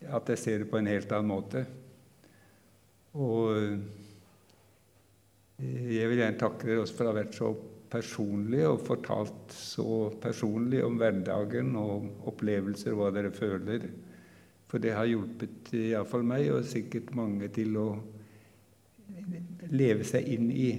At 0.07 0.29
jeg 0.31 0.39
ser 0.39 0.62
det 0.62 0.69
på 0.70 0.79
en 0.79 0.91
helt 0.91 1.11
annen 1.15 1.31
måte. 1.31 1.65
Og 3.19 3.57
eh, 3.57 3.77
jeg 5.62 6.09
vil 6.11 6.23
gjerne 6.23 6.41
takke 6.41 6.69
dere 6.69 6.85
også 6.85 6.99
for 6.99 7.09
å 7.09 7.12
ha 7.12 7.19
vært 7.19 7.37
så 7.39 7.51
personlige 7.93 8.70
og 8.73 8.87
fortalt 8.87 9.53
så 9.55 10.09
personlig 10.23 10.81
om 10.85 10.97
hverdagen 11.01 11.74
og 11.77 12.27
opplevelser, 12.31 12.97
hva 12.97 13.11
dere 13.15 13.31
føler. 13.35 13.85
For 14.73 14.81
det 14.81 14.94
har 14.97 15.05
hjulpet 15.05 15.74
iallfall 15.77 16.23
meg, 16.24 16.47
og 16.49 16.65
sikkert 16.65 17.11
mange, 17.12 17.51
til 17.53 17.77
å 17.77 17.90
leve 19.69 20.07
seg 20.09 20.31
inn 20.32 20.49
i 20.49 20.70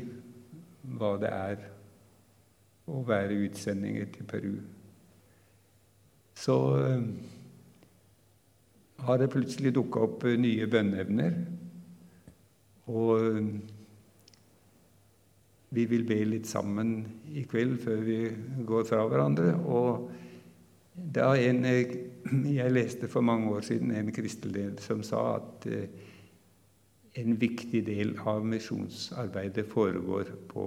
hva 0.97 1.11
det 1.21 1.29
er 1.29 1.67
å 2.89 3.03
være 3.05 3.37
utsendinger 3.45 4.09
til 4.15 4.25
Peru. 4.27 4.55
Så 6.41 6.55
eh, 6.81 7.05
har 9.05 9.21
det 9.21 9.29
plutselig 9.31 9.75
dukka 9.77 10.07
opp 10.07 10.25
eh, 10.25 10.39
nye 10.41 10.65
bønneevner. 10.73 11.37
Og 12.89 13.13
eh, 13.21 13.53
vi 15.77 15.85
vil 15.93 16.09
be 16.09 16.19
litt 16.33 16.49
sammen 16.49 16.97
i 17.29 17.45
kveld 17.49 17.77
før 17.85 18.03
vi 18.09 18.19
går 18.65 18.89
fra 18.89 19.05
hverandre. 19.05 19.53
Og 19.63 20.09
er 20.95 21.49
en 21.49 21.65
eh, 21.65 21.93
jeg 22.53 22.73
leste 22.73 23.07
for 23.09 23.25
mange 23.25 23.49
år 23.49 23.65
siden 23.65 23.91
en 23.91 24.11
kristelig 24.13 24.67
som 24.83 25.03
sa 25.03 25.21
at 25.37 25.65
eh, 25.65 25.87
en 27.21 27.37
viktig 27.39 27.83
del 27.85 28.15
av 28.25 28.45
misjonsarbeidet 28.45 29.65
foregår 29.69 30.31
på 30.49 30.65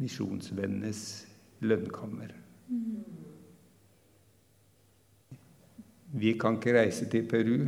misjonsvennenes 0.00 1.02
lønnkammer. 1.66 2.34
Vi 6.10 6.32
kan 6.38 6.58
ikke 6.58 6.76
reise 6.78 7.06
til 7.10 7.26
Peru, 7.30 7.66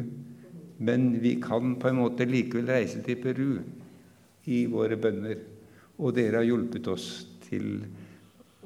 men 0.83 1.11
vi 1.23 1.37
kan 1.43 1.77
på 1.79 1.91
en 1.91 2.01
måte 2.01 2.27
likevel 2.27 2.71
reise 2.71 3.03
til 3.03 3.19
Peru 3.23 3.59
i 4.51 4.65
våre 4.71 4.99
bønner. 4.99 5.43
Og 5.99 6.15
dere 6.17 6.41
har 6.41 6.49
hjulpet 6.49 6.89
oss 6.91 7.09
til 7.45 7.85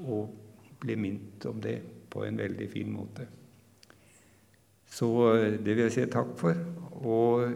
å 0.00 0.22
bli 0.86 0.96
minnet 0.98 1.46
om 1.50 1.58
det 1.62 1.80
på 2.10 2.24
en 2.24 2.38
veldig 2.38 2.68
fin 2.70 2.92
måte. 2.94 3.26
Så 4.86 5.10
eh, 5.34 5.58
det 5.58 5.74
vil 5.74 5.86
jeg 5.88 5.96
si 5.96 6.06
takk 6.12 6.32
for. 6.38 6.60
Og 7.02 7.50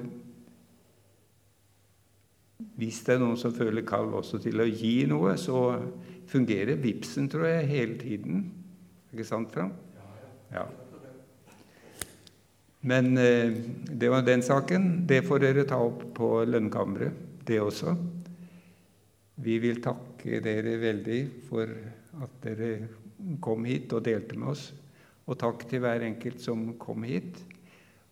hvis 2.80 3.00
det 3.06 3.16
er 3.16 3.22
noen 3.22 3.38
som 3.40 3.54
føler 3.56 3.86
kall 3.88 4.12
også 4.18 4.40
til 4.42 4.60
å 4.60 4.68
gi 4.68 5.06
noe, 5.08 5.36
så 5.40 5.62
fungerer 6.30 6.80
vipsen, 6.80 7.28
tror 7.30 7.48
jeg, 7.48 7.70
hele 7.70 7.96
tiden. 8.00 8.44
Ikke 9.10 9.26
sant, 9.26 9.50
Frank? 9.54 9.74
Ja. 10.52 10.66
Men 12.80 13.12
eh, 13.20 13.52
det 13.90 14.08
var 14.12 14.24
den 14.26 14.42
saken. 14.44 15.06
Det 15.08 15.22
får 15.26 15.44
dere 15.44 15.66
ta 15.68 15.80
opp 15.84 16.04
på 16.16 16.30
lønnkammeret, 16.48 17.44
det 17.48 17.60
også. 17.60 17.96
Vi 19.40 19.56
vil 19.60 19.80
takke 19.84 20.40
dere 20.44 20.76
veldig 20.80 21.20
for 21.48 21.70
at 22.20 22.40
dere 22.44 22.72
kom 23.40 23.64
hit 23.68 23.92
og 23.96 24.04
delte 24.06 24.38
med 24.38 24.52
oss. 24.54 24.70
Og 25.30 25.38
takk 25.38 25.66
til 25.70 25.82
hver 25.84 26.02
enkelt 26.06 26.40
som 26.42 26.72
kom 26.80 27.04
hit. 27.06 27.38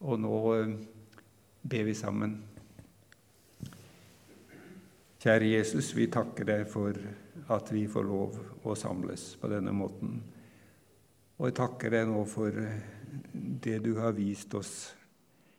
Og 0.05 0.21
nå 0.23 0.37
eh, 0.55 0.75
ber 1.63 1.89
vi 1.89 1.95
sammen. 1.99 2.37
Kjære 5.19 5.49
Jesus, 5.51 5.91
vi 5.97 6.07
takker 6.15 6.47
deg 6.47 6.69
for 6.71 6.95
at 7.51 7.73
vi 7.75 7.89
får 7.91 8.07
lov 8.07 8.37
å 8.63 8.77
samles 8.79 9.33
på 9.41 9.51
denne 9.51 9.75
måten. 9.75 10.21
Og 11.39 11.49
jeg 11.49 11.57
takker 11.59 11.97
deg 11.97 12.07
nå 12.11 12.23
for 12.31 12.55
eh, 12.63 12.79
det 13.33 13.81
du 13.83 13.97
har 13.99 14.15
vist 14.15 14.55
oss 14.55 14.75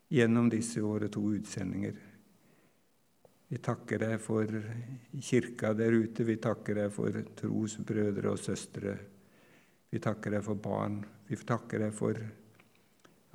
gjennom 0.10 0.48
disse 0.52 0.82
våre 0.82 1.10
to 1.12 1.26
utsendinger. 1.36 1.98
Vi 3.50 3.58
takker 3.66 4.04
deg 4.04 4.20
for 4.22 4.46
kirka 5.26 5.74
der 5.74 5.96
ute. 6.06 6.24
Vi 6.24 6.38
takker 6.38 6.84
deg 6.84 6.92
for 6.94 7.24
trosbrødre 7.36 8.30
og 8.30 8.38
-søstre. 8.38 8.98
Vi 9.90 10.00
takker 10.00 10.36
deg 10.36 10.44
for 10.46 10.60
barn. 10.62 11.00
Vi 11.28 11.38
takker 11.38 11.82
deg 11.82 11.96
for 11.98 12.20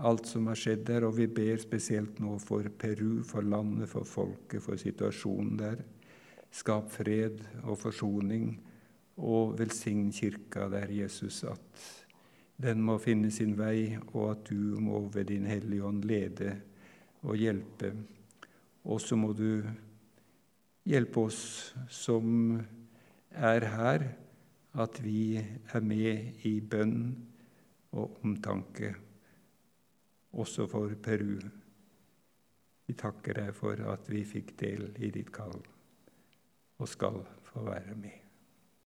alt 0.04 0.26
som 0.26 0.46
har 0.50 0.58
skjedd 0.58 0.84
der, 0.88 1.06
og 1.06 1.16
vi 1.18 1.26
ber 1.30 1.58
spesielt 1.62 2.20
nå 2.22 2.36
for 2.42 2.66
Peru, 2.78 3.22
for 3.26 3.46
landet, 3.46 3.88
for 3.90 4.06
folket, 4.06 4.62
for 4.62 4.78
situasjonen 4.78 5.58
der. 5.58 5.82
Skap 6.54 6.90
fred 6.94 7.42
og 7.64 7.78
forsoning, 7.82 8.56
og 9.14 9.54
velsign 9.58 10.08
kirka 10.14 10.66
der, 10.70 10.90
Jesus, 10.90 11.44
at 11.46 11.84
den 12.62 12.82
må 12.82 12.98
finne 13.02 13.30
sin 13.34 13.54
vei, 13.58 13.96
og 14.12 14.30
at 14.32 14.50
du 14.50 14.78
må 14.82 15.04
ved 15.14 15.30
din 15.30 15.46
Hellige 15.46 15.86
Ånd 15.86 16.04
lede 16.06 16.56
og 17.22 17.38
hjelpe. 17.38 17.92
Og 18.84 19.00
så 19.02 19.18
må 19.18 19.32
du 19.34 19.62
hjelpe 20.86 21.26
oss 21.26 21.74
som 21.90 22.58
er 23.34 23.66
her, 23.74 24.06
at 24.74 24.98
vi 25.04 25.38
er 25.38 25.80
med 25.80 26.44
i 26.46 26.60
bønn 26.60 26.98
og 27.92 28.18
omtanke. 28.24 28.94
også 30.34 30.66
for 30.66 30.90
Peru. 31.02 31.38
Vi 32.86 32.94
takker 32.98 33.38
deg 33.38 33.54
for 33.54 33.78
at 33.92 34.10
vi 34.10 34.24
fikk 34.26 34.56
del 34.58 34.88
i 34.98 35.10
ditt 35.14 35.30
kall 35.32 35.54
og 36.78 36.88
skal 36.88 37.22
få 37.46 37.62
være 37.70 37.94
med. 37.94 38.23